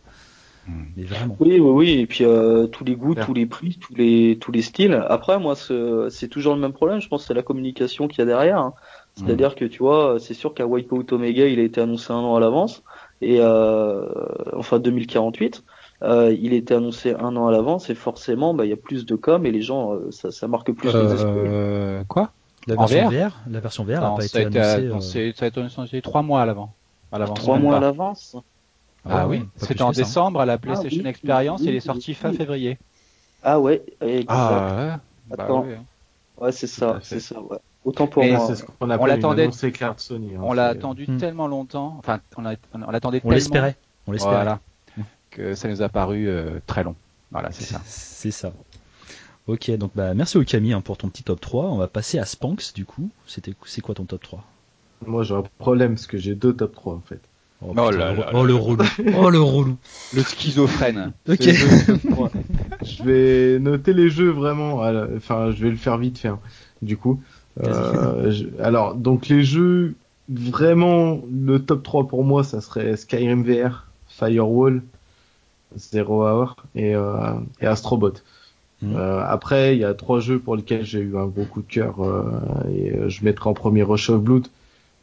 [0.66, 0.84] Hmm.
[0.96, 1.36] Mais vraiment.
[1.40, 1.90] Oui, oui, oui.
[2.00, 2.24] Et puis
[2.72, 5.02] tous les goûts, tous les prix, tous les tous les styles.
[5.08, 7.00] Après, moi, c'est toujours le même problème.
[7.00, 8.58] Je pense que c'est la communication qu'il y a derrière.
[8.58, 8.74] Hein.
[9.16, 12.34] C'est-à-dire que tu vois, c'est sûr qu'à Wipeout Omega, il a été annoncé un an
[12.34, 12.82] à l'avance,
[13.20, 14.08] et euh,
[14.56, 15.62] enfin 2048,
[16.02, 19.04] euh, il était annoncé un an à l'avance, et forcément, bah, il y a plus
[19.04, 21.30] de com, et les gens, euh, ça, ça marque plus les esprits.
[21.30, 22.30] Euh, quoi?
[22.66, 25.32] La version VR, La version VR n'a pas été annoncée.
[25.36, 26.72] Ça a été annoncé trois mois à l'avant.
[27.10, 27.38] À l'avance.
[27.38, 28.36] Trois mois à l'avance?
[29.04, 29.92] Ah, oui, c'était en hein.
[29.92, 32.78] décembre à la ah PlayStation Experience, et il est sorti fin février.
[33.42, 34.26] Ah ouais, exact.
[34.28, 35.36] Ah ouais.
[35.36, 35.64] Bah Attends.
[35.64, 35.84] Hein.
[36.38, 37.58] ouais c'est ça, c'est ça, ouais.
[37.84, 38.46] Autant pour moi.
[38.46, 39.50] C'est ce qu'on on l'attendait.
[39.96, 40.34] Sony.
[40.34, 41.18] Hein, on l'a attendu hmm.
[41.18, 41.96] tellement longtemps.
[41.98, 43.32] Enfin, on, a, on l'attendait tellement.
[43.32, 43.76] On l'espérait.
[44.06, 44.34] On l'espérait.
[44.34, 44.60] Voilà.
[45.30, 46.94] Que ça nous a paru euh, très long.
[47.30, 47.80] Voilà, c'est ça.
[47.84, 48.52] C'est ça.
[49.48, 51.64] Ok, donc bah merci Okami hein, pour ton petit top 3.
[51.64, 53.10] On va passer à Spanx du coup.
[53.26, 54.44] C'était c'est quoi ton top 3
[55.06, 57.20] Moi j'ai un problème parce que j'ai deux top 3 en fait.
[57.64, 58.84] Oh, oh, là, oh le relou.
[59.16, 59.76] Oh le relou.
[60.14, 61.12] Le schizophrène.
[61.28, 61.42] Ok.
[62.82, 64.82] je vais noter les jeux vraiment.
[65.16, 66.38] Enfin, je vais le faire vite faire.
[66.80, 67.22] Du coup,
[67.60, 69.94] euh, alors, donc les jeux,
[70.28, 74.82] vraiment, le top 3 pour moi, ça serait Skyrim VR, Firewall,
[75.76, 78.14] Zero Hour et, euh, et Astrobot.
[78.82, 78.96] Mhm.
[78.96, 81.72] Euh, après, il y a trois jeux pour lesquels j'ai eu un gros coup de
[81.72, 82.24] cœur euh,
[82.74, 84.48] et euh, je mettrai en premier Rush of Blood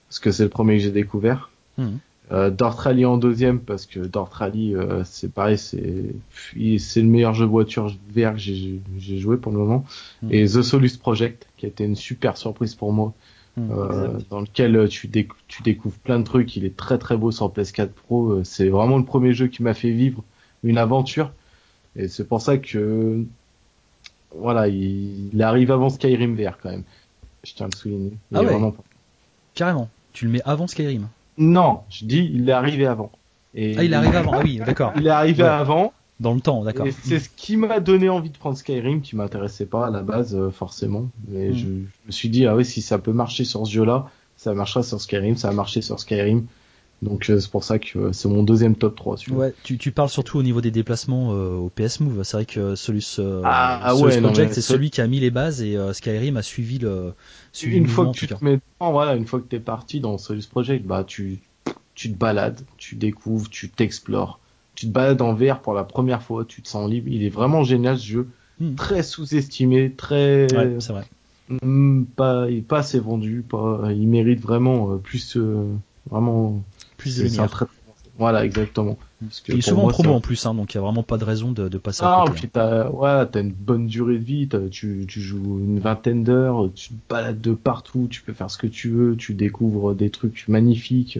[0.10, 1.50] parce que c'est le premier que j'ai découvert.
[1.78, 1.88] Mmh.
[2.32, 6.14] Euh, Rally en deuxième parce que Dart Rally euh, c'est pareil c'est
[6.78, 9.84] c'est le meilleur jeu de voiture VR que j'ai joué pour le moment.
[10.22, 10.28] Hmm.
[10.32, 13.14] et The Solus Project qui a été une super surprise pour moi
[13.58, 13.72] hmm.
[13.72, 15.10] euh, dans lequel tu,
[15.48, 16.56] tu découvres plein de trucs.
[16.56, 18.30] Il est très très beau sur PS4 Pro.
[18.30, 20.24] Euh, c'est vraiment le premier jeu qui m'a fait vivre
[20.64, 21.32] une aventure.
[21.96, 23.24] Et c'est pour ça que
[24.38, 26.84] voilà il, il, arrive avant Skyrim VR quand même.
[27.44, 28.14] Je tiens à le souligner.
[28.36, 28.74] Ah ouais.
[29.56, 29.90] carrément.
[30.14, 31.08] Tu le mets avant Skyrim
[31.40, 33.12] non, je dis il est arrivé avant.
[33.56, 34.34] Et ah, il est arrivé avant.
[34.36, 34.92] Ah oui, d'accord.
[34.98, 35.94] Il est arrivé avant.
[36.20, 36.86] Dans le temps, d'accord.
[37.02, 40.36] C'est ce qui m'a donné envie de prendre Skyrim, qui m'intéressait pas à la base
[40.36, 41.06] euh, forcément.
[41.30, 41.56] Mais hmm.
[41.56, 44.84] je, me suis dit ah oui, si ça peut marcher sur ce jeu-là, ça marchera
[44.84, 46.46] sur Skyrim, ça a marché sur Skyrim.
[47.02, 49.18] Donc euh, c'est pour ça que euh, c'est mon deuxième top 3.
[49.32, 52.24] Ouais, tu, tu parles surtout au niveau des déplacements au PS Move.
[52.24, 55.62] C'est vrai que Solus, ah, ah ouais, Project, c'est celui qui a mis les bases
[55.62, 57.14] et Skyrim a suivi le.
[57.52, 60.46] Suivi une fois que tu te mets, voilà, une fois que t'es parti dans Solus
[60.50, 61.40] Project, bah tu
[62.00, 64.40] tu te balades, tu découvres, tu t'explores.
[64.74, 67.10] Tu te balades en VR pour la première fois, tu te sens libre.
[67.12, 68.28] Il est vraiment génial ce jeu.
[68.62, 68.76] Hmm.
[68.76, 70.48] Très sous-estimé, très.
[70.56, 71.04] Ouais, c'est vrai.
[71.62, 75.74] Hmm, pas, pas assez vendu, pas, il mérite vraiment euh, plus, euh,
[76.10, 76.64] vraiment.
[77.00, 77.50] Plus de lumière.
[77.50, 77.66] Très...
[78.20, 79.00] Voilà, exactement.
[79.20, 81.04] Parce que il est souvent en promo en plus, hein, donc il y a vraiment
[81.04, 82.42] pas de raison de, de passer à côté.
[82.44, 86.70] Ah, t'as, ouais, t'as une bonne durée de vie, tu, tu joues une vingtaine d'heures,
[86.76, 90.12] tu te balades de partout, tu peux faire ce que tu veux, tu découvres des
[90.12, 91.18] trucs magnifiques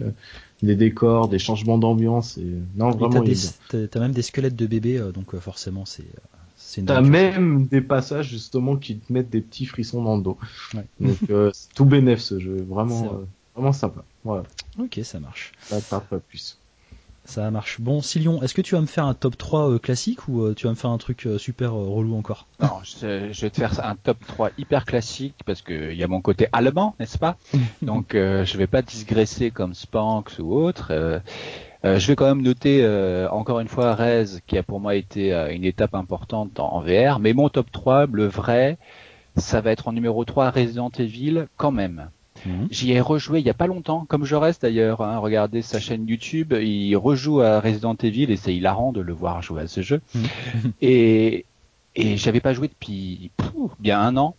[0.62, 2.38] des décors, des changements d'ambiance.
[2.38, 2.46] Et...
[2.76, 3.24] Non, vraiment.
[3.68, 6.02] T'as, même des squelettes de bébés, euh, donc euh, forcément c'est.
[6.02, 10.38] Euh, T'as même des passages justement qui te mettent des petits frissons dans le dos.
[10.74, 10.84] Ouais.
[11.00, 11.16] Donc
[11.52, 13.22] c'est tout bénef ce jeu, vraiment,
[13.60, 14.02] vraiment sympa.
[14.24, 14.44] Voilà.
[14.78, 15.52] Ok, ça marche.
[15.68, 16.58] Pas plus.
[17.24, 17.80] Ça marche.
[17.80, 20.54] Bon, Silion, est-ce que tu vas me faire un top 3 euh, classique ou euh,
[20.54, 22.46] tu vas me faire un truc euh, super relou encore?
[22.60, 26.22] Non, je, vais te faire un top 3 hyper classique parce qu'il y a mon
[26.22, 27.36] côté allemand, n'est-ce pas?
[27.82, 30.92] Donc je vais pas digresser comme Spanx ou autre.
[31.84, 34.96] Euh, je vais quand même noter euh, encore une fois Rez qui a pour moi
[34.96, 38.76] été euh, une étape importante en, VR, mais mon top 3, le vrai,
[39.36, 42.10] ça va être en numéro 3 Resident Evil quand même.
[42.46, 42.68] Mhm.
[42.70, 45.02] J'y ai rejoué il y a pas longtemps, comme je reste d'ailleurs.
[45.02, 49.12] Hein, regardez sa chaîne YouTube, il rejoue à Resident Evil et c'est hilarant de le
[49.12, 50.00] voir jouer à ce jeu.
[50.14, 50.22] Mhm.
[50.80, 51.44] et
[51.96, 53.30] et j'avais pas joué depuis
[53.80, 54.34] bien un an.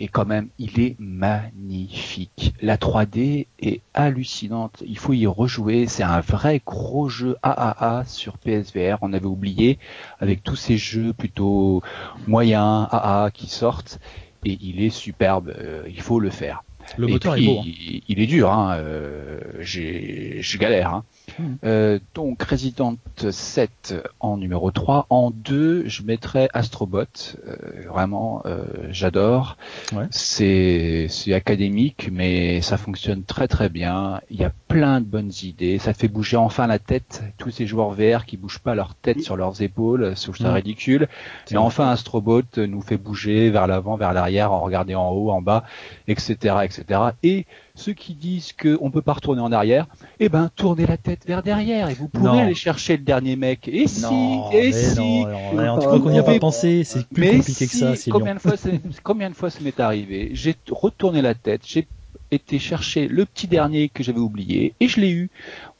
[0.00, 2.54] Et quand même, il est magnifique.
[2.62, 4.84] La 3D est hallucinante.
[4.86, 5.88] Il faut y rejouer.
[5.88, 8.98] C'est un vrai gros jeu AAA sur PSVR.
[9.02, 9.78] On avait oublié
[10.20, 11.82] avec tous ces jeux plutôt
[12.28, 13.98] moyens AAA qui sortent.
[14.44, 15.52] Et il est superbe.
[15.58, 16.62] Euh, il faut le faire.
[16.96, 17.60] Le moteur est beau.
[17.60, 17.70] Hein.
[18.08, 18.76] Il, est dur, hein.
[18.78, 20.94] Euh, j'ai, je galère.
[20.94, 21.04] Hein.
[21.38, 21.54] Hmm.
[21.64, 25.06] Euh, donc Resident 7 en numéro 3.
[25.10, 27.04] En 2, je mettrais Astrobot.
[27.46, 27.56] Euh,
[27.88, 29.56] vraiment, euh, j'adore.
[29.92, 30.06] Ouais.
[30.10, 34.20] C'est, c'est académique, mais ça fonctionne très très bien.
[34.30, 35.78] Il y a plein de bonnes idées.
[35.78, 37.22] Ça fait bouger enfin la tête.
[37.38, 40.46] Tous ces joueurs VR qui bougent pas leur tête sur leurs épaules, c'est hmm.
[40.46, 41.08] ridicule.
[41.50, 45.42] Et enfin, Astrobot nous fait bouger vers l'avant, vers l'arrière, en regardant en haut, en
[45.42, 45.64] bas,
[46.06, 47.00] etc., etc.
[47.22, 47.46] Et
[47.78, 49.86] ceux qui disent qu'on peut pas retourner en arrière,
[50.20, 53.68] eh ben tournez la tête vers derrière et vous pourrez aller chercher le dernier mec.
[53.68, 54.04] Et si,
[54.52, 55.24] et si.
[55.54, 57.94] Non, tu crois qu'on n'y a pas pensé C'est plus compliqué que ça.
[58.10, 58.54] Combien de fois,
[59.02, 60.30] combien de fois ça m'est arrivé?
[60.32, 61.86] J'ai retourné la tête, j'ai
[62.30, 65.30] été chercher le petit dernier que j'avais oublié et je l'ai eu.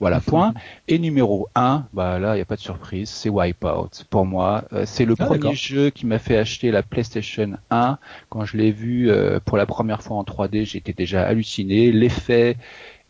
[0.00, 0.54] Voilà, point.
[0.86, 4.04] Et numéro 1, bah là, il n'y a pas de surprise, c'est Wipeout.
[4.10, 7.98] Pour moi, euh, c'est le ah, premier jeu qui m'a fait acheter la PlayStation 1.
[8.28, 11.92] Quand je l'ai vu euh, pour la première fois en 3D, j'étais déjà halluciné.
[11.92, 12.56] L'effet,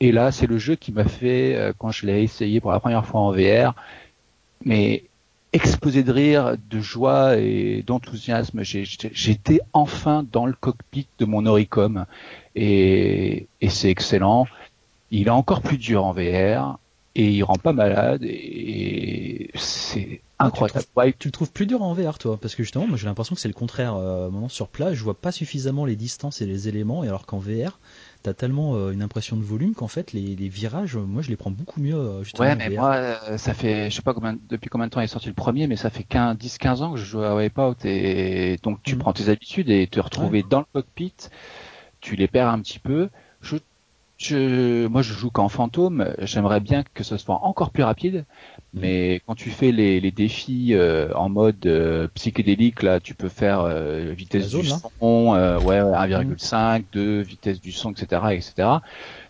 [0.01, 2.81] et là, c'est le jeu qui m'a fait, euh, quand je l'ai essayé pour la
[2.81, 3.75] première fois en VR,
[4.65, 5.05] mais
[5.53, 8.63] explosé de rire, de joie et d'enthousiasme.
[8.63, 12.05] J'étais enfin dans le cockpit de mon Oricom
[12.59, 14.47] et, c'est excellent.
[15.11, 16.79] Il est encore plus dur en VR
[17.15, 20.85] et il rend pas malade et c'est ah, incroyable.
[21.19, 22.39] tu, le trouves plus dur en VR toi?
[22.41, 23.97] Parce que justement, moi j'ai l'impression que c'est le contraire.
[23.97, 27.27] Euh, moment sur place, je vois pas suffisamment les distances et les éléments, et alors
[27.27, 27.79] qu'en VR,
[28.23, 31.51] t'as tellement euh, une impression de volume qu'en fait les, virages, moi je les prends
[31.51, 32.49] beaucoup mieux euh, justement.
[32.49, 35.07] Ouais, mais moi euh, ça fait, je sais pas combien, depuis combien de temps est
[35.07, 38.83] sorti le premier, mais ça fait 10-15 ans que je joue à Wipeout et donc
[38.83, 38.99] tu mm.
[38.99, 41.15] prends tes habitudes et te retrouver dans le cockpit,
[42.09, 43.11] tu les perds un petit peu.
[43.43, 43.57] Je
[44.17, 46.13] je, moi, je joue qu'en fantôme.
[46.19, 48.25] J'aimerais bien que ce soit encore plus rapide,
[48.75, 53.29] mais quand tu fais les, les défis euh, en mode euh, psychédélique, là, tu peux
[53.29, 58.69] faire euh, vitesse du son, ouais, 1,5, 2, vitesse du son, etc., etc.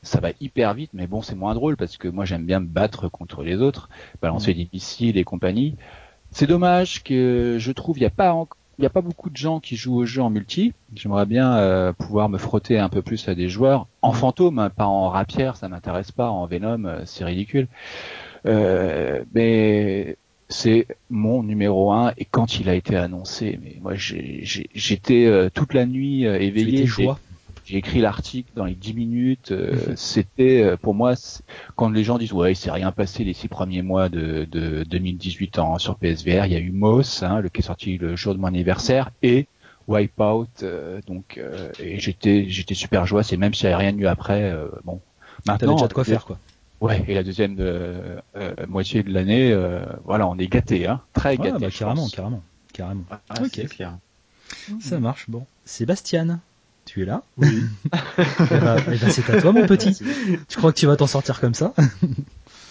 [0.03, 2.67] Ça va hyper vite, mais bon, c'est moins drôle parce que moi, j'aime bien me
[2.67, 3.91] battre contre les autres,
[4.23, 5.77] balancer des missiles et compagnie.
[6.31, 9.29] C'est dommage que je trouve il n'y a pas encore il n'y a pas beaucoup
[9.29, 10.73] de gens qui jouent au jeu en multi.
[10.95, 14.71] J'aimerais bien euh, pouvoir me frotter un peu plus à des joueurs en fantôme, hein,
[14.71, 16.31] pas en rapière, ça m'intéresse pas.
[16.31, 17.67] En Venom, euh, c'est ridicule.
[18.47, 20.17] Euh, mais
[20.49, 25.85] c'est mon numéro un et quand il a été annoncé, mais moi j'étais toute la
[25.85, 26.87] nuit éveillé.
[26.87, 27.19] Joie
[27.69, 29.53] j'ai écrit l'article dans les 10 minutes.
[29.53, 31.15] Euh, c'était euh, pour moi
[31.77, 34.85] quand les gens disent ouais il s'est rien passé les six premiers mois de, de
[34.85, 38.16] 2018 ans sur PSVR, il y a eu Moss, hein, le qui est sorti le
[38.16, 39.47] jour de mon anniversaire et
[39.86, 40.49] Wipeout.
[40.62, 41.40] Euh, donc
[41.78, 43.23] et j'étais j'étais super joie.
[43.23, 44.55] C'est même s'il n'y avait rien de mieux après.
[44.85, 45.01] bon,
[45.47, 46.39] maintenant déjà de quoi faire quoi.
[46.81, 47.57] Ouais, et la deuxième
[48.69, 49.55] moitié de l'année,
[50.05, 51.59] voilà, on est gâté, hein, très gâté.
[51.59, 52.43] Bah, carrément, carrément,
[52.73, 53.05] carrément,
[53.40, 53.99] ok, clair.
[54.81, 55.28] Ça marche.
[55.28, 56.40] Bon, Sébastien.
[56.89, 57.65] Tu es là Oui.
[58.19, 59.94] Eh ben, eh ben, c'est à toi, mon petit.
[60.48, 61.74] Tu crois que tu vas t'en sortir comme ça?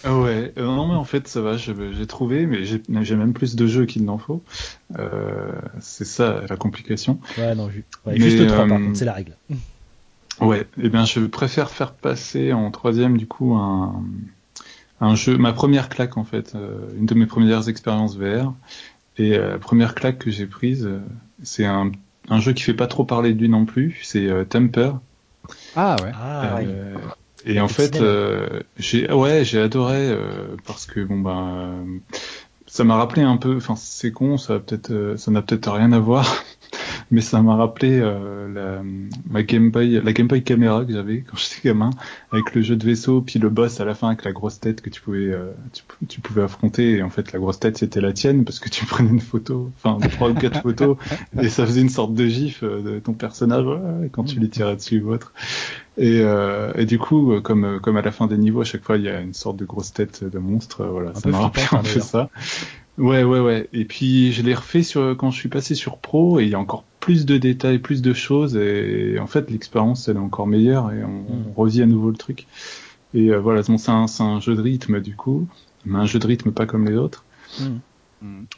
[0.04, 3.56] Ah Ouais, euh, non mais en fait ça va, j'ai trouvé, mais j'ai même plus
[3.56, 4.44] de jeux qu'il n'en faut.
[4.96, 5.50] Euh,
[5.80, 7.18] c'est ça la complication.
[7.36, 9.36] Ouais, non, juste trois par euh, contre, c'est la règle.
[10.40, 14.04] Ouais, et eh bien je préfère faire passer en troisième du coup un,
[15.00, 16.56] un jeu, ma première claque en fait,
[16.96, 18.54] une de mes premières expériences VR.
[19.16, 20.88] Et la première claque que j'ai prise,
[21.42, 21.90] c'est un
[22.30, 24.92] un jeu qui fait pas trop parler de lui non plus, c'est euh, Temper.
[25.76, 26.10] Ah ouais.
[26.14, 26.94] Ah, euh,
[27.44, 30.14] et en fait, euh, j'ai ouais, j'ai adoré
[30.66, 32.00] parce que bon ben,
[32.66, 33.56] ça m'a rappelé un peu.
[33.56, 36.26] Enfin, c'est con, ça peut-être, ça n'a peut-être rien à voir,
[37.10, 38.82] mais ça m'a rappelé euh, la,
[39.30, 41.90] ma Game Boy, la Game Boy caméra que j'avais quand j'étais gamin,
[42.32, 44.82] avec le jeu de vaisseau, puis le boss à la fin avec la grosse tête
[44.82, 45.52] que tu pouvais, euh,
[46.08, 46.96] tu, pouvais affronter.
[46.96, 49.70] Et en fait, la grosse tête c'était la tienne parce que tu prenais une photo,
[49.76, 50.96] enfin trois ou quatre photos,
[51.40, 53.66] et ça faisait une sorte de gif euh, de ton personnage
[54.12, 55.32] quand tu les tirais dessus ou autre.
[55.96, 58.98] Et, euh, et, du coup, comme comme à la fin des niveaux, à chaque fois
[58.98, 61.82] il y a une sorte de grosse tête de monstre, voilà, ça m'a rappelé un
[61.82, 62.30] peu ça.
[62.98, 63.68] Ouais, ouais, ouais.
[63.72, 66.54] Et puis je l'ai refait sur quand je suis passé sur Pro et il y
[66.54, 70.46] a encore plus de détails, plus de choses et en fait l'expérience elle est encore
[70.46, 71.52] meilleure et on, mm.
[71.56, 72.46] revit à nouveau le truc.
[73.14, 75.46] Et euh, voilà, c'est un, un, jeu de rythme du coup.
[75.86, 77.24] mais un jeu de rythme pas comme les autres.
[77.60, 77.78] Mm.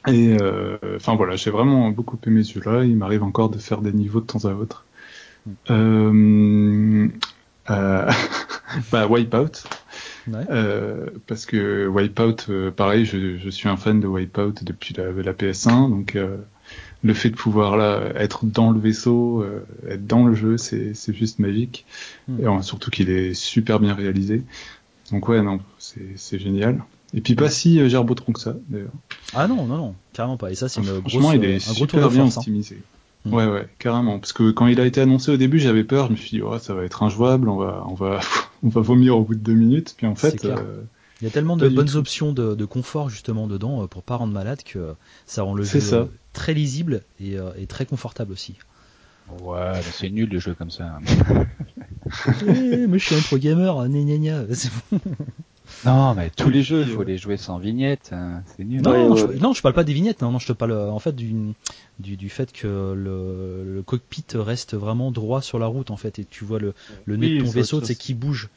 [0.09, 2.85] Et euh, enfin voilà, j'ai vraiment beaucoup aimé ce jeu-là.
[2.85, 4.85] Il m'arrive encore de faire des niveaux de temps à autre.
[5.47, 5.53] Mm.
[5.71, 7.09] Euh,
[7.71, 8.11] euh,
[8.93, 9.65] bah, Wipeout.
[10.31, 10.45] Ouais.
[10.51, 15.11] Euh, parce que Wipeout, euh, pareil, je, je, suis un fan de Wipeout depuis la,
[15.11, 16.37] la PS1, donc euh,
[17.03, 19.45] le fait de pouvoir là être dans le vaisseau,
[19.89, 21.87] être dans le jeu, c'est juste magique.
[22.29, 22.41] Mm.
[22.41, 24.43] Et surtout qu'il est super bien réalisé.
[25.11, 26.83] Donc ouais, non, c'est génial.
[27.13, 28.93] Et puis pas si gerbotron que ça, d'ailleurs.
[29.35, 30.53] Ah non, non, non, carrément pas.
[30.53, 32.41] Et ça, c'est une grosse, il est un gros tour de bien force, hein.
[32.41, 32.77] optimisé.
[32.77, 33.00] Hmm.
[33.27, 34.19] Ouais, ouais, carrément.
[34.19, 36.07] Parce que quand il a été annoncé au début, j'avais peur.
[36.07, 37.49] Je me suis dit, oh, ça va être injouable.
[37.49, 38.21] On va, on va,
[38.63, 39.95] on va vomir au bout de deux minutes.
[39.97, 40.83] Puis en fait, euh,
[41.21, 44.17] il y a tellement de bonnes options de, de, confort justement dedans euh, pour pas
[44.17, 44.95] rendre malade que
[45.27, 46.09] ça rend le jeu ça.
[46.33, 48.57] très lisible et, euh, et, très confortable aussi.
[49.43, 50.99] Ouais, c'est nul le jeu comme ça.
[52.45, 54.43] Eh, mais je suis un pro gamer, gna gna gna.
[55.85, 58.11] Non, mais tous les jeux, il faut les jouer sans vignette.
[58.13, 58.43] Hein.
[58.57, 58.83] C'est nul.
[58.83, 60.23] Non, je, non, je parle pas des vignettes.
[60.23, 61.35] Non, non, je te parle en fait du,
[61.99, 66.19] du, du fait que le, le, cockpit reste vraiment droit sur la route en fait,
[66.19, 66.75] et tu vois le,
[67.05, 68.49] le nez de ton vaisseau, c'est qui bouge.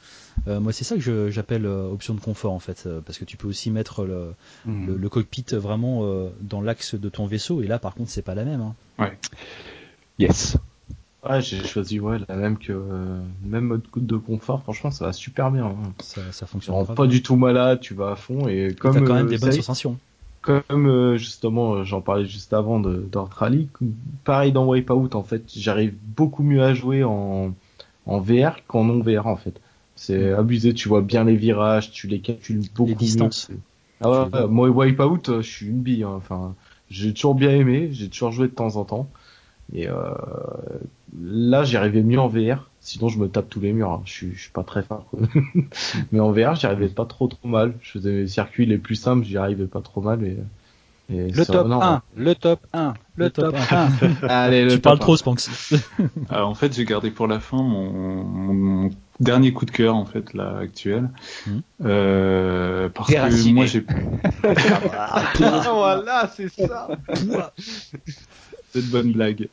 [0.48, 3.24] Euh, moi, c'est ça que j'appelle euh, option de confort en fait, euh, parce que
[3.24, 4.34] tu peux aussi mettre le,
[4.66, 4.94] hmm.
[4.94, 8.34] le, cockpit vraiment euh, dans l'axe de ton vaisseau, et là, par contre, c'est pas
[8.34, 8.60] la même.
[8.60, 8.74] Hein.
[8.98, 9.18] Ouais.
[10.18, 10.56] Yes.
[11.28, 14.62] Ouais, j'ai choisi ouais, la même que euh, même mode de confort.
[14.62, 15.66] Franchement, ça va super bien.
[15.66, 15.92] Hein.
[16.00, 16.86] Ça, ça fonctionne.
[16.94, 18.94] pas du tout malade, tu vas à fond et comme.
[18.94, 19.98] T'as quand même euh, des bonnes sensations.
[20.42, 23.68] Comme euh, justement, j'en parlais juste avant de Rally.
[24.24, 27.54] Pareil dans Wipeout, en fait, j'arrive beaucoup mieux à jouer en
[28.06, 29.60] en VR qu'en non VR en fait.
[29.96, 30.38] C'est mm.
[30.38, 33.48] abusé, tu vois bien les virages, tu les calcules beaucoup les distances.
[33.48, 33.58] Mieux.
[34.02, 36.02] Ah ouais, moi Wipeout, je suis une bille.
[36.02, 36.12] Hein.
[36.16, 36.54] Enfin,
[36.90, 39.08] j'ai toujours bien aimé, j'ai toujours joué de temps en temps.
[39.72, 39.94] Et euh,
[41.20, 42.70] là, j'y arrivais mieux en VR.
[42.80, 43.90] Sinon, je me tape tous les murs.
[43.90, 44.02] Hein.
[44.04, 45.10] Je, suis, je suis pas très fort.
[46.12, 47.74] mais en VR, j'y arrivais pas trop trop mal.
[47.80, 50.24] Je faisais les circuits les plus simples, j'y arrivais pas trop mal.
[50.24, 50.36] Et,
[51.10, 53.88] et le, top 1, le top 1, le, top 1,
[54.28, 55.74] Allez, le tu parles trop, Spanx.
[56.30, 60.06] Alors, en fait, j'ai gardé pour la fin mon, mon, dernier coup de cœur, en
[60.06, 61.10] fait, là, actuel.
[61.46, 61.58] Mmh.
[61.84, 63.84] Euh, parce que moi, j'ai...
[64.42, 66.88] voilà, c'est ça
[68.74, 69.48] cette bonne blague.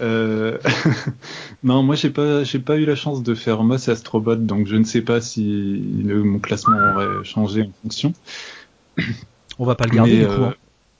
[0.00, 0.58] Euh...
[1.62, 4.66] non, moi j'ai pas j'ai pas eu la chance de faire Moss et Astrobot, donc
[4.66, 5.42] je ne sais pas si
[6.02, 8.14] le, mon classement aurait changé en fonction.
[9.58, 10.44] On va pas le garder du coup.
[10.44, 10.54] Hein.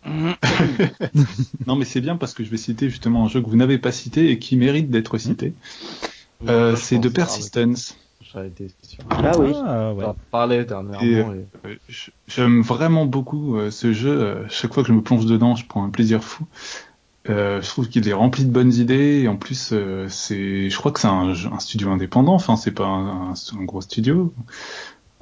[0.07, 0.35] Euh,
[1.67, 3.79] non, mais c'est bien parce que je vais citer justement un jeu que vous n'avez
[3.79, 5.55] pas cité et qui mérite d'être cité.
[6.47, 7.97] Euh, c'est de Persistence.
[9.11, 10.05] Ah oui, ah, ouais.
[10.31, 11.35] parlais dernièrement.
[11.65, 11.77] Euh,
[12.27, 14.45] j'aime vraiment beaucoup ce jeu.
[14.51, 16.45] chaque fois que je me plonge dedans, je prends un plaisir fou.
[17.31, 20.77] Euh, je trouve qu'il est rempli de bonnes idées et en plus euh, c'est, je
[20.77, 22.35] crois que c'est un, un, studio indépendant.
[22.35, 24.35] Enfin, c'est pas un, un, gros studio.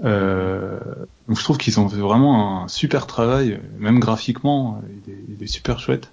[0.05, 0.81] Euh,
[1.29, 5.43] donc je trouve qu'ils ont fait vraiment un super travail, même graphiquement, il est, il
[5.43, 6.11] est super chouette.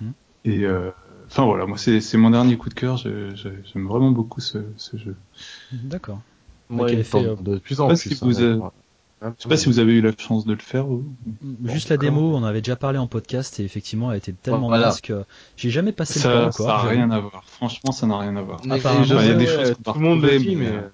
[0.00, 0.10] Mmh.
[0.44, 0.90] Et euh,
[1.28, 2.96] enfin voilà, moi c'est, c'est mon dernier coup de cœur.
[2.96, 5.14] j'aime vraiment beaucoup ce, ce jeu.
[5.72, 6.20] D'accord.
[6.68, 8.22] Moi, il fait, de plus en plus.
[8.22, 8.72] Vous, hein,
[9.22, 10.88] je sais pas si vous avez eu la chance de le faire.
[10.88, 11.04] Ou...
[11.64, 14.94] Juste la démo, on avait déjà parlé en podcast et effectivement, elle était tellement voilà.
[15.02, 15.24] que
[15.56, 16.66] j'ai jamais passé ça, le pas encore.
[16.66, 17.42] Ça n'a rien à voir.
[17.46, 18.60] Franchement, ça n'a rien à voir.
[18.70, 20.68] Apparemment, il y a des choses tout le monde le dit, mais.
[20.68, 20.88] Euh,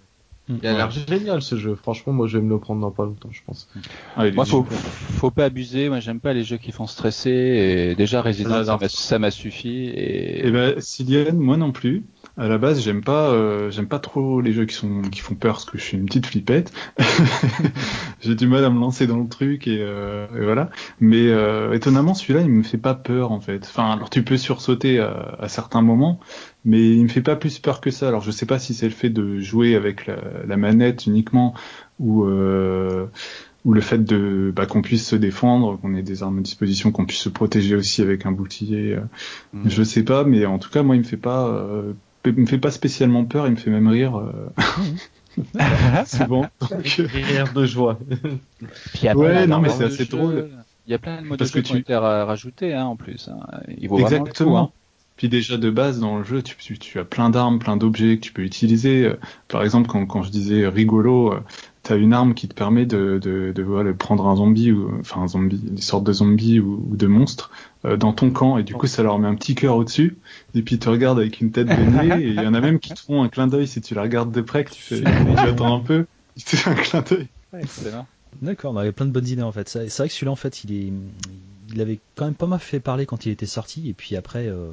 [0.47, 1.75] il a l'air génial ce jeu.
[1.75, 3.67] Franchement, moi je vais me le prendre dans pas longtemps, je pense.
[4.15, 5.89] Ah, moi, faut, faut pas abuser.
[5.89, 7.31] Moi, j'aime pas les jeux qui font stresser.
[7.31, 9.87] Et déjà, Resident, ça m'a suffi.
[9.87, 12.05] Et, et eh ben, Silian, moi non plus
[12.37, 15.37] à la base, j'aime pas, euh, j'aime pas trop les jeux qui sont qui font
[15.37, 16.73] peur parce que je suis une petite flippette.
[18.21, 20.71] J'ai du mal à me lancer dans le truc et, euh, et voilà.
[20.99, 23.65] Mais euh, étonnamment, celui-là, il me fait pas peur en fait.
[23.65, 26.19] Enfin, alors tu peux sursauter à, à, certains moments,
[26.65, 28.09] mais il me fait pas plus peur que ça.
[28.09, 31.55] Alors je sais pas si c'est le fait de jouer avec la, la manette uniquement
[32.01, 33.07] ou euh,
[33.65, 36.91] ou le fait de bah, qu'on puisse se défendre, qu'on ait des armes à disposition,
[36.91, 38.99] qu'on puisse se protéger aussi avec un bouclier.
[39.53, 39.69] Mmh.
[39.69, 41.93] Je sais pas, mais en tout cas moi il me fait pas euh,
[42.25, 44.19] il me fait pas spécialement peur, il me fait même rire.
[44.19, 44.51] Euh...
[46.07, 46.47] souvent.
[46.71, 47.99] Rire de joie.
[48.95, 50.51] Puis ouais, non, mais c'est assez drôle.
[50.87, 51.73] Il y a plein de modes Parce de jeu que tu...
[51.73, 53.29] qui ont été rajoutés hein, en plus.
[53.29, 53.41] Hein.
[53.79, 54.67] Il vaut Exactement.
[54.67, 54.79] Coup, hein.
[55.17, 58.17] Puis déjà de base dans le jeu, tu, tu, tu as plein d'armes, plein d'objets
[58.17, 59.13] que tu peux utiliser.
[59.49, 61.41] Par exemple, quand, quand je disais rigolo, euh,
[61.85, 65.21] t'as une arme qui te permet de, de, de, voilà, prendre un zombie ou enfin
[65.21, 67.51] un zombie, des sortes de zombies ou, ou de monstres
[67.85, 68.57] euh, dans ton camp.
[68.59, 70.17] Et du coup ça leur met un petit cœur au-dessus.
[70.55, 72.25] Et puis ils te regardent avec une tête de nez.
[72.25, 73.69] Et il y en a même qui te font un clin d'œil.
[73.69, 76.07] Si tu la regardes de près que tu fais tu attends un peu
[76.37, 77.29] ils te font un clin d'œil.
[77.53, 77.63] Ouais,
[78.43, 79.69] D'accord, on avait plein de bonnes idées en fait.
[79.69, 80.93] C'est vrai que celui-là en fait il est
[81.73, 83.89] il avait quand même pas mal fait parler quand il était sorti.
[83.91, 84.73] Et puis après euh,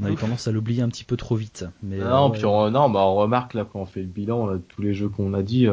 [0.00, 1.66] On a eu tendance à l'oublier un petit peu trop vite.
[1.82, 4.58] Mais non, puis on, non, bah on remarque là quand on fait le bilan, là,
[4.68, 5.68] tous les jeux qu'on a dit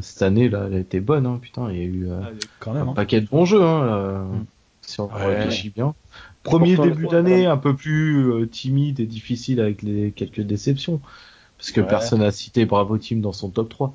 [0.00, 2.30] cette année là, elle a été bonne, hein, putain, il y a eu ah,
[2.60, 2.94] quand même un hein.
[2.94, 4.46] paquet de bons jeux, hein, là, mm.
[4.82, 5.94] si on réfléchit bien.
[6.44, 11.00] Premier début d'année un peu plus timide et difficile avec les quelques déceptions,
[11.58, 13.94] parce que personne n'a cité Bravo Team dans son top 3.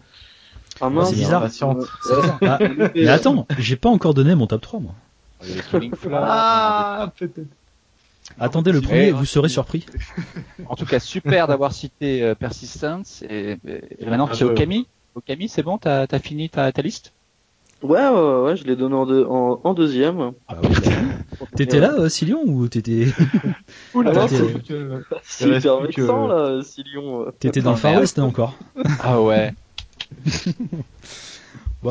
[0.82, 1.48] Ah, c'est bizarre.
[2.42, 2.60] Ah,
[2.96, 4.96] mais attends, j'ai pas encore donné mon top 3 moi.
[6.14, 7.48] Ah, peut-être.
[8.40, 9.86] Attendez le premier, vous serez surpris.
[10.68, 13.24] En tout cas, super d'avoir cité euh, Persistence.
[13.30, 13.58] Et,
[14.06, 14.88] maintenant, c'est Okami.
[15.16, 17.14] Okami, c'est bon, t'as as fini ta, ta liste?
[17.84, 20.32] Ouais, ouais, ouais, je l'ai donné en, en, deuxième.
[20.48, 20.56] Ah
[21.56, 23.08] t'étais là, euh, Silion, ou t'étais...
[23.94, 24.28] Oula,
[25.24, 27.26] c'est hyper vexant, là, Silion.
[27.40, 28.56] T'étais dans le Far West, hein, encore.
[29.02, 29.54] Ah ouais.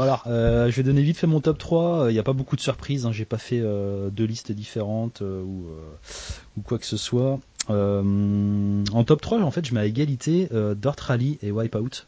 [0.00, 2.06] Alors, euh, je vais donner vite fait mon top 3.
[2.10, 3.04] Il n'y a pas beaucoup de surprises.
[3.06, 3.12] Hein.
[3.12, 7.40] J'ai pas fait euh, deux listes différentes euh, ou, quoi que ce soit.
[7.68, 12.06] en top 3, en fait, je mets à égalité Dirt Rally et Wipeout.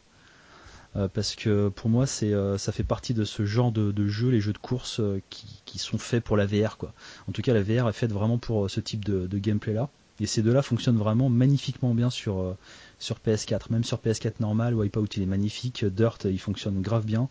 [1.13, 4.53] parce que pour moi, ça fait partie de ce genre de, de jeux, les jeux
[4.53, 6.77] de course qui, sont faits pour la VR.
[7.27, 9.89] En tout cas, la VR est faite vraiment pour ce type de, de gameplay là.
[10.21, 12.55] Et ces deux-là fonctionnent vraiment magnifiquement bien sur,
[12.99, 13.63] sur PS4.
[13.69, 15.83] Même sur PS4 normal, Wipeout il est magnifique.
[15.83, 17.29] Dirt il fonctionne grave bien.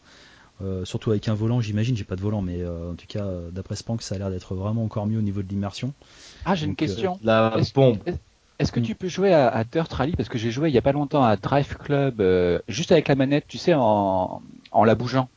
[0.63, 3.25] Euh, surtout avec un volant, j'imagine, j'ai pas de volant, mais euh, en tout cas,
[3.25, 5.93] euh, d'après Spank, ça a l'air d'être vraiment encore mieux au niveau de l'immersion.
[6.45, 7.19] Ah, j'ai une question.
[7.25, 7.99] la bombe.
[8.61, 8.85] Est-ce que hmm.
[8.85, 10.13] tu peux jouer à, Dirt Rally?
[10.13, 12.23] Parce que j'ai joué il y a pas longtemps à Drive Club,
[12.69, 15.29] juste avec la manette, tu sais, en, en la bougeant.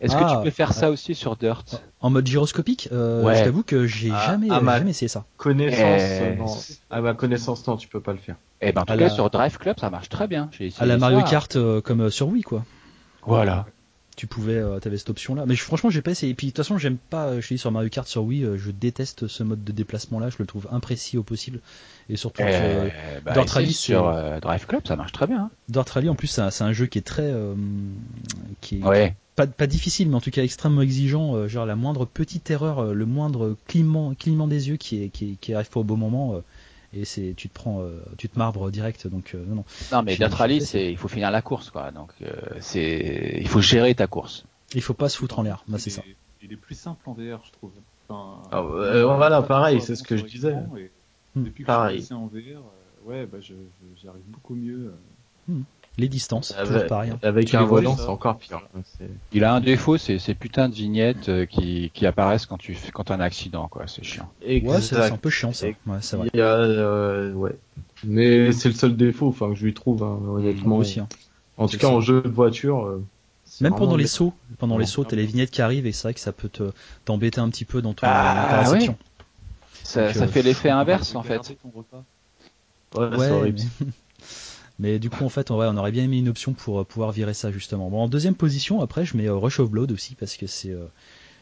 [0.00, 0.40] Est-ce que tu ah.
[0.42, 1.80] peux faire ça aussi sur Dirt?
[2.00, 3.36] En mode gyroscopique ouais.
[3.38, 5.24] Je t'avoue que j'ai ah, jamais, jamais essayé ça.
[5.38, 6.46] Connaissance, eh, non.
[6.90, 8.34] À ma connaissance, non, tu peux pas le faire.
[8.60, 10.50] Eh ben, en tout cas, sur Drive Club, ça marche très bien.
[10.78, 12.64] À la Mario Kart, comme sur Wii, quoi.
[13.24, 13.64] Voilà
[14.16, 16.32] tu pouvais euh, t'avais cette option là mais franchement j'ai pas essayé.
[16.32, 18.44] Et puis de toute façon j'aime pas euh, je suis sur Mario Kart sur Wii
[18.44, 21.60] euh, je déteste ce mode de déplacement là je le trouve imprécis au possible.
[22.08, 25.50] Et surtout que bah, Dirt Rally sur Drive Club ça marche très bien hein.
[25.68, 27.32] Dirt Rally en plus c'est un, jeu qui est très
[28.60, 32.50] qui est pas, pas difficile mais en tout cas extrêmement exigeant genre la moindre petite
[32.50, 35.96] erreur le moindre clignement, clignement des yeux qui est qui, qui arrive pas au bon
[35.96, 36.42] moment
[36.94, 39.64] et c'est tu te prends euh, tu te marbres direct donc euh, non non.
[39.92, 41.90] Non mais Dirt Rally c'est il faut finir la course quoi.
[41.90, 44.44] Donc euh, c'est il faut gérer ta course.
[44.74, 45.64] Il faut pas se foutre en l'air.
[45.68, 46.02] Bah, c'est ça.
[46.42, 47.72] il est plus simple en VR je trouve.
[48.08, 50.54] Enfin, ah, voilà pareil c'est ce que je disais.
[50.54, 51.44] hmm.
[51.44, 52.00] depuis que pareil.
[52.00, 52.62] je suis en VR
[53.04, 53.54] ouais bah je,
[53.96, 54.92] j'y arrive beaucoup mieux
[55.48, 55.62] hmm
[55.98, 57.10] les distances, avec, pareil.
[57.10, 57.18] Hein.
[57.22, 58.62] Avec un volant, c'est encore pire.
[59.32, 62.76] Il a un défaut, c'est ces putains de vignettes euh, qui, qui apparaissent quand tu
[62.92, 63.86] quand as un accident, quoi.
[63.86, 64.30] C'est chiant.
[64.46, 65.66] Ouais, c'est un peu chiant ça.
[65.66, 66.30] Ouais, c'est vrai.
[66.32, 67.56] Il y a, euh, ouais.
[68.04, 70.78] Mais c'est le seul défaut, enfin que je lui trouve, hein, honnêtement.
[70.78, 71.00] aussi.
[71.00, 71.08] Hein.
[71.58, 72.86] En tout cas, en jeu de voiture.
[72.86, 73.04] Euh,
[73.60, 76.14] Même pendant les sauts, pendant les sauts, t'as les vignettes qui arrivent et c'est vrai
[76.14, 76.72] que ça peut te
[77.04, 78.94] t'embêter un petit peu dans ton ah, dans
[79.84, 81.56] Ça, ça fait l'effet inverse en fait.
[82.94, 83.60] Ouais, c'est horrible.
[84.82, 87.12] Mais du coup, en fait, on, on aurait bien aimé une option pour euh, pouvoir
[87.12, 87.88] virer ça justement.
[87.88, 90.72] Bon, en deuxième position, après, je mets euh, Rush of Blood aussi parce que c'est
[90.72, 90.86] euh,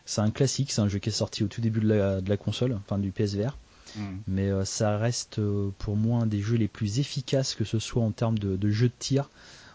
[0.04, 2.28] c'est un classique, c'est un jeu qui est sorti au tout début de la, de
[2.28, 3.56] la console, enfin du PSVR.
[3.96, 4.00] Mm.
[4.28, 5.40] Mais ça reste
[5.78, 8.70] pour moi un des jeux les plus efficaces, que ce soit en termes de, de
[8.70, 9.30] jeu de tir,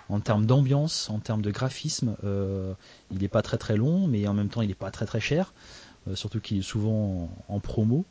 [0.10, 2.16] en termes d'ambiance, en termes de graphisme.
[3.12, 5.22] il n'est pas très très long, mais en même temps il n'est pas très très
[5.22, 5.54] cher,
[6.16, 8.04] surtout qu'il est souvent en promo.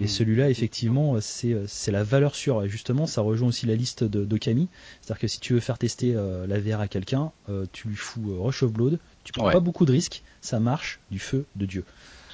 [0.00, 2.62] Et celui-là, effectivement, c'est la valeur sûre.
[2.62, 4.68] Et justement, ça rejoint aussi la liste de, de Camille.
[5.00, 7.96] C'est-à-dire que si tu veux faire tester euh, la VR à quelqu'un, euh, tu lui
[7.96, 11.44] fous euh, Rush of Blood, tu prends pas beaucoup de risques, ça marche du feu
[11.56, 11.84] de Dieu.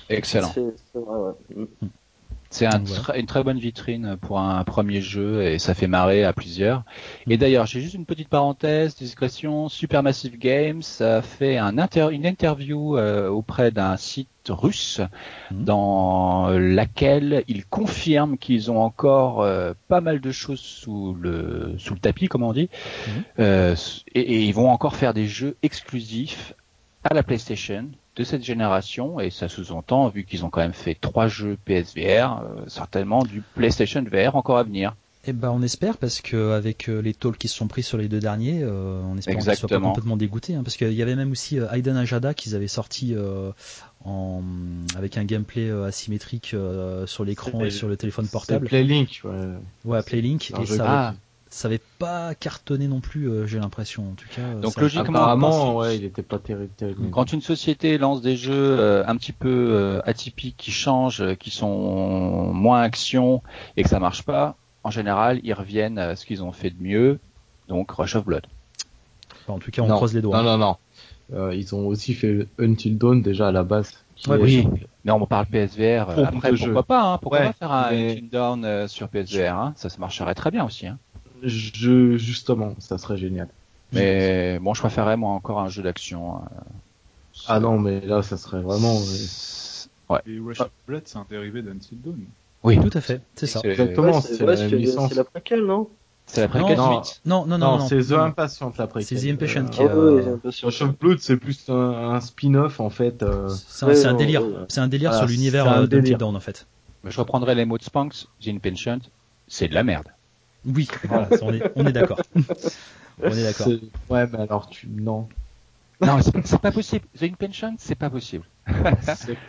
[0.08, 0.52] Excellent.
[0.54, 0.60] C'est
[0.94, 1.66] vrai, ouais.
[1.82, 1.86] Mm.
[2.50, 6.82] C'est une très bonne vitrine pour un premier jeu et ça fait marrer à plusieurs.
[7.26, 7.38] Et mm.
[7.38, 11.76] d'ailleurs, j'ai juste une petite parenthèse, discrétion, Supermassive Games a fait un
[12.10, 15.00] une interview euh, auprès d'un site russe
[15.50, 15.64] mm.
[15.64, 21.94] dans laquelle ils confirment qu'ils ont encore euh, pas mal de choses sous le sous
[21.94, 22.70] le tapis, comme on dit,
[23.06, 23.10] mm.
[23.40, 23.76] euh,
[24.14, 26.54] et, et ils vont encore faire des jeux exclusifs
[27.04, 30.96] à la PlayStation de cette génération, et ça sous-entend, vu qu'ils ont quand même fait
[31.00, 34.94] trois jeux PSVR, euh, certainement du PlayStation VR encore à venir.
[35.26, 37.96] Eh ben, on espère parce que avec euh, les talks qui se sont pris sur
[37.98, 41.02] les deux derniers, euh, on espère qu'ils soient pas complètement dégoûtés, hein, parce qu'il y
[41.02, 43.14] avait même aussi Aiden Ajada qu'ils avaient sorti
[44.04, 44.42] en
[44.96, 46.56] avec un gameplay asymétrique
[47.06, 48.66] sur l'écran et sur le téléphone portable.
[48.66, 49.54] Playlink, ouais.
[49.84, 51.14] Ouais, Playlink et ça
[51.50, 54.10] ça avait pas cartonné non plus, euh, j'ai l'impression.
[54.10, 56.70] En tout cas, donc logiquement, apparemment, ouais, il était pas terrible.
[57.10, 61.50] Quand une société lance des jeux euh, un petit peu euh, atypiques, qui changent, qui
[61.50, 63.42] sont moins action
[63.76, 66.82] et que ça marche pas, en général, ils reviennent à ce qu'ils ont fait de
[66.82, 67.18] mieux,
[67.68, 68.46] donc Rush of Blood.
[69.48, 70.42] en tout cas, on croise les doigts.
[70.42, 70.76] Non, non,
[71.32, 71.50] non.
[71.50, 74.68] ils ont aussi fait Until Dawn déjà à la base, oui,
[75.04, 76.10] mais on parle PSVR.
[76.10, 78.20] après, pourquoi pas hein, Pourquoi pas faire un mais...
[78.20, 80.86] Down sur PSVR hein Ça, ça marcherait très bien aussi.
[80.86, 80.98] Hein.
[81.42, 83.48] Je, justement, ça serait génial.
[83.92, 86.36] Mais bon, je préférerais moi encore un jeu d'action.
[86.36, 86.38] Euh,
[87.46, 88.98] ah non, mais là, ça serait vraiment.
[90.08, 90.20] Ouais.
[90.26, 92.18] Et Rush of Blood, c'est un dérivé d'Until Dawn.
[92.64, 93.60] Oui, tout à fait, c'est ça.
[93.62, 95.10] Exactement, c'est la licence.
[95.10, 95.88] C'est la préquelle, non?
[96.26, 99.18] C'est la préquelle non, non, non, non, non, c'est The Impatient la préquelle.
[99.18, 99.82] C'est The Impatient euh, qui.
[99.82, 100.36] Euh...
[100.62, 103.22] Rush of Blood, c'est plus un, un spin-off en fait.
[103.22, 103.48] Euh...
[103.48, 104.42] C'est un, ouais, un, délire.
[104.42, 106.66] Ouais, c'est un délire sur l'univers d'Until Dawn en fait.
[107.04, 108.26] Mais je reprendrai les mots de Spanks.
[108.42, 108.98] The Impatient,
[109.46, 110.08] c'est de la merde.
[110.66, 112.20] Oui, voilà, on est, on est d'accord.
[113.22, 113.68] on est d'accord.
[114.10, 115.28] Ouais, mais alors tu non.
[116.00, 117.04] Non, c'est pas possible.
[117.18, 118.44] The Impatient, c'est pas possible.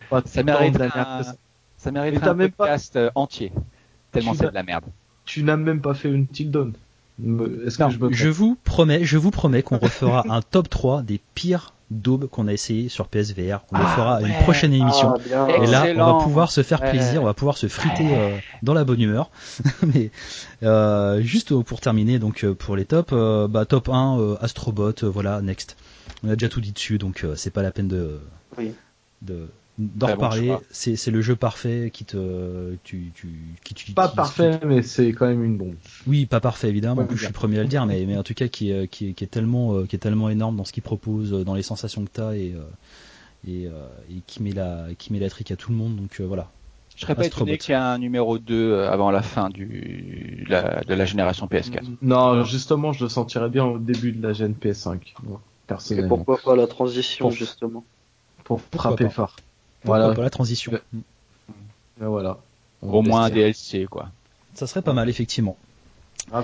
[0.09, 1.21] pas ça mérite un,
[1.77, 3.11] ça mérite un podcast pas...
[3.15, 3.51] entier.
[4.11, 4.85] Tellement c'est de la merde.
[5.25, 6.25] Tu n'as même pas fait une.
[6.33, 11.03] Est-ce que je, me je vous promets, je vous promets qu'on refera un top 3
[11.03, 13.61] des pires daubes qu'on a essayé sur PSVR.
[13.71, 14.27] On le Ah, fera à ouais.
[14.29, 15.13] une prochaine émission.
[15.33, 16.91] Ah, Et là, on va pouvoir se faire Ouais.
[16.91, 19.31] plaisir, on va pouvoir se friter euh, dans la bonne humeur.
[19.93, 20.11] Mais
[20.63, 24.93] euh, juste pour terminer, donc euh, pour les tops, euh, bah, top 1, euh, Astrobot,
[25.03, 25.77] voilà, next.
[26.23, 28.19] On a déjà tout dit dessus, donc c'est pas la peine de
[28.57, 28.73] Oui.
[29.21, 29.47] de
[29.79, 30.53] d'en reparler.
[30.71, 33.29] c'est le jeu parfait qui te tu tu
[33.63, 35.75] qui tu Pas qui- parfait, mais c'est quand même une bombe.
[36.05, 36.97] oui, pas parfait évidemment.
[36.97, 38.71] Ouais, en plus, je suis premier à le dire, mais, mais en tout cas, qui
[38.71, 41.33] est, qui est, qui est tellement, euh, qui est tellement énorme dans ce qu'il propose,
[41.33, 42.61] euh, dans les sensations que t'as et euh,
[43.47, 43.63] et,
[44.13, 45.95] et qui met la, qui met la trique à tout le monde.
[45.95, 46.51] Donc voilà.
[46.97, 47.45] Je serais pas Astrobot.
[47.45, 51.05] étonné qu'il y ait un numéro 2 euh, avant la fin du, la, de la
[51.05, 51.83] génération PS4.
[52.01, 56.17] Non, justement, je le sentirais bien au début de la Gen PS5, moi, Et personnellement,
[56.17, 57.85] pourquoi pas la transition, Pour- justement
[58.43, 59.37] pour frapper fort.
[59.81, 60.13] Pourquoi Voilà.
[60.15, 60.71] pas la transition.
[60.73, 62.37] Et voilà.
[62.81, 63.29] On Au moins un.
[63.29, 64.09] DLC, quoi.
[64.53, 65.57] Ça serait pas mal effectivement.
[66.31, 66.43] Ah.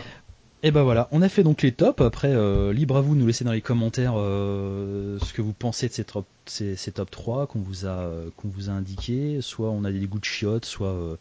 [0.63, 2.01] Et ben voilà, on a fait donc les tops.
[2.01, 5.53] Après, euh, libre à vous de nous laisser dans les commentaires euh, ce que vous
[5.53, 8.73] pensez de ces top, ces, ces top 3 qu'on vous a euh, qu'on vous a
[8.73, 9.41] indiqué.
[9.41, 11.17] Soit on a des goûts de chiottes, soit euh,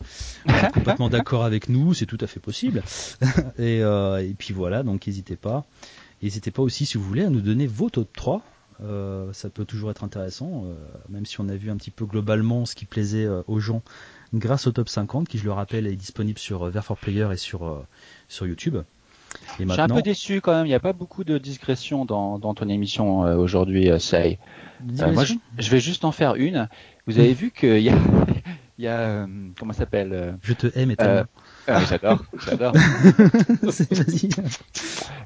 [0.47, 2.83] on est complètement d'accord avec nous, c'est tout à fait possible.
[3.59, 5.65] et, euh, et puis voilà, donc n'hésitez pas.
[6.23, 8.41] N'hésitez pas aussi si vous voulez à nous donner vos top 3.
[8.83, 10.75] Euh, ça peut toujours être intéressant, euh,
[11.09, 13.83] même si on a vu un petit peu globalement ce qui plaisait euh, aux gens
[14.35, 17.29] grâce au top 50, qui je le rappelle est disponible sur euh, Ver for Player
[17.33, 17.85] et sur,
[18.29, 18.77] sur YouTube.
[19.59, 20.67] Et Je suis un peu déçu quand même.
[20.67, 24.39] Il n'y a pas beaucoup de digression dans, dans ton émission aujourd'hui, Sai.
[24.81, 26.69] Moi, je, je vais juste en faire une.
[27.07, 27.97] Vous avez vu qu'il y a,
[28.79, 29.27] il y a
[29.59, 31.27] comment ça s'appelle je te aime et ah,
[31.89, 32.75] J'adore, j'adore.
[33.71, 34.29] C'est- Vas-y.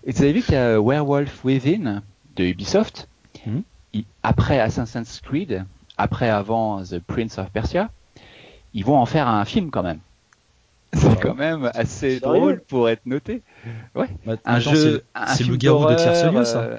[0.05, 2.03] Et vous avez vu qu'il y a Werewolf Within
[2.37, 3.09] de Ubisoft?
[3.95, 5.65] Il- après Assassin's Creed,
[5.97, 7.91] après avant The Prince of Persia,
[8.75, 10.01] ils vont en faire un film quand même.
[10.95, 13.43] C'est quand même assez drôle pour être noté.
[13.95, 14.09] Ouais.
[14.25, 16.61] Bah, un jeu, c'est- le garou de Tierce-Lieu, ça.
[16.61, 16.79] euh,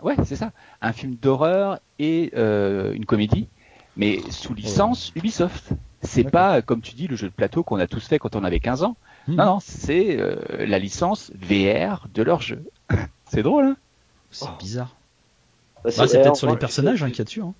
[0.00, 0.50] un- ouais, c'est ça.
[0.80, 3.48] Un film d'horreur et euh, une comédie,
[3.98, 5.70] mais sous licence Ubisoft.
[6.02, 8.44] C'est pas, comme tu dis, le jeu de plateau qu'on a tous fait quand on
[8.44, 8.96] avait 15 ans.
[9.28, 9.34] Hmm.
[9.34, 12.64] Non, non, c'est euh, la licence VR de leur jeu.
[13.30, 13.76] c'est drôle, hein
[14.30, 14.94] C'est bizarre.
[15.84, 17.42] Bah, Bah, c'est eh, peut-être sur les personnages hein, qu'il y a dessus.
[17.42, 17.54] Hein.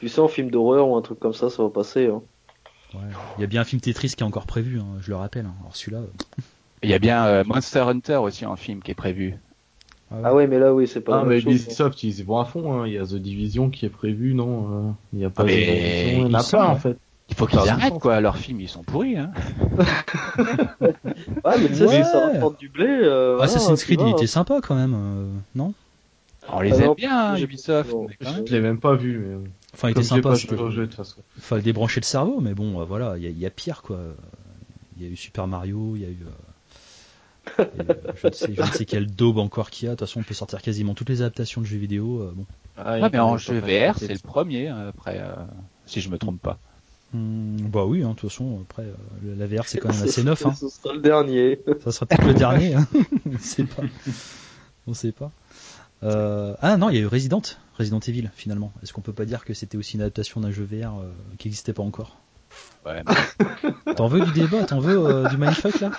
[0.00, 2.06] Tu sais, en film d'horreur ou un truc comme ça, ça va passer.
[2.08, 2.22] Hein.
[2.94, 3.00] Ouais.
[3.38, 5.46] Il y a bien un film Tetris qui est encore prévu, hein, je le rappelle.
[5.46, 5.54] hein.
[5.60, 5.98] Alors celui-là.
[5.98, 6.42] euh,
[6.82, 9.34] Il y a bien euh, Monster Hunter aussi en film qui est prévu.
[10.10, 10.20] ah ouais.
[10.24, 11.52] Ah ouais, mais là, oui, c'est pas Ah, la même mais.
[11.52, 12.86] Ubisoft, ils y vont à fond, hein.
[12.86, 14.88] Il y a The Division qui est prévu, non?
[14.88, 16.72] euh, Il y a pas Ah, The mais Division, il y en a plein, en
[16.74, 16.78] ouais.
[16.80, 16.98] fait.
[17.30, 19.16] Il faut qu'ils arrêtent quoi, leurs films ils sont pourris.
[19.16, 19.30] Hein.
[21.44, 22.02] Ah, mais tu sais, Ouais.
[22.04, 22.86] si ça rapporte du blé.
[22.86, 25.72] Euh, voilà, Assassin's Creed, il était sympa quand même, euh, non?
[26.48, 27.90] On les Ah aime bien, hein, Ubisoft.
[27.90, 29.48] non, mais quand Je l'ai même pas vu, mais.
[29.72, 30.34] Enfin, il était sympa.
[30.36, 31.22] façon.
[31.38, 33.82] fallait débrancher le cerveau, mais bon, euh, voilà, il y, a- il y a pire
[33.82, 33.98] quoi.
[34.96, 36.18] Il y a eu Super Mario, il y a eu.
[37.58, 37.86] euh, il
[38.22, 39.92] je, ne sais, je ne sais quelle daube encore qu'il y a.
[39.92, 42.22] De toute façon, on peut sortir quasiment toutes les adaptations de jeux vidéo.
[42.22, 42.46] euh, bon.
[42.76, 45.34] Ah, Ouais, mais en il jeu VR, c'est le premier, hein, après, euh,
[45.86, 46.58] si je me trompe pas.
[47.12, 50.04] Hmm, bah oui, hein, de toute façon, après, euh, la VR c'est quand même Ce
[50.04, 50.46] assez sera- neuf.
[50.46, 50.54] Hein.
[50.54, 51.58] Ce sera le dernier.
[51.82, 52.74] Ça sera peut-être le dernier.
[52.74, 52.86] Hein.
[53.26, 53.82] on sait pas.
[54.86, 55.30] On sait pas.
[56.02, 57.42] Euh, Ah non, il y a eu Resident,
[57.78, 58.72] Resident Evil finalement.
[58.82, 61.48] Est-ce qu'on peut pas dire que c'était aussi une adaptation d'un jeu VR euh, qui
[61.48, 62.18] n'existait pas encore?
[62.86, 63.02] Ouais,
[63.96, 64.64] T'en veux du débat?
[64.64, 65.90] T'en veux euh, du mindfuck là?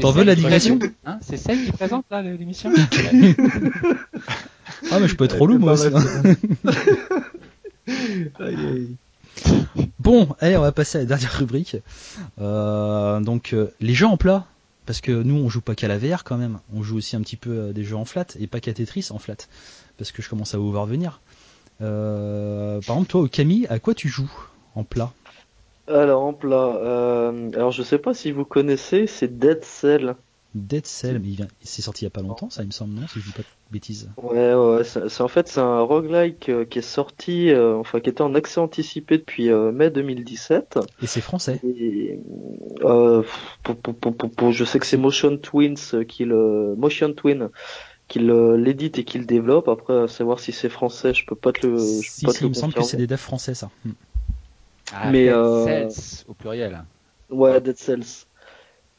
[0.00, 2.70] T'en veux celle la digression hein, C'est celle qui présente là l'émission?
[4.92, 5.88] Ah mais je peux être relou moi aussi.
[5.88, 6.34] hein.
[8.40, 8.96] Aïe, aïe.
[9.98, 11.76] Bon, allez, on va passer à la dernière rubrique.
[12.40, 14.46] Euh, donc, euh, les jeux en plat.
[14.88, 16.60] Parce que nous, on joue pas qu'à la VR quand même.
[16.74, 19.08] On joue aussi un petit peu à des jeux en flat et pas qu'à Tetris
[19.10, 19.36] en flat.
[19.98, 21.20] Parce que je commence à vous voir venir.
[21.82, 24.32] Euh, par exemple, toi, Camille, à quoi tu joues
[24.74, 25.12] en plat?
[25.88, 26.78] Alors, en plat.
[26.80, 30.16] Euh, alors, je sais pas si vous connaissez, c'est Dead Cell.
[30.58, 32.72] Dead Cell, mais il vient, c'est sorti il y a pas longtemps, ça il me
[32.72, 34.10] semble, non Si je dis pas de bêtises.
[34.16, 38.10] Ouais, ouais, c'est en fait c'est un roguelike euh, qui est sorti, euh, enfin qui
[38.10, 40.78] était en accès anticipé depuis euh, mai 2017.
[41.02, 41.60] Et c'est français.
[41.64, 42.18] Et,
[42.80, 47.48] pour, pour, pour, je sais que c'est Motion Twins qui le Motion Twin
[48.06, 49.68] qui l'édite et qui le développe.
[49.68, 51.76] Après, à savoir si c'est français, je peux pas te le.
[51.76, 53.70] Je si, si, il me semble que c'est des devs français ça.
[53.84, 53.92] Hmm.
[54.92, 56.82] Ah, mais Dead Cells au pluriel.
[57.30, 58.26] Ouais, Dead Cells.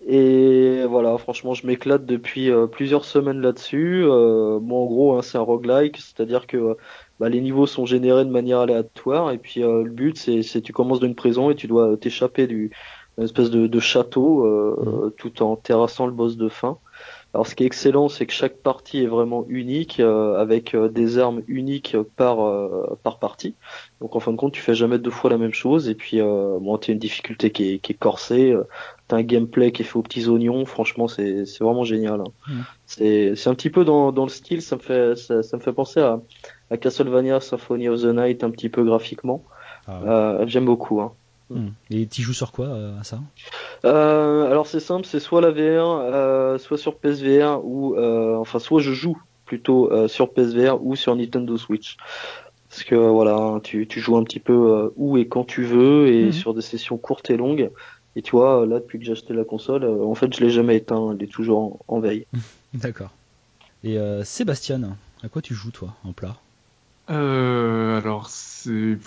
[0.08, 4.04] Et voilà, franchement, je m'éclate depuis euh, plusieurs semaines là-dessus.
[4.06, 6.78] Euh, bon, en gros, hein, c'est un roguelike, c'est-à-dire que
[7.20, 9.32] bah, les niveaux sont générés de manière aléatoire.
[9.32, 12.48] Et puis euh, le but, c'est tu commences dans une prison et tu dois t'échapper
[12.48, 12.70] d'une
[13.18, 15.12] espèce de, de château mmh.
[15.18, 16.80] tout en terrassant le boss de fin.
[17.34, 20.90] Alors ce qui est excellent, c'est que chaque partie est vraiment unique, euh, avec euh,
[20.90, 23.54] des armes uniques par euh, par partie.
[24.02, 25.90] Donc en fin de compte, tu fais jamais deux fois la même chose.
[25.90, 28.56] Et puis bon, t'as une difficulté qui est, qui est corsée,
[29.10, 30.66] t'as un gameplay qui est fait aux petits oignons.
[30.66, 32.22] Franchement, c'est vraiment génial.
[32.22, 32.32] Hein.
[32.48, 32.62] Mmh.
[32.86, 35.74] C'est un petit peu dans dans le style, ça me fait ça, ça me fait
[35.74, 36.22] penser à
[36.72, 39.44] à Castlevania Symphony of the Night un petit peu graphiquement.
[39.88, 41.02] Ah J'aime beaucoup.
[41.02, 41.14] Hein.
[41.50, 41.70] Hmm.
[41.90, 43.20] Et tu joues sur quoi euh, à ça?
[43.84, 48.82] Euh, Alors c'est simple, c'est soit la VR, euh, soit sur PSVR ou enfin soit
[48.82, 51.98] je joue plutôt sur PSVR ou sur Nintendo Switch.
[52.70, 56.28] Parce que voilà, tu, tu joues un petit peu où et quand tu veux et
[56.28, 56.32] hmm.
[56.32, 57.72] sur des sessions courtes et longues.
[58.16, 60.78] Et tu vois, là depuis que j'ai acheté la console, en fait je l'ai jamais
[60.78, 62.26] éteint, elle est toujours en, veille.
[62.74, 63.12] D'accord.
[63.84, 66.38] Et Sébastien, à quoi tu joues toi en plat?
[67.08, 68.98] Alors c'est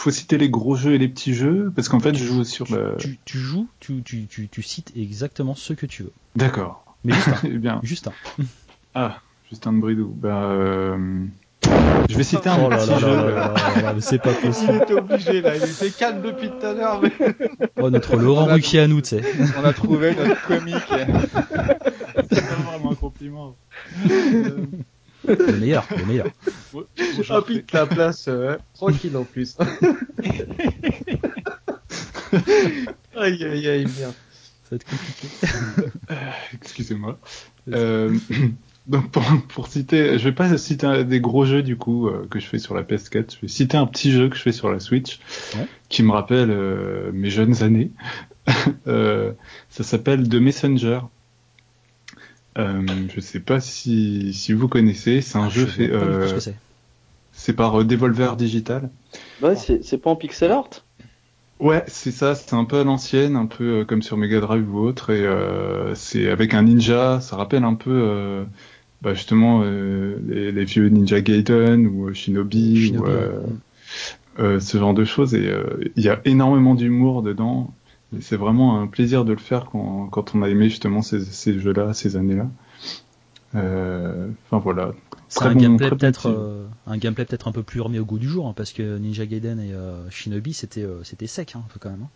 [0.00, 2.72] faut citer les gros jeux et les petits jeux parce qu'en fait je joue sur
[2.72, 2.96] le...
[2.98, 6.12] tu, tu, joues tu, tu, tu, tu, cites exactement ce que tu veux.
[6.36, 6.96] D'accord.
[7.04, 7.40] Mais juste un.
[7.44, 7.80] Eh bien.
[7.82, 8.12] Juste un.
[8.94, 9.20] Ah
[9.50, 10.08] juste un de bridou.
[10.08, 11.26] Bah euh...
[12.08, 13.36] je vais citer un oh petit jeu
[14.00, 17.12] c'est pas possible il était obligé là il était calme depuis tout à l'heure mais...
[17.80, 19.22] oh notre Laurent Ruquier à nous tu sais
[19.60, 20.74] on a trouvé notre comique
[22.30, 23.56] c'est vraiment un compliment
[25.26, 26.26] le meilleur, le meilleur.
[27.28, 27.40] Ah,
[27.72, 29.56] la place, euh, tranquille en plus.
[33.16, 34.08] aïe, aïe, aïe, bien.
[34.10, 35.28] Ça va être compliqué.
[36.54, 37.18] Excusez-moi.
[37.72, 38.16] Euh,
[38.86, 42.40] donc pour, pour, citer, je vais pas citer des gros jeux du coup euh, que
[42.40, 43.34] je fais sur la PS4.
[43.34, 45.20] Je vais citer un petit jeu que je fais sur la Switch
[45.88, 47.90] qui me rappelle euh, mes jeunes années.
[48.88, 49.32] Euh,
[49.68, 51.00] ça s'appelle The Messenger.
[52.58, 52.82] Euh,
[53.14, 55.90] je sais pas si, si vous connaissez, c'est un ah, jeu fait.
[55.90, 56.40] Euh,
[57.32, 58.90] c'est par euh, Devolver Digital.
[59.40, 60.84] Ouais, c'est pas en pixel art?
[61.60, 64.78] Ouais, c'est ça, c'est un peu à l'ancienne, un peu comme sur Mega Drive ou
[64.78, 65.26] autre, et
[65.94, 68.44] c'est avec un ninja, ça rappelle un peu
[69.02, 73.04] bah justement les, vieux Ninja Gaiden ou Shinobi, ou
[74.38, 75.52] ce genre de choses, et
[75.96, 77.74] il y a énormément d'humour dedans,
[78.20, 81.60] c'est vraiment un plaisir de le faire quand, quand on a aimé justement ces, ces
[81.60, 82.48] jeux-là, ces années-là.
[83.54, 84.92] Euh, enfin voilà.
[85.28, 88.28] C'est un, gameplay peut-être euh, un gameplay peut-être un peu plus remis au goût du
[88.28, 92.02] jour hein, parce que Ninja Gaiden et euh, Shinobi c'était c'était sec hein, quand même.
[92.02, 92.08] Hein.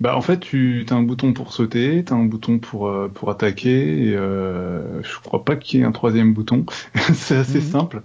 [0.00, 3.30] Bah en fait tu as un bouton pour sauter, tu as un bouton pour pour
[3.30, 6.66] attaquer et je crois pas qu'il y ait un troisième bouton.
[7.14, 7.64] c'est assez mhm.
[7.64, 8.02] simple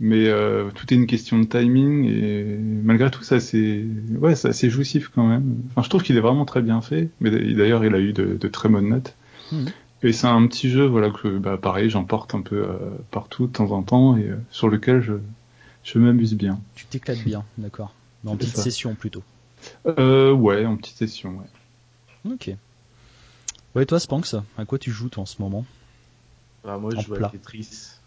[0.00, 0.28] mais
[0.74, 3.84] tout est une question de timing et malgré tout ça c'est
[4.18, 7.10] ouais c'est assez jouissif quand même enfin je trouve qu'il est vraiment très bien fait
[7.20, 9.14] mais d'ailleurs il a eu de, de très bonnes notes
[9.52, 9.66] hmm.
[10.04, 12.76] Et c'est un petit jeu voilà que bah pareil j'emporte un peu euh,
[13.10, 15.14] partout de temps en temps et euh, sur lequel je
[15.82, 16.60] je m'amuse bien.
[16.74, 17.92] Tu t'éclates bien d'accord.
[18.26, 19.22] En petite session plutôt.
[19.86, 22.32] Euh, ouais en petite session ouais.
[22.32, 22.50] Ok.
[23.74, 25.64] Ouais toi Spanx à quoi tu joues toi en ce moment?
[26.64, 27.98] Bah, moi je joue à Tetris.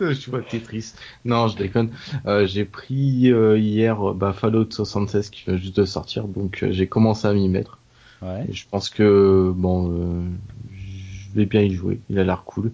[0.00, 0.94] Je vois Tetris.
[1.24, 1.90] Non, je déconne.
[2.26, 6.64] Euh, j'ai pris euh, hier euh, bah, Fallout 76 qui vient juste de sortir, donc
[6.70, 7.79] j'ai commencé à m'y mettre.
[8.22, 8.46] Ouais.
[8.50, 10.24] je pense que bon,
[10.72, 12.00] je vais bien y jouer.
[12.10, 12.72] Il a l'air cool.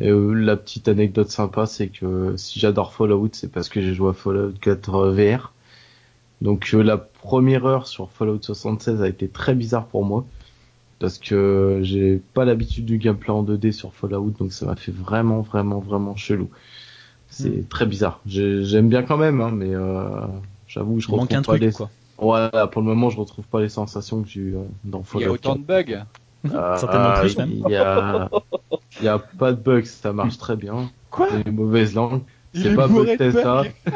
[0.00, 4.10] Et la petite anecdote sympa, c'est que si j'adore Fallout, c'est parce que j'ai joué
[4.10, 5.52] à Fallout 4 VR.
[6.40, 10.26] Donc la première heure sur Fallout 76 a été très bizarre pour moi
[11.02, 14.92] parce que j'ai pas l'habitude du gameplay en 2D sur Fallout, donc ça m'a fait
[14.92, 16.48] vraiment, vraiment, vraiment chelou.
[17.28, 17.64] C'est hmm.
[17.64, 18.20] très bizarre.
[18.24, 20.04] J'aime bien quand même, hein, mais euh,
[20.68, 21.72] j'avoue, je retrouve un pas truc, les.
[21.72, 21.90] Quoi.
[22.22, 25.20] Voilà, pour le moment, je retrouve pas les sensations que j'ai eu euh, dans Fallout.
[25.20, 26.04] Il y a autant de bugs.
[26.44, 27.50] Euh, Certainement plus même.
[27.52, 28.28] Il y a,
[28.98, 30.90] il y a pas de bugs, ça marche très bien.
[31.08, 32.22] Quoi Les mauvaises langues.
[32.52, 33.62] C'est pas Bethesda.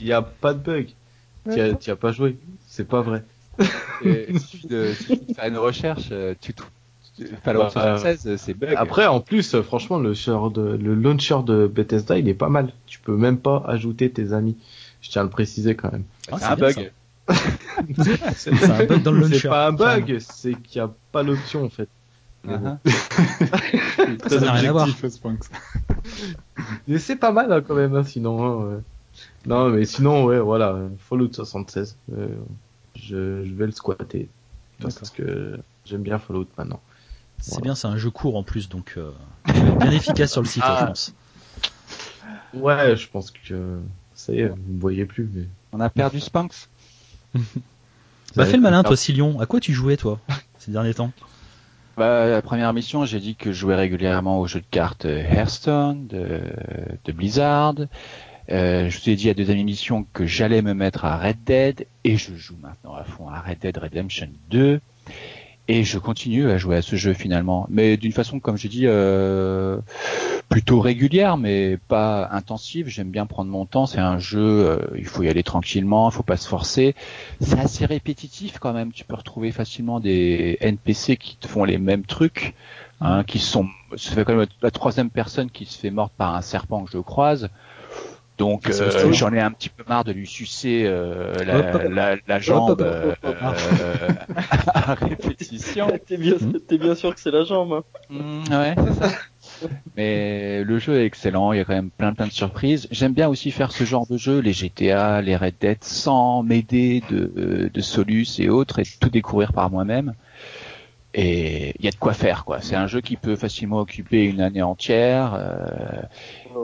[0.00, 0.92] il y a pas de bugs.
[1.52, 2.38] Tu as, as pas joué.
[2.68, 3.24] C'est pas vrai
[4.04, 4.92] il suffit de,
[5.34, 6.54] faire une recherche, euh, tu
[7.44, 8.74] Fallout 76, bah, c'est bug.
[8.76, 10.14] Après, en plus, franchement, le,
[10.50, 12.72] de, le launcher de Bethesda, il est pas mal.
[12.86, 14.56] Tu peux même pas ajouter tes amis.
[15.04, 16.04] Je tiens à le préciser quand même.
[16.32, 16.92] Ah, c'est un bug.
[18.36, 19.38] c'est un bug dans le launcher.
[19.38, 21.90] C'est pas un bug, c'est qu'il n'y a pas l'option en fait.
[22.46, 24.28] Uh -huh.
[24.28, 24.88] ça n'a rien à voir.
[26.88, 28.36] mais c'est pas mal hein, quand même, hein, sinon.
[28.72, 28.82] Hein,
[29.46, 31.96] non, mais sinon, ouais, voilà, Fallout 76.
[32.12, 32.28] Euh,
[32.96, 34.28] je, je, vais le squatter
[34.80, 36.80] parce que j'aime bien Fallout maintenant.
[37.40, 39.12] C'est bien, c'est un jeu court en plus, donc euh,
[39.80, 40.78] bien efficace sur le site, ah.
[40.80, 41.14] je pense.
[42.54, 43.80] Ouais, je pense que
[44.14, 45.28] ça y est, vous me voyez plus.
[45.32, 45.44] Mais...
[45.72, 46.68] On a perdu Spinks.
[48.36, 49.40] bah fais le malin, toi, Silion.
[49.40, 50.20] À quoi tu jouais, toi,
[50.58, 51.12] ces derniers temps
[51.96, 56.08] bah, la première mission, j'ai dit que je jouais régulièrement aux jeux de cartes Hearthstone,
[56.08, 56.40] de,
[57.04, 57.76] de Blizzard.
[58.50, 61.86] Euh, je vous ai dit à deuxième émission que j'allais me mettre à Red Dead
[62.04, 64.80] et je joue maintenant à fond à Red Dead Redemption 2
[65.68, 68.86] et je continue à jouer à ce jeu finalement, mais d'une façon comme j'ai dit
[68.86, 69.78] euh,
[70.54, 72.86] plutôt régulière, mais pas intensive.
[72.86, 73.86] J'aime bien prendre mon temps.
[73.86, 76.94] C'est un jeu, euh, il faut y aller tranquillement, il faut pas se forcer.
[77.40, 78.92] C'est assez répétitif quand même.
[78.92, 82.54] Tu peux retrouver facilement des NPC qui te font les mêmes trucs,
[83.00, 83.66] hein, qui sont.
[83.96, 86.92] Ça fait quand même la troisième personne qui se fait morte par un serpent que
[86.92, 87.50] je croise.
[88.36, 92.38] Donc euh, j'en ai un petit peu marre de lui sucer euh, la, la, la,
[92.40, 93.14] jambe euh,
[94.74, 95.86] à répétition.
[96.06, 96.34] T'es bien,
[96.70, 97.72] es bien sûr que c'est la jambe.
[97.72, 97.84] Hein.
[98.10, 99.08] Mmh, ouais, c'est ça.
[99.96, 102.88] Mais le jeu est excellent, il y a quand même plein plein de surprises.
[102.90, 107.02] J'aime bien aussi faire ce genre de jeu, les GTA, les Red Dead, sans m'aider
[107.10, 110.14] de, de Solus et autres, et tout découvrir par moi-même.
[111.16, 112.60] Et il y a de quoi faire, quoi.
[112.60, 115.34] C'est un jeu qui peut facilement occuper une année entière.
[115.34, 116.02] Euh,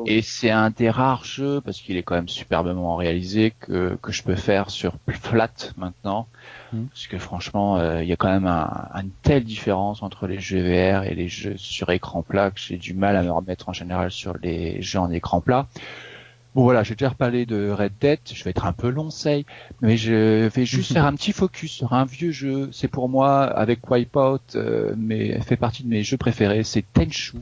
[0.07, 4.11] et c'est un des rares jeux, parce qu'il est quand même superbement réalisé, que, que
[4.11, 6.27] je peux faire sur flat maintenant.
[6.73, 6.87] Hmm.
[6.87, 10.41] Parce que franchement, euh, il y a quand même un, une telle différence entre les
[10.41, 13.69] jeux VR et les jeux sur écran plat que j'ai du mal à me remettre
[13.69, 15.69] en général sur les jeux en écran plat.
[16.55, 19.45] Bon voilà, j'ai déjà reparlé de Red Dead, je vais être un peu long, say,
[19.83, 22.69] mais je vais juste faire un petit focus sur un vieux jeu.
[22.73, 27.39] C'est pour moi, avec Wipeout, euh, mais fait partie de mes jeux préférés, c'est Tenchu.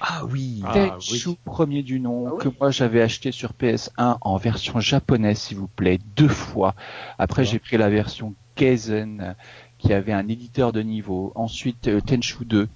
[0.00, 4.36] Ah oui, Tenchu, ah premier du nom, ah que moi j'avais acheté sur PS1 en
[4.36, 6.74] version japonaise, s'il vous plaît, deux fois.
[7.18, 9.36] Après, j'ai pris la version Kaizen
[9.82, 11.32] qui avait un éditeur de niveau.
[11.34, 12.68] Ensuite, euh, Tenchu 2.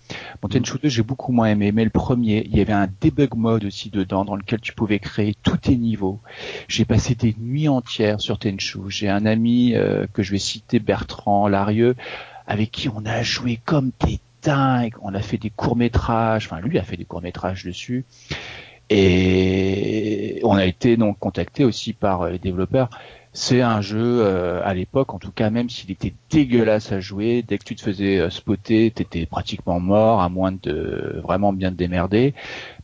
[0.42, 3.36] Bon, Tenchu 2, j'ai beaucoup moins aimé, mais le premier, il y avait un debug
[3.36, 6.18] mode aussi dedans, dans lequel tu pouvais créer tous tes niveaux.
[6.66, 8.80] J'ai passé des nuits entières sur Tenchu.
[8.88, 11.94] J'ai un ami euh, que je vais citer, Bertrand Larieux,
[12.46, 14.94] avec qui on a joué comme des dingues.
[15.00, 16.46] On a fait des courts métrages.
[16.46, 18.04] Enfin, lui a fait des courts métrages dessus.
[18.90, 22.90] Et on a été donc contacté aussi par euh, les développeurs
[23.36, 27.44] c'est un jeu euh, à l'époque, en tout cas, même s'il était dégueulasse à jouer,
[27.46, 31.70] dès que tu te faisais euh, spotter, t'étais pratiquement mort, à moins de vraiment bien
[31.70, 32.32] te démerder.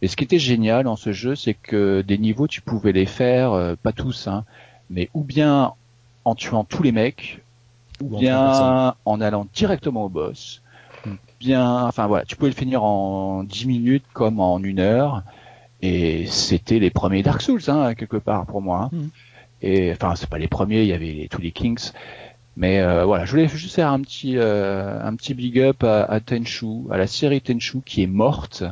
[0.03, 3.07] Mais ce qui était génial dans ce jeu, c'est que des niveaux, tu pouvais les
[3.07, 4.45] faire, euh, pas tous, hein,
[4.91, 5.73] mais ou bien
[6.27, 7.41] en tuant tous les mecs,
[8.03, 10.61] ou, bien en, allant directement au boss.
[11.07, 11.15] Hmm.
[11.41, 15.23] Bien, enfin voilà, tu pouvais le finir en 10 minutes comme en une heure.
[15.81, 18.91] Et c'était les premiers Dark Souls, hein, quelque part pour moi.
[18.93, 18.97] Hein.
[18.97, 19.09] Hmm.
[19.63, 21.93] Et enfin, c'est pas les premiers, il y avait tous les Kings.
[22.57, 26.05] Mais euh, voilà, je voulais juste faire un petit euh, un petit big up à,
[26.05, 28.63] à, Tenchu, à la série Tenchu qui est morte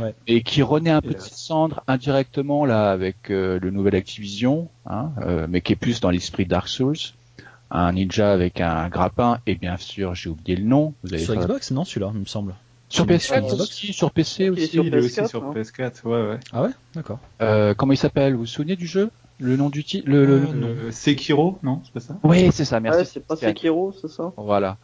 [0.00, 0.12] ouais.
[0.26, 4.68] et qui renaît un peu de ses cendres indirectement là avec euh, le nouvel Activision,
[4.86, 6.96] hein, euh, mais qui est plus dans l'esprit Dark Souls.
[7.70, 10.94] Un ninja avec un grappin et bien sûr j'ai oublié le nom.
[11.04, 12.54] Vous avez sur Xbox non celui-là il me semble.
[12.88, 14.66] Sur PS4 aussi, sur PC aussi.
[14.66, 16.40] Sur il est aussi sur PS4, ouais ouais.
[16.52, 17.20] Ah ouais, d'accord.
[17.76, 18.32] comment il s'appelle?
[18.32, 19.10] Vous vous souvenez du jeu?
[19.38, 22.16] Le nom du titre le, le, euh, Sekiro, non C'est pas ça?
[22.24, 22.98] Oui, c'est ça, merci.
[22.98, 24.32] Ouais, c'est pas Sekiro, c'est ça?
[24.36, 24.76] Voilà.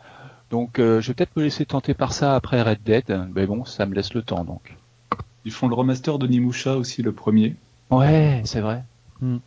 [0.50, 3.64] Donc, euh, je vais peut-être me laisser tenter par ça après Red Dead, mais bon,
[3.64, 4.76] ça me laisse le temps, donc.
[5.44, 7.56] Ils font le remaster de Nimusha aussi, le premier.
[7.90, 8.84] Ouais, c'est vrai.
[9.20, 9.38] Hmm.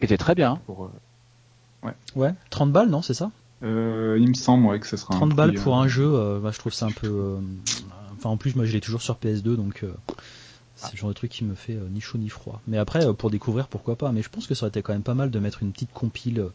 [0.00, 0.60] était très bien.
[0.66, 1.86] Pour, euh...
[1.86, 1.94] Ouais.
[2.16, 3.30] Ouais, 30 balles, non, c'est ça?
[3.62, 6.58] Euh, Il me semble, ouais, que ce sera 30 balles pour un jeu, bah, je
[6.58, 7.38] trouve ça un peu...
[8.16, 9.84] Enfin, en plus, moi, je l'ai toujours sur PS2, donc...
[10.76, 12.60] C'est le genre de truc qui me fait euh, ni chaud ni froid.
[12.68, 14.12] Mais après, euh, pour découvrir, pourquoi pas.
[14.12, 15.92] Mais je pense que ça aurait été quand même pas mal de mettre une petite
[15.92, 16.52] compile euh,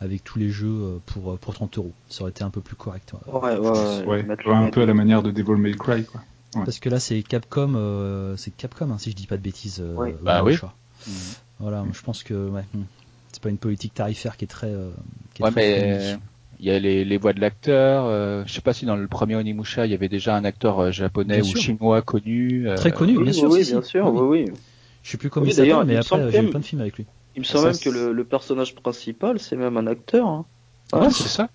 [0.00, 1.92] avec tous les jeux pour, pour 30 euros.
[2.08, 3.12] Ça aurait été un peu plus correct.
[3.26, 6.20] Ouais, ouais, ouais, un peu à la manière de Devil May Cry, quoi.
[6.52, 9.82] Parce que là, c'est Capcom, c'est Capcom, hein, si je dis pas de bêtises.
[10.22, 10.56] bah oui.
[10.56, 11.10] Mmh.
[11.60, 12.82] Voilà, je pense que ouais, hmm.
[13.30, 14.72] c'est pas une politique tarifaire qui est très.
[15.34, 16.18] Qui est ouais, mais
[16.64, 18.06] il y a les, les voix de l'acteur.
[18.06, 20.80] Euh, je sais pas si dans le premier Onimusha il y avait déjà un acteur
[20.80, 22.66] euh, japonais ou chinois connu.
[22.66, 23.50] Euh, Très connu, bien sûr.
[23.50, 24.52] Oui, bien sûr, oui, oui.
[25.02, 27.04] Je sais plus comment il s'appelle, mais après j'ai eu plein de films avec lui.
[27.36, 30.26] Il me semble même que le, le, personnage principal c'est même un acteur.
[30.26, 30.46] Hein.
[30.94, 31.50] Ouais, c'est ça.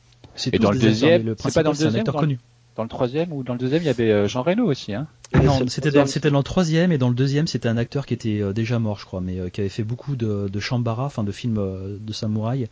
[0.53, 2.39] Et dans le deuxième, c'est pas dans le deuxième, un acteur dans, connu.
[2.75, 5.07] Dans le troisième ou dans le deuxième, il y avait Jean Reno aussi, hein.
[5.33, 8.13] Non, c'était dans, c'était dans le troisième et dans le deuxième, c'était un acteur qui
[8.13, 11.31] était déjà mort, je crois, mais qui avait fait beaucoup de, de Shambara, enfin de
[11.31, 12.67] films de samouraï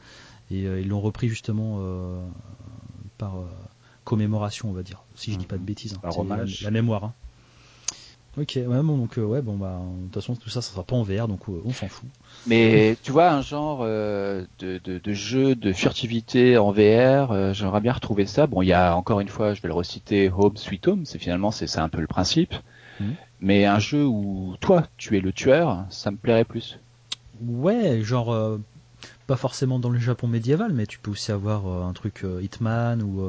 [0.52, 1.82] Et ils l'ont repris justement
[3.18, 3.36] par
[4.04, 5.98] commémoration, on va dire, si je dis pas de bêtises.
[6.04, 6.46] Hein.
[6.62, 7.04] La, mémoire.
[7.04, 7.14] Hein.
[8.38, 10.96] Ok, ouais, bon, donc ouais, bon bah de toute façon tout ça, ça sera pas
[10.96, 12.08] en VR, donc on s'en fout.
[12.46, 17.94] Mais tu vois un genre de, de, de, jeu de furtivité en VR, j'aimerais bien
[17.94, 18.48] retrouver ça.
[18.48, 21.20] Bon, il y a encore une fois, je vais le reciter, Home Sweet Home, c'est
[21.20, 22.54] finalement c'est un peu le principe.
[23.00, 23.16] Mhm.
[23.40, 26.80] Mais un jeu où toi, tu es le tueur, ça me plairait plus.
[27.46, 28.60] Ouais, genre euh,
[29.28, 32.42] pas forcément dans le Japon médiéval, mais tu peux aussi avoir euh, un truc euh,
[32.42, 33.22] Hitman ou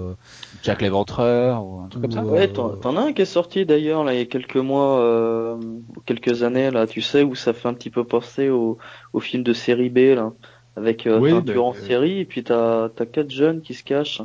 [0.63, 2.25] Jack l'Éventreur ou un truc comme ça.
[2.25, 5.59] Ouais, t'en as un qui est sorti d'ailleurs là il y a quelques mois,
[6.07, 8.79] quelques années là, tu sais où ça fait un petit peu penser au,
[9.13, 10.33] au film de série B là,
[10.77, 14.23] avec un tueur en série et puis t'as as quatre jeunes qui se cachent.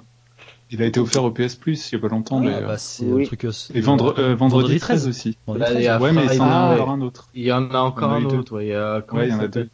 [0.72, 2.40] Il a été offert au PS Plus il y a pas longtemps.
[2.40, 3.45] Ah, mais, bah, c'est un truc.
[3.76, 5.38] Et vendre, vendredi 13 aussi.
[5.45, 6.02] Vendredi 13.
[6.02, 7.30] ouais, mais il y en a encore un autre.
[7.36, 8.56] Il y en a encore un autre.
[8.56, 9.70] Ouais, il y a, ouais, il y en a deux.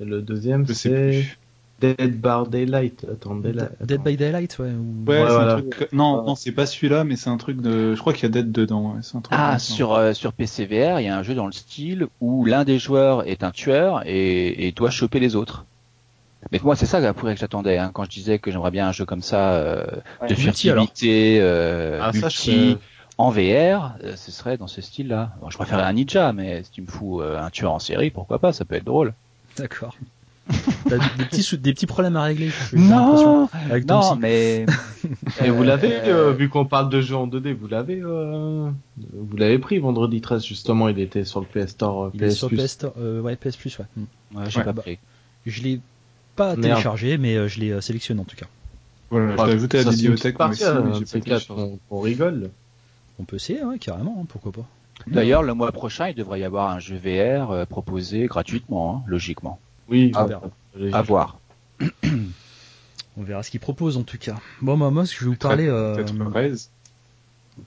[0.00, 1.24] Le deuxième, c'est
[1.80, 3.06] Dead by Daylight.
[3.10, 3.70] Attends, Daylight.
[3.80, 4.66] Dead by Daylight, ouais.
[4.66, 5.54] Ouais, voilà.
[5.54, 5.88] un truc...
[5.92, 7.94] Non, non, c'est pas celui-là, mais c'est un truc de.
[7.94, 8.94] Je crois qu'il y a Dead dedans.
[8.94, 9.00] Ouais.
[9.14, 12.06] Un truc ah, sur euh, sur PCVR, il y a un jeu dans le style
[12.20, 15.64] où l'un des joueurs est un tueur et, et doit choper les autres.
[16.52, 19.04] Mais moi, c'est ça que j'attendais hein, quand je disais que j'aimerais bien un jeu
[19.04, 19.84] comme ça euh,
[20.28, 22.78] de furtivité, euh, ah, multi,
[23.18, 25.32] en VR, euh, ce serait dans ce style-là.
[25.40, 28.10] Bon, je préférerais un ninja, mais si tu me fous euh, un tueur en série,
[28.10, 29.12] pourquoi pas Ça peut être drôle.
[29.58, 29.96] D'accord.
[30.88, 32.50] T'as des petits des petits problèmes à régler.
[32.72, 33.48] Non,
[33.86, 34.64] non, mais
[35.44, 39.78] et vous l'avez vu qu'on parle de jeux en 2D, vous l'avez vous l'avez pris
[39.78, 43.56] vendredi 13 justement, il était sur le PS Store PS sur PS Store ouais PS
[43.56, 43.84] Plus ouais.
[44.34, 44.98] ouais j'ai pas pris.
[45.44, 45.80] Je l'ai
[46.38, 48.46] pas téléchargé, mais euh, je l'ai euh, sélectionné en tout cas.
[49.10, 50.36] Voilà, je l'ai ajouté à la bibliothèque,
[51.90, 52.50] on, rigole.
[53.18, 54.68] On peut essayer, ouais, carrément, hein, pourquoi pas.
[55.06, 59.02] D'ailleurs, le mois prochain, il devrait y avoir un jeu VR euh, proposé gratuitement, hein,
[59.06, 59.58] logiquement.
[59.88, 61.38] Oui, à, voir.
[63.16, 64.36] on verra ce qu'il propose en tout cas.
[64.60, 65.66] Bon, bah, moi, je vais vous parler.
[65.66, 66.14] Peut-être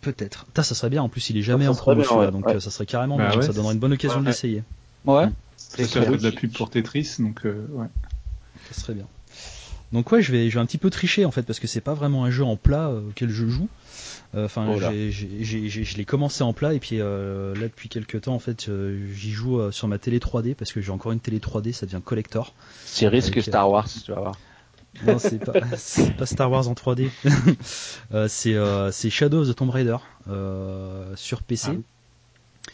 [0.02, 0.46] Peut-être.
[0.56, 1.04] Ça, ça serait bien.
[1.04, 3.42] En plus, il est jamais en promo, donc ça serait carrément bah bien.
[3.42, 4.64] ça donnerait une bonne occasion d'essayer.
[5.06, 5.28] Ouais.
[5.58, 7.88] C'est de la pub pour Tetris, donc ouais
[8.72, 9.08] ça serait bien.
[9.94, 11.82] Donc ouais, je vais, je vais un petit peu tricher en fait parce que c'est
[11.82, 13.68] pas vraiment un jeu en plat euh, auquel je joue.
[14.34, 18.34] Euh, enfin, oh je l'ai commencé en plat et puis euh, là depuis quelques temps
[18.34, 18.70] en fait,
[19.14, 22.02] j'y joue sur ma télé 3D parce que j'ai encore une télé 3D, ça devient
[22.04, 22.54] collector.
[22.86, 24.38] C'est risque Star Wars, tu vas voir.
[25.06, 25.54] Non, c'est pas,
[26.18, 27.10] pas Star Wars en 3D.
[28.28, 29.98] c'est Shadow of the Tomb Raider
[31.16, 31.72] sur PC.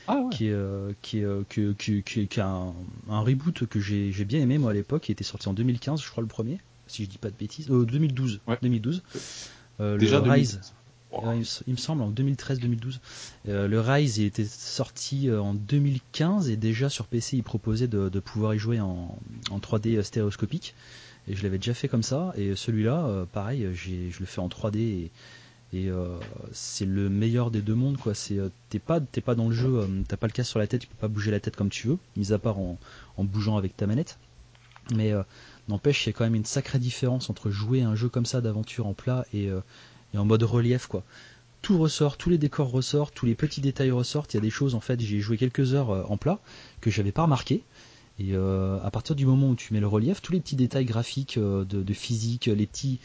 [0.07, 1.73] Ah qui est, euh, qui, est, euh, qui,
[2.03, 2.73] qui, qui, a un,
[3.09, 6.09] un, reboot que j'ai bien aimé moi à l'époque, qui était sorti en 2015, je
[6.09, 9.03] crois le premier, si je dis pas de bêtises, euh, 2012, 2012.
[9.79, 10.59] Euh, Déjà le Rise.
[11.67, 12.99] il, me semble en 2013-2012.
[13.47, 18.09] Euh, le Rise il était sorti en 2015 et déjà sur PC il proposait de,
[18.09, 19.17] de pouvoir y jouer en,
[19.49, 20.73] en 3D stéréoscopique.
[21.29, 22.33] Et je l'avais déjà fait comme ça.
[22.37, 25.11] Et celui-là, pareil, je le fais en 3D et,
[25.73, 26.17] et euh,
[26.53, 29.55] c'est le meilleur des deux mondes quoi c'est euh, t'es pas t'es pas dans le
[29.55, 31.57] jeu euh, t'as pas le casque sur la tête tu peux pas bouger la tête
[31.57, 32.77] comme tu veux mis à part en,
[33.17, 34.17] en bougeant avec ta manette
[34.95, 35.11] mais
[35.67, 38.41] n'empêche il y a quand même une sacrée différence entre jouer un jeu comme ça
[38.41, 39.49] d'aventure en plat et,
[40.13, 41.03] et en mode relief quoi
[41.63, 44.33] tout ressort, tous les décors ressortent, tous les petits détails ressortent.
[44.33, 46.39] Il y a des choses, en fait, j'ai joué quelques heures en plat
[46.81, 47.63] que j'avais pas remarqué.
[48.19, 50.85] Et euh, à partir du moment où tu mets le relief, tous les petits détails
[50.85, 52.99] graphiques euh, de, physique, les petits,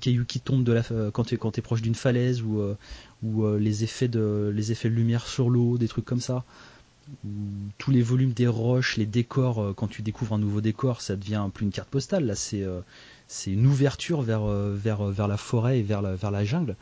[0.00, 2.62] cailloux qui tombent de la, euh, quand tu es, proche d'une falaise ou,
[3.24, 6.44] ou les, effets de, les effets de lumière sur l'eau, des trucs comme ça,
[7.78, 11.48] tous les volumes des roches, les décors, quand tu découvres un nouveau décor, ça devient
[11.52, 12.26] plus une carte postale.
[12.26, 12.64] Là, c'est
[13.28, 16.76] c'est une ouverture vers, vers, vers la forêt et vers la, vers la jungle.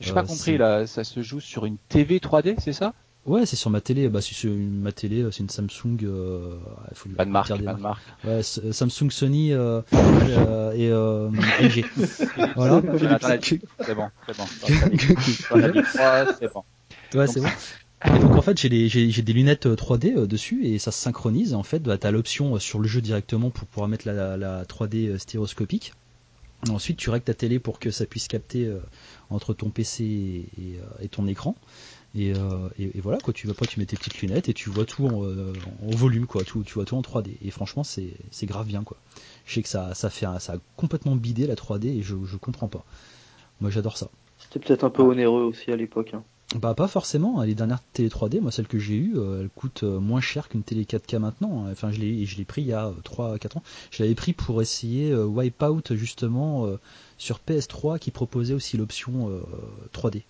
[0.00, 2.92] J'ai pas compris là, ça se joue sur une TV 3D, c'est ça?
[3.24, 4.08] Ouais, c'est sur ma télé.
[4.08, 5.98] Bah, c'est ma télé, c'est une Samsung.
[6.02, 6.56] Euh,
[6.92, 8.02] faut pas de marque, pas de marque.
[8.24, 11.30] Ouais, euh, Samsung, Sony euh, euh et euh,
[11.60, 11.84] LG.
[12.56, 12.82] voilà.
[12.82, 14.44] C'est bon, c'est bon.
[14.66, 16.64] c'est bon.
[17.14, 17.48] Ouais, c'est bon.
[18.04, 21.54] Et donc en fait j'ai des, j'ai, des lunettes 3D dessus et ça se synchronise.
[21.54, 24.64] En fait, bah, tu as l'option sur le jeu directement pour pouvoir mettre la, la
[24.64, 25.92] 3D stéréoscopique.
[26.70, 28.72] Ensuite, tu règles ta télé pour que ça puisse capter
[29.30, 31.56] entre ton PC et, et ton écran.
[32.14, 34.68] Euh, et, et, voilà quoi tu vas pas tu mets tes petites lunettes et tu
[34.68, 37.84] vois tout en, euh, en volume quoi tout tu vois tout en 3D et franchement
[37.84, 38.98] c'est c'est grave bien quoi
[39.46, 42.36] je sais que ça ça fait ça a complètement bidé la 3D et je je
[42.36, 42.84] comprends pas
[43.62, 46.22] moi j'adore ça c'était peut-être un peu onéreux aussi à l'époque hein.
[46.60, 49.82] Bah pas forcément les dernières télé 3D moi celle que j'ai eue euh, elle coûte
[49.82, 52.92] moins cher qu'une télé 4K maintenant enfin je l'ai je l'ai pris il y a
[53.04, 56.66] 3 4 ans je l'avais pris pour essayer Wipeout justement
[57.18, 59.30] sur PS3 qui proposait aussi l'option
[59.94, 60.22] 3D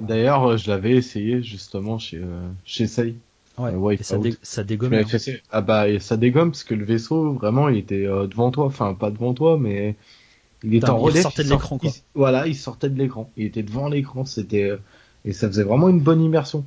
[0.00, 3.16] D'ailleurs, je l'avais essayé justement chez euh, chez Sei.
[3.56, 4.94] Ouais, et ça, ça dégomme.
[4.94, 5.04] Hein.
[5.52, 9.12] Ah bah ça dégomme parce que le vaisseau vraiment il était devant toi, enfin pas
[9.12, 9.94] devant toi mais
[10.64, 11.20] il était en relais.
[11.20, 11.90] Il sortait de l'écran quoi.
[12.14, 13.30] voilà, il sortait de l'écran.
[13.36, 14.72] Il était devant l'écran, c'était
[15.24, 16.64] et ça faisait vraiment une bonne immersion.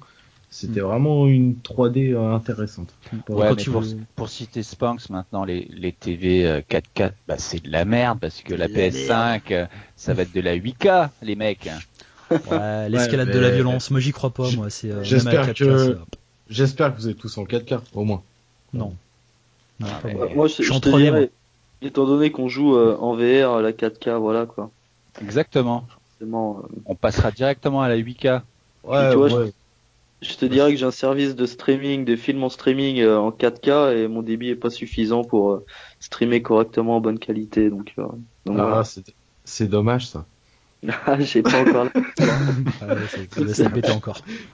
[0.49, 0.85] C'était mm.
[0.85, 2.89] vraiment une 3D euh, intéressante.
[3.29, 3.83] Ouais, pour,
[4.15, 8.53] pour, citer Spanx maintenant, les, les TV 4K, bah, c'est de la merde parce que
[8.53, 9.65] la PS5, euh,
[9.95, 11.69] ça va être de la 8K, les mecs.
[12.31, 14.69] Ouais, l'escalade de la violence, moi j'y crois pas, moi.
[14.69, 14.91] C'est.
[14.91, 15.97] Euh, j'espère que
[16.49, 18.21] j'espère que vous êtes tous en 4K, au moins.
[18.73, 18.93] Non.
[19.79, 19.87] non
[20.35, 21.29] moi, je, je, te dirais,
[21.81, 24.71] étant donné qu'on joue en VR, à la 4K, voilà quoi.
[25.21, 25.85] Exactement.
[26.21, 28.41] On passera directement à la 8K.
[28.83, 29.51] Ouais, ouais.
[30.21, 33.29] Je te dirais que j'ai un service de streaming, de films en streaming euh, en
[33.29, 35.65] 4K et mon débit est pas suffisant pour euh,
[35.99, 37.69] streamer correctement en bonne qualité.
[37.69, 38.07] Donc, euh,
[38.57, 38.83] ah,
[39.45, 40.25] c'est dommage ça.
[41.05, 41.87] Ah, j'ai pas encore.
[42.81, 42.95] ah,
[43.53, 44.21] ça encore.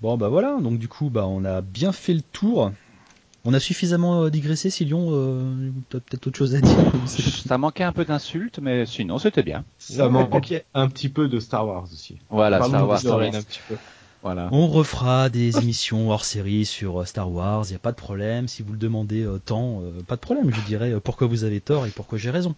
[0.00, 2.72] bon bah voilà, donc du coup bah on a bien fait le tour.
[3.46, 6.76] On a suffisamment euh, digressé, Silion euh, T'as peut-être autre chose à dire
[7.06, 9.64] Ça manquait un peu d'insultes, mais sinon c'était bien.
[9.78, 12.18] Ça manquait un petit peu de Star Wars aussi.
[12.30, 13.06] Voilà, Star Wars.
[13.06, 13.76] Un petit peu.
[14.22, 14.48] Voilà.
[14.52, 17.96] On refera des émissions hors série sur euh, Star Wars, il n'y a pas de
[17.96, 18.48] problème.
[18.48, 20.50] Si vous le demandez tant, pas de problème.
[20.50, 22.54] Je dirais pourquoi vous avez tort et pourquoi j'ai raison.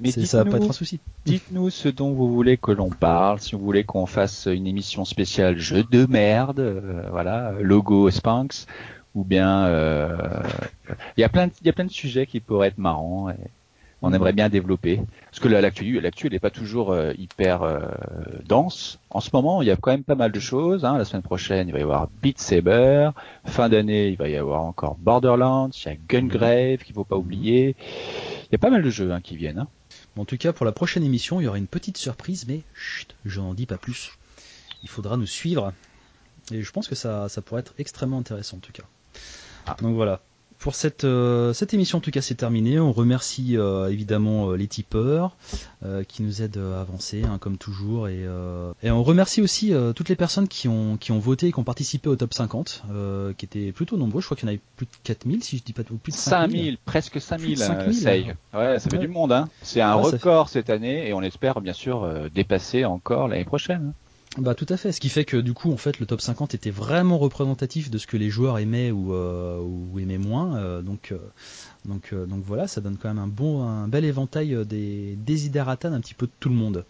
[0.00, 1.00] Mais ça va pas être un souci.
[1.24, 3.40] Dites-nous ce dont vous voulez que l'on parle.
[3.40, 6.80] Si vous voulez qu'on fasse une émission spéciale jeu de merde,
[7.10, 8.68] voilà, logo Spanx,
[9.14, 10.16] ou bien euh,
[11.16, 13.36] il y a plein de, sujets qui pourraient être marrants et
[14.02, 15.02] on aimerait bien développer.
[15.30, 17.80] Parce que l'actu l'actu n'est pas toujours euh, hyper euh,
[18.46, 18.98] dense.
[19.10, 20.96] En ce moment il y a quand même pas mal de choses hein.
[20.96, 23.10] la semaine prochaine il va y avoir Beat Saber.
[23.44, 25.70] Fin d'année il va y avoir encore Borderlands.
[25.70, 27.74] Il y a Gungrave qu'il faut pas oublier.
[28.44, 29.68] Il y a pas mal de jeux hein, qui viennent hein.
[30.16, 33.14] en tout cas pour la prochaine émission il y aura une petite surprise mais chut,
[33.24, 34.12] je n'en dis pas plus.
[34.82, 35.74] Il faudra nous suivre.
[36.52, 38.84] Et je pense que ça pourrait être extrêmement intéressant en tout cas
[39.70, 39.82] ah.
[39.82, 40.20] Donc voilà.
[40.60, 42.78] Pour cette, euh, cette émission, en tout cas, c'est terminé.
[42.78, 45.34] On remercie euh, évidemment euh, les tipeurs
[46.06, 48.06] qui nous aident à avancer, hein, comme toujours.
[48.08, 48.26] Et,
[48.82, 51.64] et, on remercie aussi toutes les personnes qui ont, qui ont voté et qui ont
[51.64, 52.82] participé au top 50,
[53.38, 54.20] qui étaient plutôt nombreux.
[54.20, 56.12] Je crois qu'il y en avait plus de 4000, si je dis pas tout, plus
[56.12, 56.76] de 5000.
[56.84, 57.56] presque 5000.
[57.56, 59.32] 5000 ouais, ça fait du monde.
[59.32, 59.48] Hein.
[59.62, 63.94] C'est un record cette année et on espère bien sûr dépasser encore l'année prochaine.
[64.38, 66.54] Bah tout à fait, ce qui fait que du coup en fait le top 50
[66.54, 70.56] était vraiment représentatif de ce que les joueurs aimaient ou, euh, ou aimaient moins.
[70.56, 71.18] Euh, donc, euh,
[71.84, 76.00] donc, donc voilà, ça donne quand même un bon, un bel éventail des desiderata d'un
[76.00, 76.84] petit peu de tout le monde.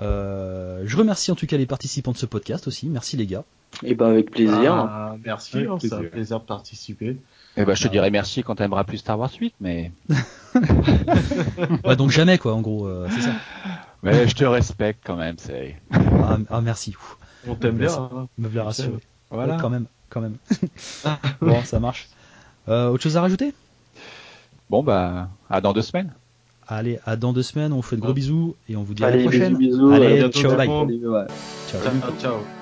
[0.00, 2.88] je remercie en tout cas les participants de ce podcast aussi.
[2.88, 3.44] Merci les gars.
[3.84, 4.74] Et eh ben avec plaisir.
[4.74, 7.10] Ah, merci, hein, c'est un plaisir de participer.
[7.10, 7.18] Et
[7.58, 9.92] eh ben je te dirai merci quand t'aimeras plus Star Wars 8, mais.
[11.84, 13.32] ouais, donc jamais quoi, en gros, c'est ça.
[14.02, 15.76] Mais je te respecte quand même, c'est.
[15.92, 16.94] Ah, ah, merci.
[17.46, 17.92] On t'aime bien.
[17.92, 18.28] Hein.
[18.38, 18.98] Me bien rassurer.
[19.30, 19.56] Voilà.
[19.60, 20.36] quand même, quand même.
[21.40, 22.08] bon, ça marche.
[22.68, 23.54] Euh, autre chose à rajouter?
[24.70, 26.12] Bon bah, à dans deux semaines.
[26.66, 27.72] Allez, à dans deux semaines.
[27.72, 29.56] On vous fait de gros bisous et on vous dit à la prochaine.
[29.56, 30.68] Bisous, Allez, ciao, bye.
[30.68, 31.82] Ciao.
[31.82, 32.16] ciao.
[32.18, 32.61] ciao.